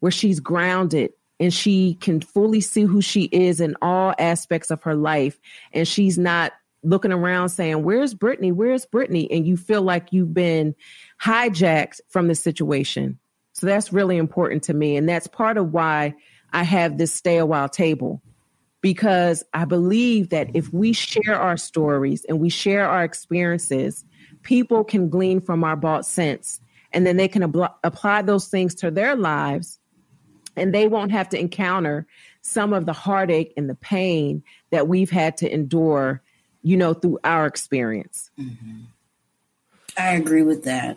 where 0.00 0.12
she's 0.12 0.40
grounded 0.40 1.12
and 1.38 1.54
she 1.54 1.94
can 1.94 2.20
fully 2.20 2.60
see 2.60 2.82
who 2.82 3.00
she 3.00 3.24
is 3.24 3.60
in 3.60 3.76
all 3.80 4.14
aspects 4.18 4.70
of 4.70 4.82
her 4.82 4.94
life. 4.94 5.38
And 5.72 5.88
she's 5.88 6.18
not 6.18 6.52
looking 6.82 7.12
around 7.12 7.48
saying, 7.48 7.82
Where's 7.82 8.14
Brittney? 8.14 8.52
Where's 8.52 8.84
Brittney? 8.86 9.26
And 9.30 9.46
you 9.46 9.56
feel 9.56 9.82
like 9.82 10.12
you've 10.12 10.34
been 10.34 10.74
hijacked 11.22 12.00
from 12.08 12.28
the 12.28 12.34
situation. 12.34 13.18
So 13.52 13.66
that's 13.66 13.92
really 13.92 14.16
important 14.16 14.62
to 14.64 14.74
me. 14.74 14.96
And 14.96 15.08
that's 15.08 15.26
part 15.26 15.58
of 15.58 15.72
why 15.72 16.14
I 16.52 16.62
have 16.62 16.98
this 16.98 17.12
stay 17.12 17.38
a 17.38 17.46
while 17.46 17.68
table 17.68 18.22
because 18.80 19.44
I 19.52 19.64
believe 19.64 20.30
that 20.30 20.50
if 20.54 20.72
we 20.72 20.92
share 20.92 21.38
our 21.38 21.56
stories 21.56 22.24
and 22.24 22.40
we 22.40 22.48
share 22.48 22.88
our 22.88 23.04
experiences, 23.04 24.04
people 24.42 24.84
can 24.84 25.10
glean 25.10 25.40
from 25.40 25.64
our 25.64 25.76
bought 25.76 26.06
sense 26.06 26.60
and 26.92 27.06
then 27.06 27.16
they 27.16 27.28
can 27.28 27.42
apply 27.84 28.22
those 28.22 28.48
things 28.48 28.74
to 28.76 28.90
their 28.90 29.14
lives 29.14 29.78
and 30.56 30.74
they 30.74 30.88
won't 30.88 31.12
have 31.12 31.28
to 31.30 31.38
encounter 31.38 32.06
some 32.42 32.72
of 32.72 32.86
the 32.86 32.92
heartache 32.92 33.52
and 33.56 33.68
the 33.68 33.74
pain 33.74 34.42
that 34.70 34.88
we've 34.88 35.10
had 35.10 35.36
to 35.36 35.52
endure, 35.52 36.22
you 36.62 36.76
know, 36.76 36.94
through 36.94 37.18
our 37.22 37.46
experience. 37.46 38.30
Mm-hmm. 38.38 38.80
I 39.98 40.12
agree 40.12 40.42
with 40.42 40.64
that. 40.64 40.96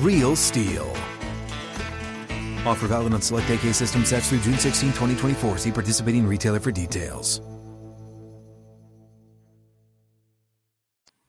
Real 0.00 0.36
STIHL. 0.36 0.88
Offer 2.64 2.86
valid 2.86 3.14
on 3.14 3.20
select 3.20 3.50
AK 3.50 3.74
system 3.74 4.04
sets 4.04 4.28
through 4.28 4.40
June 4.40 4.58
16, 4.58 4.90
2024. 4.90 5.58
See 5.58 5.72
participating 5.72 6.26
retailer 6.26 6.60
for 6.60 6.70
details. 6.70 7.40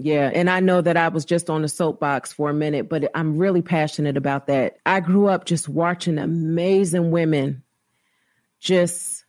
Yeah, 0.01 0.31
and 0.33 0.49
I 0.49 0.61
know 0.61 0.79
that 0.81 0.95
I 0.95 1.09
was 1.09 1.25
just 1.25 1.49
on 1.49 1.61
the 1.61 1.67
soapbox 1.67 2.31
for 2.31 2.49
a 2.49 2.53
minute, 2.53 2.87
but 2.87 3.11
I'm 3.15 3.37
really 3.37 3.61
passionate 3.61 4.15
about 4.15 4.47
that. 4.47 4.77
I 4.85 5.01
grew 5.01 5.27
up 5.27 5.43
just 5.43 5.67
watching 5.67 6.17
amazing 6.17 7.11
women 7.11 7.63
just 8.61 9.25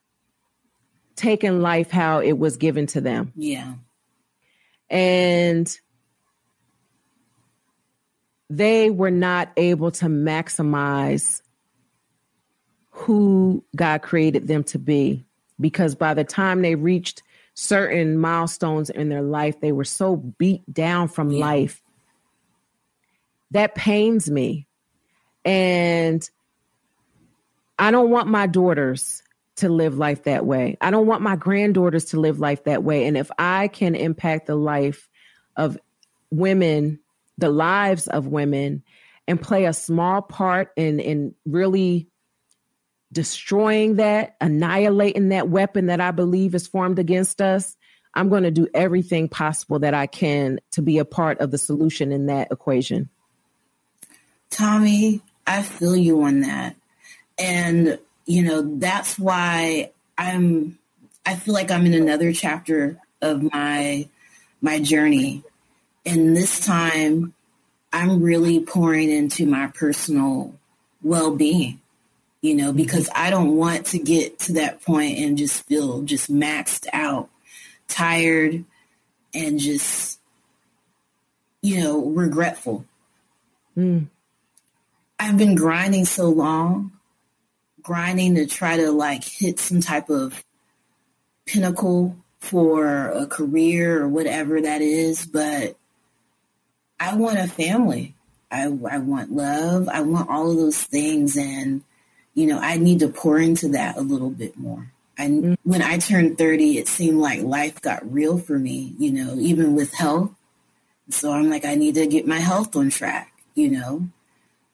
taking 1.16 1.60
life 1.60 1.90
how 1.90 2.20
it 2.20 2.38
was 2.38 2.56
given 2.56 2.86
to 2.88 3.00
them. 3.00 3.32
Yeah. 3.34 3.74
And 4.88 5.80
they 8.50 8.90
were 8.90 9.12
not 9.12 9.52
able 9.56 9.92
to 9.92 10.06
maximize 10.06 11.40
who 12.90 13.64
God 13.76 14.02
created 14.02 14.48
them 14.48 14.64
to 14.64 14.78
be 14.78 15.24
because 15.60 15.94
by 15.94 16.14
the 16.14 16.24
time 16.24 16.60
they 16.60 16.74
reached 16.74 17.22
certain 17.54 18.18
milestones 18.18 18.90
in 18.90 19.08
their 19.08 19.22
life, 19.22 19.60
they 19.60 19.70
were 19.70 19.84
so 19.84 20.16
beat 20.16 20.62
down 20.72 21.06
from 21.06 21.30
yeah. 21.30 21.40
life. 21.40 21.80
That 23.52 23.76
pains 23.76 24.28
me. 24.28 24.66
And 25.44 26.28
I 27.78 27.92
don't 27.92 28.10
want 28.10 28.28
my 28.28 28.48
daughters 28.48 29.22
to 29.56 29.68
live 29.68 29.96
life 29.96 30.24
that 30.24 30.44
way. 30.44 30.76
I 30.80 30.90
don't 30.90 31.06
want 31.06 31.22
my 31.22 31.36
granddaughters 31.36 32.06
to 32.06 32.20
live 32.20 32.40
life 32.40 32.64
that 32.64 32.82
way. 32.82 33.06
And 33.06 33.16
if 33.16 33.30
I 33.38 33.68
can 33.68 33.94
impact 33.94 34.46
the 34.46 34.56
life 34.56 35.08
of 35.56 35.78
women 36.30 36.98
the 37.40 37.50
lives 37.50 38.06
of 38.06 38.26
women 38.26 38.82
and 39.26 39.40
play 39.40 39.64
a 39.64 39.72
small 39.72 40.22
part 40.22 40.72
in 40.76 41.00
in 41.00 41.34
really 41.44 42.08
destroying 43.12 43.96
that, 43.96 44.36
annihilating 44.40 45.30
that 45.30 45.48
weapon 45.48 45.86
that 45.86 46.00
I 46.00 46.10
believe 46.10 46.54
is 46.54 46.66
formed 46.66 46.98
against 46.98 47.40
us, 47.40 47.76
I'm 48.14 48.28
going 48.28 48.42
to 48.44 48.50
do 48.50 48.68
everything 48.74 49.28
possible 49.28 49.78
that 49.80 49.94
I 49.94 50.06
can 50.06 50.60
to 50.72 50.82
be 50.82 50.98
a 50.98 51.04
part 51.04 51.40
of 51.40 51.50
the 51.50 51.58
solution 51.58 52.12
in 52.12 52.26
that 52.26 52.48
equation. 52.50 53.08
Tommi, 54.50 55.20
I 55.46 55.62
feel 55.62 55.96
you 55.96 56.22
on 56.22 56.40
that. 56.40 56.76
And, 57.38 57.98
you 58.26 58.42
know, 58.42 58.78
that's 58.78 59.18
why 59.18 59.90
I'm, 60.18 60.78
I 61.24 61.36
feel 61.36 61.54
like 61.54 61.70
I'm 61.70 61.86
in 61.86 61.94
another 61.94 62.32
chapter 62.32 62.98
of 63.22 63.42
my, 63.52 64.08
my 64.60 64.80
journey. 64.80 65.42
And 66.04 66.36
this 66.36 66.64
time 66.64 67.34
I'm 67.92 68.22
really 68.22 68.60
pouring 68.60 69.10
into 69.10 69.46
my 69.46 69.66
personal 69.68 70.54
well-being, 71.02 71.80
you 72.40 72.54
know, 72.54 72.72
because 72.72 73.08
I 73.14 73.30
don't 73.30 73.56
want 73.56 73.86
to 73.86 73.98
get 73.98 74.38
to 74.40 74.54
that 74.54 74.82
point 74.82 75.18
and 75.18 75.36
just 75.36 75.66
feel 75.66 76.02
just 76.02 76.32
maxed 76.32 76.86
out, 76.92 77.28
tired, 77.88 78.64
and 79.34 79.58
just, 79.58 80.18
you 81.62 81.80
know, 81.80 82.04
regretful. 82.04 82.84
Mm. 83.76 84.06
I've 85.18 85.36
been 85.36 85.54
grinding 85.54 86.06
so 86.06 86.28
long, 86.30 86.92
grinding 87.82 88.36
to 88.36 88.46
try 88.46 88.76
to 88.76 88.90
like 88.90 89.24
hit 89.24 89.58
some 89.58 89.80
type 89.80 90.08
of 90.08 90.42
pinnacle 91.44 92.16
for 92.38 93.08
a 93.08 93.26
career 93.26 94.02
or 94.02 94.08
whatever 94.08 94.60
that 94.60 94.80
is, 94.80 95.26
but 95.26 95.76
I 97.00 97.16
want 97.16 97.38
a 97.38 97.48
family. 97.48 98.14
I, 98.50 98.64
I 98.64 98.98
want 98.98 99.32
love. 99.32 99.88
I 99.88 100.02
want 100.02 100.28
all 100.28 100.50
of 100.50 100.58
those 100.58 100.82
things. 100.82 101.36
And, 101.36 101.82
you 102.34 102.46
know, 102.46 102.58
I 102.58 102.76
need 102.76 103.00
to 103.00 103.08
pour 103.08 103.38
into 103.38 103.68
that 103.68 103.96
a 103.96 104.02
little 104.02 104.30
bit 104.30 104.58
more. 104.58 104.92
And 105.16 105.42
mm-hmm. 105.42 105.70
when 105.70 105.82
I 105.82 105.96
turned 105.98 106.36
30, 106.36 106.78
it 106.78 106.88
seemed 106.88 107.18
like 107.18 107.40
life 107.40 107.80
got 107.80 108.12
real 108.12 108.38
for 108.38 108.58
me, 108.58 108.94
you 108.98 109.12
know, 109.12 109.34
even 109.38 109.74
with 109.74 109.94
health. 109.94 110.30
So 111.08 111.32
I'm 111.32 111.48
like, 111.48 111.64
I 111.64 111.74
need 111.74 111.94
to 111.94 112.06
get 112.06 112.26
my 112.26 112.38
health 112.38 112.76
on 112.76 112.90
track, 112.90 113.32
you 113.54 113.70
know. 113.70 114.08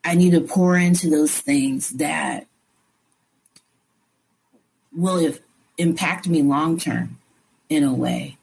I 0.04 0.14
need 0.14 0.30
to 0.32 0.40
pour 0.40 0.76
into 0.76 1.08
those 1.08 1.36
things 1.36 1.90
that 1.90 2.46
will 4.94 5.34
impact 5.78 6.28
me 6.28 6.42
long 6.42 6.78
term 6.78 7.18
in 7.68 7.82
a 7.82 7.92
way. 7.92 8.36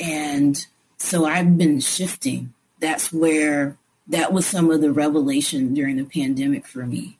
And 0.00 0.64
so 0.96 1.24
I've 1.24 1.58
been 1.58 1.80
shifting 1.80 2.54
that's 2.82 3.12
where 3.12 3.78
that 4.08 4.32
was 4.32 4.44
some 4.44 4.70
of 4.70 4.82
the 4.82 4.92
revelation 4.92 5.72
during 5.72 5.96
the 5.96 6.04
pandemic 6.04 6.66
for 6.66 6.84
me. 6.84 7.16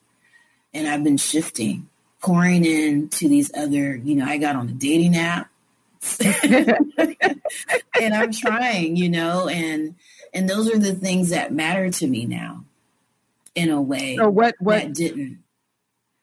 And 0.75 0.89
I've 0.89 1.05
been 1.05 1.17
shifting, 1.17 1.89
pouring 2.21 2.65
into 2.65 3.29
these 3.29 3.51
other, 3.55 3.97
you 3.97 4.17
know, 4.17 4.27
I 4.27 4.37
got 4.37 4.57
on 4.57 4.69
a 4.69 4.73
dating 4.73 5.17
app. 5.17 5.49
And 8.01 8.15
I'm 8.15 8.33
trying, 8.33 8.97
you 8.97 9.09
know, 9.09 9.47
and 9.47 9.95
and 10.35 10.49
those 10.49 10.69
are 10.69 10.79
the 10.79 10.95
things 10.95 11.29
that 11.29 11.53
matter 11.53 11.91
to 11.91 12.07
me 12.07 12.25
now 12.25 12.65
in 13.55 13.71
a 13.71 13.81
way 13.81 14.17
so 14.17 14.29
what 14.29 14.55
what 14.59 14.93
didn't. 14.93 15.39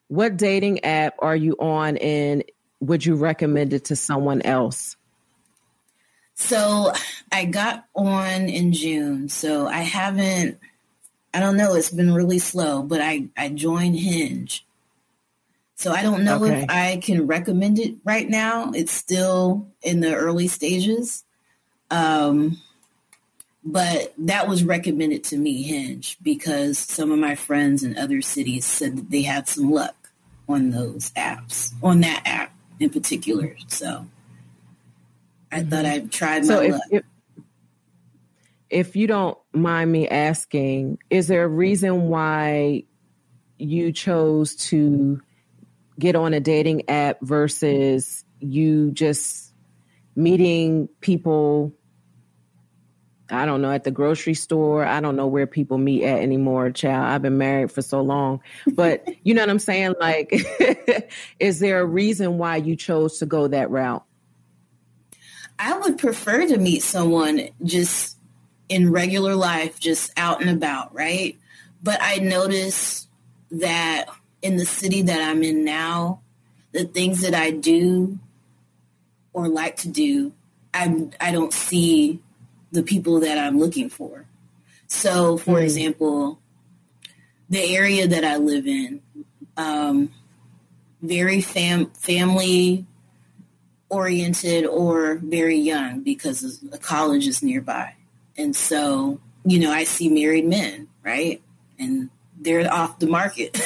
what 0.07 0.35
dating 0.35 0.83
app 0.83 1.15
are 1.19 1.35
you 1.35 1.55
on 1.59 1.95
and 1.97 2.43
would 2.79 3.05
you 3.05 3.15
recommend 3.15 3.71
it 3.71 3.85
to 3.85 3.95
someone 3.95 4.41
else 4.41 4.97
so 6.39 6.93
I 7.33 7.43
got 7.43 7.85
on 7.93 8.47
in 8.47 8.71
June. 8.71 9.27
So 9.27 9.67
I 9.67 9.81
haven't, 9.81 10.57
I 11.33 11.41
don't 11.41 11.57
know, 11.57 11.75
it's 11.75 11.91
been 11.91 12.13
really 12.13 12.39
slow, 12.39 12.81
but 12.81 13.01
I, 13.01 13.27
I 13.37 13.49
joined 13.49 13.99
Hinge. 13.99 14.65
So 15.75 15.91
I 15.91 16.01
don't 16.01 16.23
know 16.23 16.45
okay. 16.45 16.63
if 16.63 16.69
I 16.69 16.97
can 17.03 17.27
recommend 17.27 17.77
it 17.77 17.95
right 18.05 18.27
now. 18.27 18.71
It's 18.71 18.93
still 18.93 19.67
in 19.83 19.99
the 19.99 20.15
early 20.15 20.47
stages. 20.47 21.25
Um, 21.91 22.61
but 23.63 24.13
that 24.17 24.47
was 24.47 24.63
recommended 24.63 25.25
to 25.25 25.37
me, 25.37 25.61
Hinge, 25.61 26.17
because 26.23 26.79
some 26.79 27.11
of 27.11 27.19
my 27.19 27.35
friends 27.35 27.83
in 27.83 27.97
other 27.97 28.21
cities 28.21 28.65
said 28.65 28.95
that 28.95 29.11
they 29.11 29.23
had 29.23 29.49
some 29.49 29.71
luck 29.71 30.09
on 30.47 30.71
those 30.71 31.11
apps, 31.11 31.73
on 31.83 31.99
that 31.99 32.21
app 32.25 32.53
in 32.79 32.89
particular. 32.89 33.57
So 33.67 34.07
I 35.51 35.63
thought 35.63 35.85
I'd 35.85 36.11
try 36.11 36.39
my 36.39 36.45
so 36.45 36.61
if, 36.61 36.71
luck. 36.71 36.81
If, 36.91 37.03
if 38.69 38.95
you 38.95 39.07
don't 39.07 39.37
mind 39.53 39.91
me 39.91 40.07
asking, 40.07 40.99
is 41.09 41.27
there 41.27 41.43
a 41.43 41.47
reason 41.47 42.07
why 42.07 42.83
you 43.57 43.91
chose 43.91 44.55
to 44.55 45.21
get 45.97 46.15
on 46.15 46.33
a 46.33 46.39
dating 46.39 46.89
app 46.89 47.17
versus 47.21 48.23
you 48.39 48.91
just 48.91 49.53
meeting 50.15 50.87
people 51.01 51.73
I 53.31 53.45
don't 53.45 53.61
know, 53.61 53.71
at 53.71 53.83
the 53.83 53.91
grocery 53.91 54.33
store. 54.33 54.85
I 54.85 55.01
don't 55.01 55.15
know 55.15 55.27
where 55.27 55.45
people 55.45 55.77
meet 55.77 56.03
at 56.03 56.19
anymore, 56.19 56.71
child. 56.71 57.05
I've 57.05 57.21
been 57.21 57.37
married 57.37 57.71
for 57.71 57.81
so 57.81 58.01
long. 58.01 58.41
But 58.73 59.07
you 59.23 59.33
know 59.33 59.41
what 59.41 59.49
I'm 59.49 59.59
saying? 59.59 59.95
Like, 59.99 60.33
is 61.39 61.59
there 61.59 61.79
a 61.79 61.85
reason 61.85 62.37
why 62.37 62.57
you 62.57 62.75
chose 62.75 63.19
to 63.19 63.25
go 63.25 63.47
that 63.47 63.69
route? 63.69 64.03
I 65.59 65.77
would 65.77 65.97
prefer 65.97 66.47
to 66.47 66.57
meet 66.57 66.81
someone 66.83 67.49
just 67.63 68.17
in 68.69 68.91
regular 68.91 69.35
life, 69.35 69.79
just 69.79 70.11
out 70.15 70.39
and 70.39 70.49
about, 70.49 70.95
right? 70.95 71.37
But 71.83 71.99
I 72.01 72.17
notice 72.17 73.07
that 73.51 74.05
in 74.41 74.55
the 74.55 74.65
city 74.65 75.01
that 75.01 75.21
I'm 75.21 75.43
in 75.43 75.65
now, 75.65 76.21
the 76.71 76.85
things 76.85 77.21
that 77.21 77.35
I 77.35 77.51
do 77.51 78.17
or 79.33 79.49
like 79.49 79.75
to 79.77 79.89
do, 79.89 80.31
I 80.73 81.09
I 81.19 81.31
don't 81.31 81.51
see 81.53 82.21
the 82.71 82.83
people 82.83 83.19
that 83.21 83.37
I'm 83.37 83.59
looking 83.59 83.89
for. 83.89 84.25
So, 84.87 85.37
for 85.37 85.55
mm. 85.59 85.63
example, 85.63 86.39
the 87.49 87.75
area 87.75 88.07
that 88.07 88.23
I 88.23 88.37
live 88.37 88.67
in, 88.67 89.01
um, 89.57 90.11
very 91.01 91.41
fam- 91.41 91.91
family 91.91 92.85
oriented 93.89 94.65
or 94.65 95.15
very 95.15 95.57
young 95.57 96.01
because 96.01 96.59
the 96.59 96.77
college 96.77 97.27
is 97.27 97.41
nearby. 97.41 97.95
And 98.37 98.55
so, 98.55 99.19
you 99.43 99.59
know, 99.59 99.71
I 99.71 99.83
see 99.83 100.09
married 100.09 100.45
men, 100.45 100.87
right? 101.03 101.41
And 101.77 102.09
they're 102.39 102.71
off 102.71 102.99
the 102.99 103.07
market. 103.07 103.57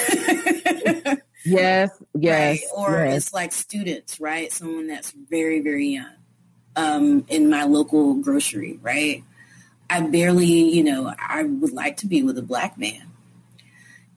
yes, 1.45 1.91
yes. 2.15 2.61
Right? 2.61 2.61
Or 2.75 3.05
yes. 3.05 3.17
it's 3.17 3.33
like 3.33 3.51
students, 3.51 4.19
right? 4.19 4.51
Someone 4.51 4.87
that's 4.87 5.11
very, 5.11 5.59
very 5.59 5.89
young 5.89 6.15
um, 6.75 7.25
in 7.27 7.49
my 7.49 7.63
local 7.63 8.15
grocery, 8.15 8.79
right? 8.81 9.23
I 9.89 10.01
barely, 10.01 10.45
you 10.47 10.83
know, 10.83 11.13
I 11.19 11.43
would 11.43 11.73
like 11.73 11.97
to 11.97 12.07
be 12.07 12.23
with 12.23 12.37
a 12.37 12.41
black 12.41 12.77
man. 12.77 13.11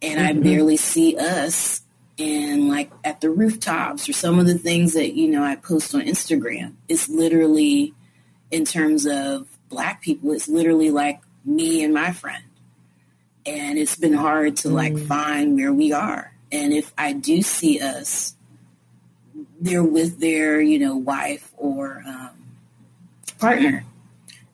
And 0.00 0.20
mm-hmm. 0.20 0.38
I 0.38 0.42
barely 0.42 0.76
see 0.76 1.16
us 1.18 1.82
and 2.18 2.68
like 2.68 2.90
at 3.04 3.20
the 3.20 3.30
rooftops 3.30 4.08
or 4.08 4.12
some 4.12 4.38
of 4.38 4.46
the 4.46 4.58
things 4.58 4.94
that 4.94 5.14
you 5.14 5.28
know 5.28 5.42
I 5.42 5.56
post 5.56 5.94
on 5.94 6.02
Instagram. 6.02 6.74
It's 6.88 7.08
literally 7.08 7.94
in 8.50 8.64
terms 8.64 9.06
of 9.06 9.46
black 9.68 10.02
people, 10.02 10.32
it's 10.32 10.48
literally 10.48 10.90
like 10.90 11.20
me 11.44 11.84
and 11.84 11.92
my 11.92 12.12
friend. 12.12 12.44
And 13.44 13.78
it's 13.78 13.96
been 13.96 14.12
hard 14.12 14.56
to 14.58 14.68
like 14.68 14.92
mm. 14.92 15.06
find 15.06 15.54
where 15.54 15.72
we 15.72 15.92
are. 15.92 16.32
And 16.50 16.72
if 16.72 16.92
I 16.98 17.12
do 17.12 17.42
see 17.42 17.80
us, 17.80 18.34
they're 19.60 19.84
with 19.84 20.20
their, 20.20 20.60
you 20.60 20.78
know, 20.78 20.96
wife 20.96 21.52
or 21.56 22.02
um, 22.06 22.30
partner. 23.38 23.84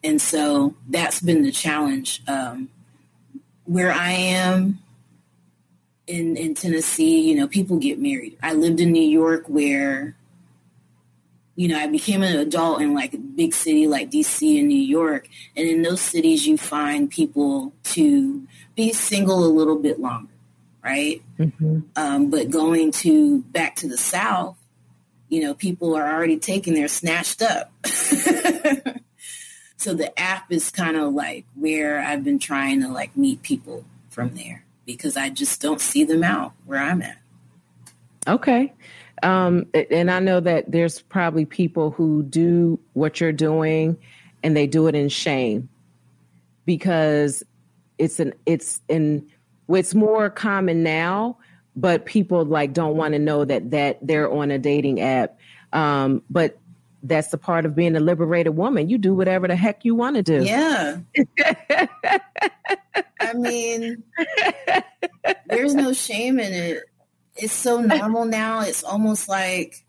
And 0.05 0.21
so 0.21 0.75
that's 0.89 1.21
been 1.21 1.43
the 1.43 1.53
challenge. 1.53 2.23
Um, 2.27 2.69
where 3.65 3.93
I 3.93 4.11
am, 4.11 4.81
in, 6.07 6.37
in 6.37 6.55
Tennessee, 6.55 7.29
you 7.29 7.37
know, 7.37 7.47
people 7.47 7.79
get 7.79 7.99
married. 7.99 8.37
I 8.43 8.55
lived 8.55 8.81
in 8.81 8.93
New 8.93 9.03
York 9.09 9.45
where, 9.47 10.17
you 11.55 11.69
know, 11.69 11.79
I 11.79 11.87
became 11.87 12.23
an 12.23 12.37
adult 12.39 12.81
in 12.83 12.95
like 12.95 13.15
a 13.15 13.19
big 13.19 13.55
city 13.55 13.87
like 13.87 14.11
DC 14.11 14.59
and 14.59 14.69
New 14.69 14.75
York. 14.81 15.29
And 15.57 15.69
in 15.69 15.83
those 15.83 16.01
cities, 16.01 16.47
you 16.47 16.57
find 16.59 17.11
people 17.11 17.73
to 17.85 18.47
be 18.75 18.93
single 18.93 19.45
a 19.45 19.47
little 19.47 19.79
bit 19.79 20.01
longer, 20.01 20.33
right? 20.83 21.23
Mm-hmm. 21.39 21.81
Um, 21.97 22.31
but 22.31 22.51
going 22.51 22.91
to 22.93 23.43
back 23.43 23.77
to 23.77 23.89
the 23.89 23.99
South, 23.99 24.57
you 25.29 25.43
know, 25.43 25.55
people 25.55 25.95
are 25.95 26.13
already 26.13 26.39
taking 26.39 26.75
their 26.75 26.89
snatched 26.89 27.43
up. 27.43 27.73
so 29.77 29.95
the 29.95 30.13
app 30.19 30.51
is 30.51 30.71
kind 30.71 30.97
of 30.97 31.15
like 31.15 31.47
where 31.55 32.01
I've 32.01 32.25
been 32.25 32.39
trying 32.39 32.83
to 32.83 32.89
like 32.89 33.17
meet 33.17 33.43
people 33.43 33.85
from 34.11 34.35
there 34.35 34.62
because 34.85 35.17
I 35.17 35.31
just 35.31 35.61
don't 35.61 35.81
see 35.81 36.05
them 36.05 36.25
out 36.25 36.53
where 36.67 36.81
I'm 36.81 37.03
at. 37.03 37.19
Okay. 38.27 38.73
Um, 39.23 39.67
and 39.91 40.11
I 40.11 40.19
know 40.19 40.41
that 40.41 40.71
there's 40.71 41.01
probably 41.01 41.45
people 41.45 41.91
who 41.91 42.23
do 42.23 42.81
what 42.93 43.21
you're 43.21 43.33
doing 43.33 43.97
and 44.43 44.57
they 44.57 44.67
do 44.67 44.89
it 44.89 44.95
in 44.95 45.09
shame 45.09 45.69
because 46.65 47.45
it's 47.99 48.19
an 48.19 48.33
it's 48.47 48.81
in 48.89 49.29
it's 49.69 49.95
more 49.95 50.29
common 50.29 50.83
now, 50.83 51.39
but 51.77 52.05
people 52.05 52.45
like 52.45 52.73
don't 52.73 52.97
want 52.97 53.13
to 53.13 53.19
know 53.19 53.45
that 53.45 53.71
that 53.71 53.99
they're 54.03 54.31
on 54.31 54.51
a 54.51 54.59
dating 54.59 55.01
app. 55.01 55.39
Um, 55.73 56.23
but 56.29 56.59
that's 57.03 57.29
the 57.29 57.39
part 57.39 57.67
of 57.67 57.75
being 57.75 57.97
a 57.97 58.01
liberated 58.01 58.57
woman. 58.57 58.89
You 58.89 58.99
do 58.99 59.15
whatever 59.15 59.49
the 59.49 59.57
heck 59.57 59.85
you 59.85 59.95
want 59.95 60.17
to 60.17 60.23
do. 60.23 60.45
Yeah. 60.45 60.99
I 63.21 63.35
mean, 63.35 64.03
there's 65.47 65.75
no 65.75 65.93
shame 65.93 66.39
in 66.39 66.53
it. 66.53 66.83
It's 67.37 67.53
so 67.53 67.81
normal 67.81 68.25
now. 68.25 68.61
It's 68.61 68.85
almost 68.85 69.29
like 69.29 69.85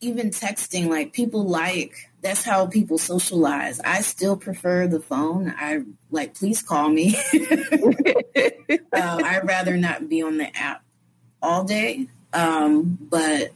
even 0.00 0.30
texting, 0.30 0.88
like 0.88 1.12
people 1.12 1.44
like 1.44 1.94
that's 2.22 2.44
how 2.44 2.66
people 2.66 2.98
socialize. 2.98 3.80
I 3.80 4.02
still 4.02 4.36
prefer 4.36 4.86
the 4.86 5.00
phone. 5.00 5.52
I 5.56 5.82
like, 6.10 6.34
please 6.34 6.62
call 6.62 6.88
me. 6.88 7.16
uh, 7.34 8.72
I'd 8.92 9.42
rather 9.44 9.76
not 9.76 10.08
be 10.08 10.22
on 10.22 10.36
the 10.36 10.54
app 10.56 10.82
all 11.42 11.64
day. 11.64 12.08
Um, 12.32 12.98
but 13.00 13.52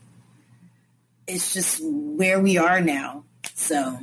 it's 1.26 1.54
just 1.54 1.80
where 1.82 2.40
we 2.40 2.58
are 2.58 2.80
now. 2.80 3.24
So, 3.54 3.98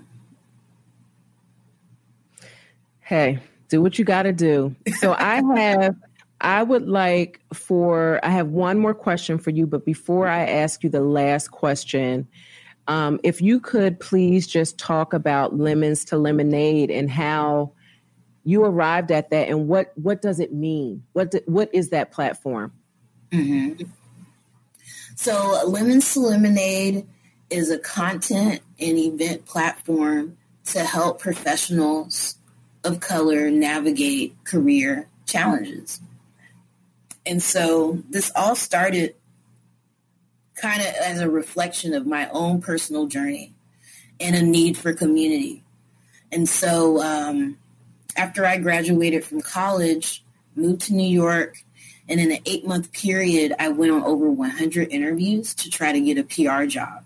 hey, 3.01 3.39
do 3.69 3.81
what 3.81 3.99
you 3.99 4.05
got 4.05 4.23
to 4.23 4.33
do. 4.33 4.75
So 4.99 5.13
I 5.17 5.41
have. 5.55 5.95
I 6.43 6.63
would 6.63 6.89
like 6.89 7.39
for 7.53 8.19
I 8.23 8.29
have 8.31 8.47
one 8.47 8.79
more 8.79 8.95
question 8.95 9.37
for 9.37 9.51
you, 9.51 9.67
but 9.67 9.85
before 9.85 10.27
I 10.27 10.43
ask 10.43 10.83
you 10.83 10.89
the 10.89 11.01
last 11.01 11.49
question, 11.51 12.27
um, 12.87 13.19
if 13.23 13.41
you 13.41 13.59
could 13.59 13.99
please 13.99 14.47
just 14.47 14.79
talk 14.79 15.13
about 15.13 15.59
lemons 15.59 16.03
to 16.05 16.17
lemonade 16.17 16.89
and 16.89 17.11
how 17.11 17.73
you 18.43 18.65
arrived 18.65 19.11
at 19.11 19.29
that 19.29 19.49
and 19.49 19.67
what 19.67 19.91
what 19.95 20.23
does 20.23 20.39
it 20.39 20.51
mean? 20.51 21.03
What 21.13 21.29
do, 21.29 21.41
what 21.45 21.69
is 21.73 21.89
that 21.89 22.11
platform? 22.11 22.73
Mm-hmm. 23.31 23.83
So 25.15 25.63
lemons 25.67 26.13
to 26.13 26.19
lemonade 26.21 27.07
is 27.49 27.69
a 27.69 27.77
content 27.77 28.61
and 28.79 28.97
event 28.97 29.45
platform 29.45 30.37
to 30.65 30.83
help 30.83 31.19
professionals 31.19 32.35
of 32.83 32.99
color 32.99 33.49
navigate 33.49 34.35
career 34.43 35.07
challenges. 35.25 35.99
And 37.25 37.41
so 37.43 38.01
this 38.09 38.31
all 38.35 38.55
started 38.55 39.15
kind 40.55 40.81
of 40.81 40.87
as 40.87 41.19
a 41.19 41.29
reflection 41.29 41.93
of 41.93 42.05
my 42.05 42.29
own 42.29 42.61
personal 42.61 43.07
journey 43.07 43.53
and 44.19 44.35
a 44.35 44.41
need 44.41 44.77
for 44.77 44.93
community. 44.93 45.63
And 46.31 46.47
so 46.47 47.01
um, 47.01 47.57
after 48.15 48.45
I 48.45 48.57
graduated 48.57 49.23
from 49.23 49.41
college, 49.41 50.23
moved 50.55 50.81
to 50.83 50.93
New 50.93 51.07
York, 51.07 51.63
and 52.11 52.19
in 52.19 52.29
an 52.33 52.39
eight 52.45 52.67
month 52.67 52.91
period, 52.91 53.53
I 53.57 53.69
went 53.69 53.93
on 53.93 54.03
over 54.03 54.29
100 54.29 54.91
interviews 54.91 55.53
to 55.55 55.69
try 55.69 55.93
to 55.93 56.01
get 56.01 56.17
a 56.17 56.23
PR 56.23 56.65
job. 56.65 57.05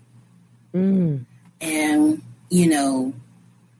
Mm. 0.74 1.24
And, 1.60 2.22
you 2.50 2.68
know, 2.68 3.14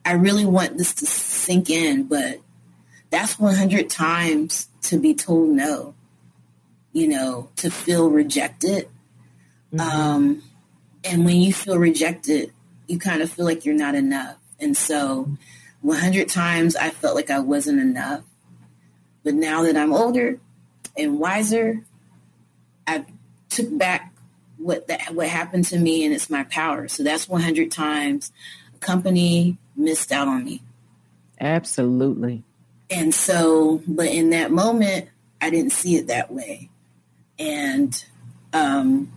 I 0.05 0.13
really 0.13 0.45
want 0.45 0.77
this 0.77 0.93
to 0.95 1.05
sink 1.05 1.69
in, 1.69 2.03
but 2.03 2.39
that's 3.09 3.37
100 3.37 3.89
times 3.89 4.69
to 4.83 4.97
be 4.97 5.13
told 5.13 5.49
no, 5.49 5.95
you 6.93 7.09
know, 7.09 7.49
to 7.57 7.69
feel 7.69 8.09
rejected. 8.09 8.87
Mm-hmm. 9.73 9.79
Um, 9.81 10.43
and 11.03 11.25
when 11.25 11.41
you 11.41 11.51
feel 11.51 11.77
rejected, 11.77 12.53
you 12.87 12.99
kind 12.99 13.21
of 13.21 13.29
feel 13.29 13.43
like 13.43 13.65
you're 13.65 13.75
not 13.75 13.95
enough. 13.95 14.37
And 14.61 14.77
so 14.77 15.29
100 15.81 16.29
times 16.29 16.77
I 16.77 16.89
felt 16.89 17.15
like 17.15 17.29
I 17.29 17.39
wasn't 17.39 17.81
enough. 17.81 18.23
But 19.25 19.33
now 19.33 19.63
that 19.63 19.75
I'm 19.75 19.91
older 19.91 20.39
and 20.97 21.19
wiser, 21.19 21.83
I 22.85 23.05
took 23.49 23.77
back 23.77 24.13
what 24.57 24.87
that 24.87 25.13
what 25.13 25.27
happened 25.27 25.65
to 25.65 25.77
me 25.77 26.03
and 26.05 26.13
it's 26.13 26.29
my 26.29 26.43
power. 26.43 26.87
So 26.87 27.03
that's 27.03 27.29
100 27.29 27.71
times 27.71 28.31
a 28.75 28.77
company 28.79 29.57
missed 29.75 30.11
out 30.11 30.27
on 30.27 30.43
me. 30.43 30.61
Absolutely. 31.39 32.43
And 32.89 33.13
so, 33.13 33.81
but 33.87 34.07
in 34.07 34.31
that 34.31 34.51
moment, 34.51 35.09
I 35.41 35.49
didn't 35.49 35.73
see 35.73 35.97
it 35.97 36.07
that 36.07 36.31
way. 36.31 36.69
And 37.37 38.03
um, 38.53 39.11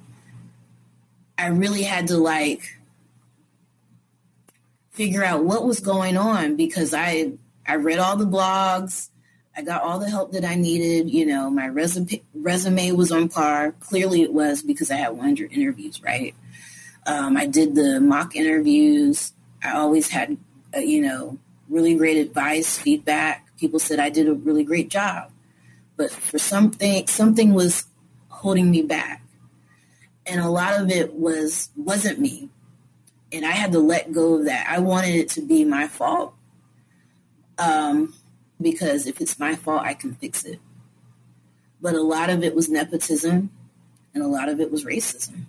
I 1.38 1.46
really 1.48 1.82
had 1.82 2.08
to 2.08 2.18
like 2.18 2.76
figure 4.90 5.24
out 5.24 5.44
what 5.44 5.64
was 5.64 5.80
going 5.80 6.16
on 6.16 6.56
because 6.56 6.92
I 6.92 7.32
I 7.66 7.76
read 7.76 7.98
all 7.98 8.16
the 8.16 8.26
blogs, 8.26 9.08
I 9.60 9.62
got 9.62 9.82
all 9.82 9.98
the 9.98 10.08
help 10.08 10.32
that 10.32 10.42
I 10.42 10.54
needed. 10.54 11.10
You 11.10 11.26
know, 11.26 11.50
my 11.50 11.68
resume 11.68 12.22
resume 12.32 12.92
was 12.92 13.12
on 13.12 13.28
par. 13.28 13.72
Clearly, 13.80 14.22
it 14.22 14.32
was 14.32 14.62
because 14.62 14.90
I 14.90 14.94
had 14.94 15.10
100 15.10 15.52
interviews. 15.52 16.02
Right. 16.02 16.34
Um, 17.06 17.36
I 17.36 17.44
did 17.44 17.74
the 17.74 18.00
mock 18.00 18.34
interviews. 18.34 19.34
I 19.62 19.72
always 19.72 20.08
had, 20.08 20.38
uh, 20.74 20.80
you 20.80 21.02
know, 21.02 21.38
really 21.68 21.94
great 21.94 22.16
advice, 22.16 22.78
feedback. 22.78 23.54
People 23.58 23.78
said 23.78 23.98
I 23.98 24.08
did 24.08 24.28
a 24.28 24.32
really 24.32 24.64
great 24.64 24.88
job, 24.88 25.30
but 25.98 26.10
for 26.10 26.38
something, 26.38 27.06
something 27.06 27.52
was 27.52 27.84
holding 28.30 28.70
me 28.70 28.80
back, 28.80 29.22
and 30.24 30.40
a 30.40 30.48
lot 30.48 30.80
of 30.80 30.90
it 30.90 31.12
was 31.12 31.68
wasn't 31.76 32.18
me, 32.18 32.48
and 33.30 33.44
I 33.44 33.50
had 33.50 33.72
to 33.72 33.78
let 33.78 34.10
go 34.10 34.36
of 34.36 34.46
that. 34.46 34.66
I 34.70 34.78
wanted 34.78 35.16
it 35.16 35.28
to 35.30 35.42
be 35.42 35.66
my 35.66 35.86
fault. 35.86 36.32
Um, 37.58 38.14
because 38.60 39.06
if 39.06 39.20
it's 39.20 39.38
my 39.38 39.54
fault, 39.54 39.82
I 39.82 39.94
can 39.94 40.14
fix 40.14 40.44
it. 40.44 40.60
But 41.80 41.94
a 41.94 42.02
lot 42.02 42.30
of 42.30 42.42
it 42.42 42.54
was 42.54 42.68
nepotism 42.68 43.50
and 44.14 44.22
a 44.22 44.28
lot 44.28 44.48
of 44.48 44.60
it 44.60 44.70
was 44.70 44.84
racism. 44.84 45.44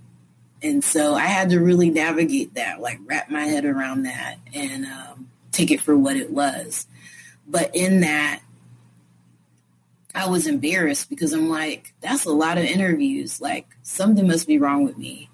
And 0.64 0.84
so 0.84 1.16
I 1.16 1.26
had 1.26 1.50
to 1.50 1.60
really 1.60 1.90
navigate 1.90 2.54
that, 2.54 2.80
like 2.80 3.00
wrap 3.06 3.30
my 3.30 3.46
head 3.46 3.66
around 3.66 4.04
that 4.04 4.38
and 4.54 4.86
um, 4.86 5.30
take 5.52 5.72
it 5.72 5.82
for 5.82 5.98
what 5.98 6.16
it 6.16 6.32
was. 6.32 6.86
But 7.48 7.76
in 7.76 8.02
that, 8.02 8.42
I 10.14 10.30
was 10.30 10.46
embarrassed 10.46 11.10
because 11.10 11.34
I'm 11.34 11.50
like, 11.50 11.94
that's 12.02 12.26
a 12.26 12.32
lot 12.32 12.58
of 12.58 12.66
interviews. 12.66 13.42
Like 13.42 13.68
something 13.82 14.28
must 14.28 14.48
be 14.48 14.60
wrong 14.60 14.84
with 14.84 14.98
me. 14.98 15.30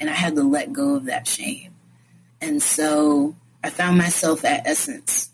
And 0.00 0.08
I 0.08 0.14
had 0.14 0.34
to 0.36 0.42
let 0.42 0.72
go 0.72 0.96
of 0.96 1.04
that 1.04 1.26
shame. 1.26 1.74
And 2.40 2.62
so 2.62 3.36
I 3.62 3.70
found 3.70 3.98
myself 3.98 4.44
at 4.44 4.66
Essence 4.66 5.30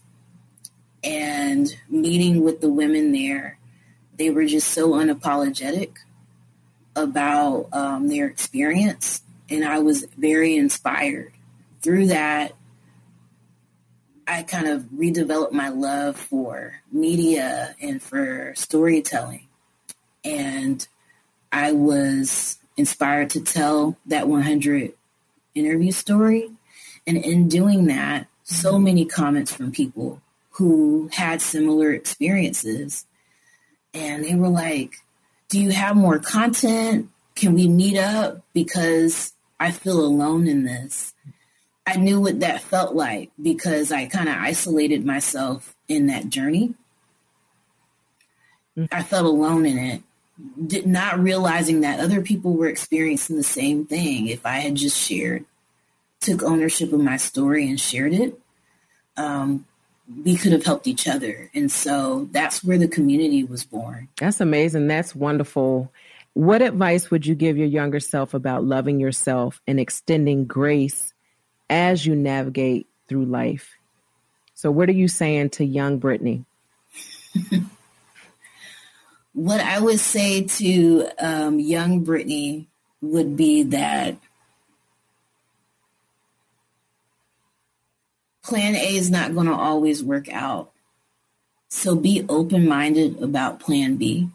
and 1.03 1.75
meeting 1.89 2.43
with 2.43 2.61
the 2.61 2.71
women 2.71 3.13
there, 3.13 3.59
they 4.17 4.31
were 4.31 4.45
just 4.45 4.69
so 4.69 4.91
unapologetic 4.91 5.97
about 6.95 7.69
um, 7.73 8.09
their 8.09 8.27
experience. 8.27 9.23
And 9.49 9.65
I 9.65 9.79
was 9.79 10.07
very 10.17 10.57
inspired. 10.57 11.33
Through 11.83 12.09
that, 12.09 12.53
I 14.27 14.43
kind 14.43 14.69
of 14.69 14.83
redeveloped 14.95 15.53
my 15.53 15.71
love 15.71 16.17
for 16.17 16.81
media 16.93 17.75
and 17.81 18.01
for 18.01 18.53
storytelling. 18.55 19.47
And 20.25 20.87
I 21.51 21.73
was 21.73 22.59
inspired 22.77 23.31
to 23.31 23.41
tell 23.41 23.97
that 24.07 24.29
100 24.29 24.93
interview 25.55 25.91
story. 25.91 26.51
And 27.07 27.17
in 27.17 27.49
doing 27.49 27.87
that, 27.87 28.29
so 28.45 28.79
many 28.79 29.05
comments 29.05 29.53
from 29.53 29.73
people 29.73 30.21
who 30.61 31.09
had 31.11 31.41
similar 31.41 31.91
experiences. 31.91 33.07
And 33.95 34.23
they 34.23 34.35
were 34.35 34.51
like, 34.51 34.97
do 35.49 35.59
you 35.59 35.71
have 35.71 35.97
more 35.97 36.19
content? 36.19 37.09
Can 37.35 37.55
we 37.55 37.67
meet 37.67 37.97
up? 37.97 38.43
Because 38.53 39.33
I 39.59 39.71
feel 39.71 40.01
alone 40.01 40.47
in 40.47 40.65
this. 40.65 41.15
I 41.87 41.97
knew 41.97 42.21
what 42.21 42.41
that 42.41 42.61
felt 42.61 42.95
like 42.95 43.31
because 43.41 43.91
I 43.91 44.05
kind 44.05 44.29
of 44.29 44.37
isolated 44.37 45.07
myself 45.07 45.75
in 45.89 46.09
that 46.09 46.29
journey. 46.29 46.75
Mm-hmm. 48.77 48.95
I 48.95 49.03
felt 49.03 49.25
alone 49.25 49.65
in 49.65 49.79
it, 49.79 50.03
did 50.67 50.87
not 50.87 51.19
realizing 51.19 51.81
that 51.81 52.01
other 52.01 52.21
people 52.21 52.53
were 52.53 52.69
experiencing 52.69 53.39
the 53.39 53.43
same 53.43 53.87
thing. 53.87 54.27
If 54.27 54.45
I 54.45 54.59
had 54.59 54.75
just 54.75 54.99
shared, 54.99 55.47
took 56.21 56.43
ownership 56.43 56.93
of 56.93 57.01
my 57.01 57.17
story 57.17 57.67
and 57.67 57.81
shared 57.81 58.13
it, 58.13 58.39
um, 59.17 59.65
we 60.25 60.37
could 60.37 60.53
have 60.53 60.65
helped 60.65 60.87
each 60.87 61.07
other. 61.07 61.51
And 61.55 61.71
so 61.71 62.29
that's 62.33 62.65
where 62.65 62.79
the 62.79 62.89
community 62.89 63.45
was 63.45 63.65
born. 63.65 64.09
That's 64.19 64.41
amazing. 64.41 64.87
That's 64.87 65.15
wonderful. 65.15 65.93
What 66.35 66.63
advice 66.63 67.11
would 67.11 67.27
you 67.27 67.35
give 67.35 67.57
your 67.57 67.67
younger 67.67 68.01
self 68.01 68.35
about 68.35 68.65
loving 68.65 69.01
yourself 69.01 69.61
and 69.67 69.81
extending 69.81 70.47
grace 70.47 71.13
as 71.69 72.05
you 72.05 72.15
navigate 72.15 72.87
through 73.09 73.25
life? 73.27 73.71
So, 74.55 74.71
what 74.71 74.89
are 74.89 74.93
you 74.93 75.09
saying 75.09 75.51
to 75.51 75.65
young 75.65 76.01
Brittney? 76.01 76.45
what 79.33 79.61
I 79.61 79.81
would 79.81 80.01
say 80.01 80.45
to 80.45 81.09
um, 81.19 81.59
young 81.59 82.05
Brittney 82.05 82.67
would 83.01 83.37
be 83.37 83.63
that 83.65 84.17
plan 88.43 88.75
A 88.75 88.97
is 88.97 89.11
not 89.11 89.35
going 89.35 89.47
to 89.47 89.55
always 89.55 90.03
work 90.03 90.29
out. 90.33 90.71
So 91.69 91.95
be 91.95 92.25
open 92.29 92.67
minded 92.67 93.23
about 93.23 93.61
plan 93.61 93.97
B. 93.97 94.29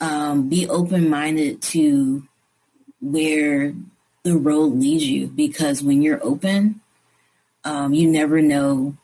Um, 0.00 0.48
be 0.48 0.68
open 0.68 1.10
minded 1.10 1.60
to 1.62 2.22
where 3.00 3.74
the 4.22 4.36
road 4.36 4.74
leads 4.74 5.04
you 5.04 5.26
because 5.26 5.82
when 5.82 6.02
you're 6.02 6.24
open, 6.24 6.80
um, 7.64 7.92
you 7.92 8.08
never 8.08 8.40
know 8.40 8.96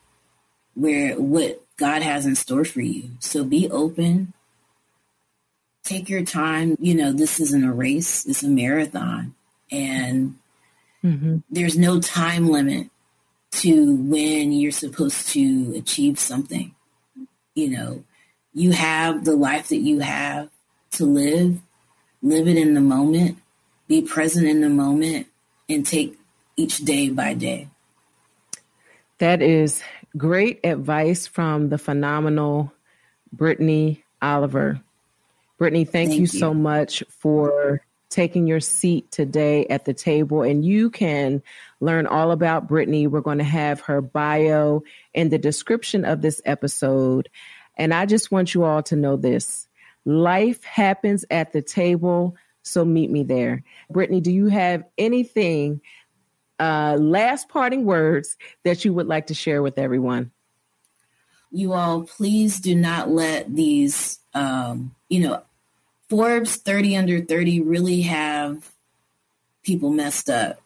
where 0.73 1.19
what 1.19 1.61
God 1.77 2.01
has 2.01 2.25
in 2.25 2.35
store 2.35 2.63
for 2.63 2.81
you. 2.81 3.11
So 3.19 3.43
be 3.43 3.69
open. 3.69 4.33
Take 5.83 6.09
your 6.09 6.23
time. 6.23 6.77
You 6.79 6.95
know, 6.95 7.11
this 7.11 7.39
isn't 7.39 7.63
a 7.63 7.73
race, 7.73 8.25
it's 8.25 8.43
a 8.43 8.49
marathon. 8.49 9.35
And 9.71 10.35
mm-hmm. 11.03 11.37
there's 11.49 11.77
no 11.77 11.99
time 11.99 12.47
limit 12.47 12.89
to 13.55 13.95
when 13.95 14.51
you're 14.51 14.71
supposed 14.71 15.29
to 15.29 15.73
achieve 15.75 16.19
something. 16.19 16.73
You 17.53 17.69
know, 17.69 18.03
you 18.53 18.71
have 18.71 19.25
the 19.25 19.35
life 19.35 19.69
that 19.69 19.77
you 19.77 19.99
have 19.99 20.49
to 20.93 21.05
live, 21.05 21.59
live 22.21 22.47
it 22.47 22.57
in 22.57 22.73
the 22.73 22.81
moment, 22.81 23.37
be 23.87 24.01
present 24.01 24.47
in 24.47 24.61
the 24.61 24.69
moment, 24.69 25.27
and 25.69 25.85
take 25.85 26.17
each 26.57 26.79
day 26.79 27.09
by 27.09 27.33
day. 27.33 27.67
That 29.19 29.41
is 29.41 29.81
great 30.17 30.59
advice 30.63 31.27
from 31.27 31.69
the 31.69 31.77
phenomenal 31.77 32.73
Brittney 33.35 34.03
Oliver. 34.21 34.81
Brittney, 35.59 35.87
thank, 35.87 36.09
thank 36.09 36.13
you, 36.13 36.21
you 36.21 36.27
so 36.27 36.53
much 36.53 37.03
for 37.09 37.81
taking 38.15 38.47
your 38.47 38.61
seat 38.61 39.11
today 39.11 39.65
at 39.67 39.83
the 39.83 39.93
table. 39.93 40.41
And 40.41 40.63
you 40.63 40.89
can 40.89 41.43
learn 41.81 42.07
all 42.07 42.31
about 42.31 42.65
Brittney. 42.65 43.09
We're 43.09 43.19
going 43.19 43.39
to 43.39 43.43
have 43.43 43.81
her 43.81 43.99
bio 43.99 44.83
in 45.13 45.27
the 45.27 45.37
description 45.37 46.05
of 46.05 46.21
this 46.21 46.41
episode. 46.45 47.27
And 47.75 47.93
I 47.93 48.05
just 48.05 48.31
want 48.31 48.53
you 48.53 48.63
all 48.63 48.81
to 48.83 48.95
know 48.95 49.17
this 49.17 49.67
life 50.05 50.63
happens 50.63 51.25
at 51.29 51.51
the 51.51 51.61
table. 51.61 52.37
So 52.63 52.85
meet 52.85 53.11
me 53.11 53.23
there. 53.23 53.63
Brittney, 53.93 54.23
do 54.23 54.31
you 54.31 54.47
have 54.47 54.85
anything, 54.97 55.81
uh, 56.57 56.95
last 56.97 57.49
parting 57.49 57.83
words 57.83 58.37
that 58.63 58.85
you 58.85 58.93
would 58.93 59.07
like 59.07 59.27
to 59.27 59.33
share 59.33 59.61
with 59.61 59.77
everyone? 59.77 60.31
You 61.51 61.73
all, 61.73 62.03
please 62.03 62.61
do 62.61 62.75
not 62.75 63.09
let 63.09 63.53
these, 63.53 64.19
um, 64.33 64.95
you 65.09 65.19
know, 65.19 65.43
Forbes 66.15 66.55
30 66.55 66.95
under 66.95 67.19
30 67.19 67.59
really 67.59 68.03
have 68.03 68.71
people 69.63 69.89
messed 69.89 70.29
up 70.29 70.61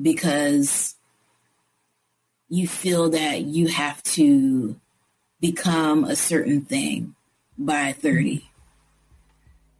because 0.00 0.94
you 2.50 2.68
feel 2.68 3.08
that 3.08 3.40
you 3.40 3.68
have 3.68 4.02
to 4.02 4.78
become 5.40 6.04
a 6.04 6.14
certain 6.14 6.60
thing 6.60 7.14
by 7.56 7.92
30 7.92 8.46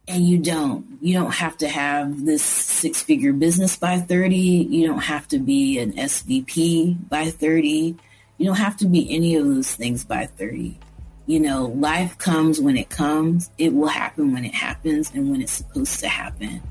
and 0.07 0.27
you 0.27 0.39
don't. 0.39 0.97
You 1.01 1.19
don't 1.19 1.35
have 1.35 1.55
to 1.57 1.67
have 1.67 2.25
this 2.25 2.41
six 2.41 3.03
figure 3.03 3.31
business 3.31 3.77
by 3.77 3.99
30 3.99 4.35
you 4.35 4.87
don't 4.87 5.03
have 5.03 5.27
to 5.27 5.37
be 5.37 5.77
an 5.77 5.93
svp 5.93 7.07
by 7.09 7.29
30 7.29 7.95
you 8.39 8.45
don't 8.47 8.55
have 8.55 8.77
to 8.77 8.87
be 8.87 9.15
any 9.15 9.35
of 9.35 9.45
those 9.45 9.75
things 9.75 10.03
by 10.03 10.25
30 10.25 10.79
you 11.27 11.39
know, 11.39 11.65
life 11.65 12.17
comes 12.17 12.61
when 12.61 12.77
it 12.77 12.89
comes. 12.89 13.49
It 13.57 13.73
will 13.73 13.87
happen 13.87 14.33
when 14.33 14.45
it 14.45 14.53
happens 14.53 15.11
and 15.13 15.31
when 15.31 15.41
it's 15.41 15.53
supposed 15.53 15.99
to 16.01 16.07
happen. 16.07 16.61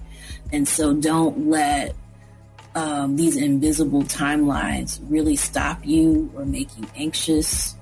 And 0.53 0.69
so 0.69 0.95
don't 0.95 1.49
let 1.49 1.95
um, 2.75 3.17
these 3.17 3.37
invisible 3.37 4.03
timelines 4.03 5.01
really 5.09 5.37
stop 5.37 5.85
you 5.85 6.31
or 6.35 6.45
make 6.45 6.69
you 6.79 6.87
anxious 6.97 7.75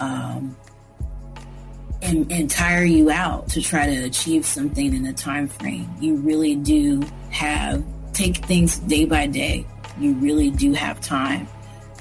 um, 0.00 0.56
and, 2.02 2.30
and 2.30 2.50
tire 2.50 2.84
you 2.84 3.10
out 3.10 3.48
to 3.48 3.62
try 3.62 3.86
to 3.86 4.04
achieve 4.04 4.46
something 4.46 4.94
in 4.94 5.06
a 5.06 5.12
time 5.12 5.48
frame. 5.48 5.88
You 6.00 6.16
really 6.16 6.54
do 6.54 7.02
have, 7.30 7.84
take 8.12 8.36
things 8.38 8.78
day 8.78 9.04
by 9.04 9.26
day. 9.26 9.66
You 9.98 10.14
really 10.14 10.50
do 10.50 10.72
have 10.72 11.00
time 11.00 11.48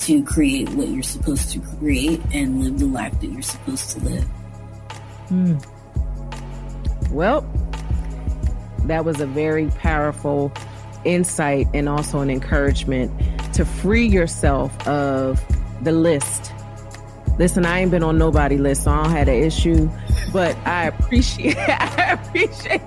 to 0.03 0.23
create 0.23 0.69
what 0.71 0.87
you're 0.87 1.03
supposed 1.03 1.51
to 1.51 1.59
create 1.59 2.21
and 2.33 2.63
live 2.63 2.79
the 2.79 2.85
life 2.85 3.19
that 3.19 3.27
you're 3.27 3.41
supposed 3.41 3.91
to 3.91 3.99
live. 3.99 4.23
Hmm. 5.29 5.57
Well, 7.11 7.41
that 8.85 9.05
was 9.05 9.21
a 9.21 9.25
very 9.25 9.67
powerful 9.69 10.51
insight 11.05 11.67
and 11.73 11.87
also 11.87 12.19
an 12.19 12.29
encouragement 12.29 13.11
to 13.53 13.65
free 13.65 14.07
yourself 14.07 14.87
of 14.87 15.43
the 15.83 15.91
list. 15.91 16.51
Listen, 17.39 17.65
I 17.65 17.79
ain't 17.79 17.91
been 17.91 18.03
on 18.03 18.17
nobody 18.17 18.57
list, 18.57 18.83
so 18.83 18.91
I 18.91 19.03
don't 19.03 19.11
have 19.11 19.27
an 19.27 19.35
issue 19.35 19.89
but 20.33 20.57
I 20.65 20.87
appreciate 20.87 21.55
I 21.69 22.13
appreciate 22.13 22.81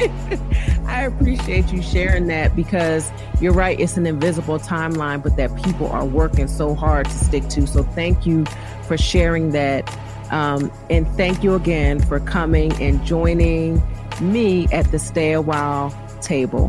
you. 0.00 0.71
I 0.92 1.04
appreciate 1.06 1.72
you 1.72 1.80
sharing 1.80 2.26
that 2.26 2.54
because 2.54 3.10
you're 3.40 3.54
right, 3.54 3.80
it's 3.80 3.96
an 3.96 4.06
invisible 4.06 4.58
timeline, 4.58 5.22
but 5.22 5.36
that 5.36 5.54
people 5.64 5.86
are 5.86 6.04
working 6.04 6.46
so 6.46 6.74
hard 6.74 7.06
to 7.06 7.12
stick 7.12 7.48
to. 7.48 7.66
So 7.66 7.82
thank 7.82 8.26
you 8.26 8.44
for 8.86 8.98
sharing 8.98 9.52
that. 9.52 9.90
Um, 10.30 10.70
and 10.90 11.08
thank 11.16 11.42
you 11.42 11.54
again 11.54 11.98
for 11.98 12.20
coming 12.20 12.74
and 12.74 13.02
joining 13.06 13.82
me 14.20 14.68
at 14.70 14.90
the 14.92 14.98
Stay 14.98 15.32
a 15.32 15.40
While 15.40 15.98
table. 16.20 16.68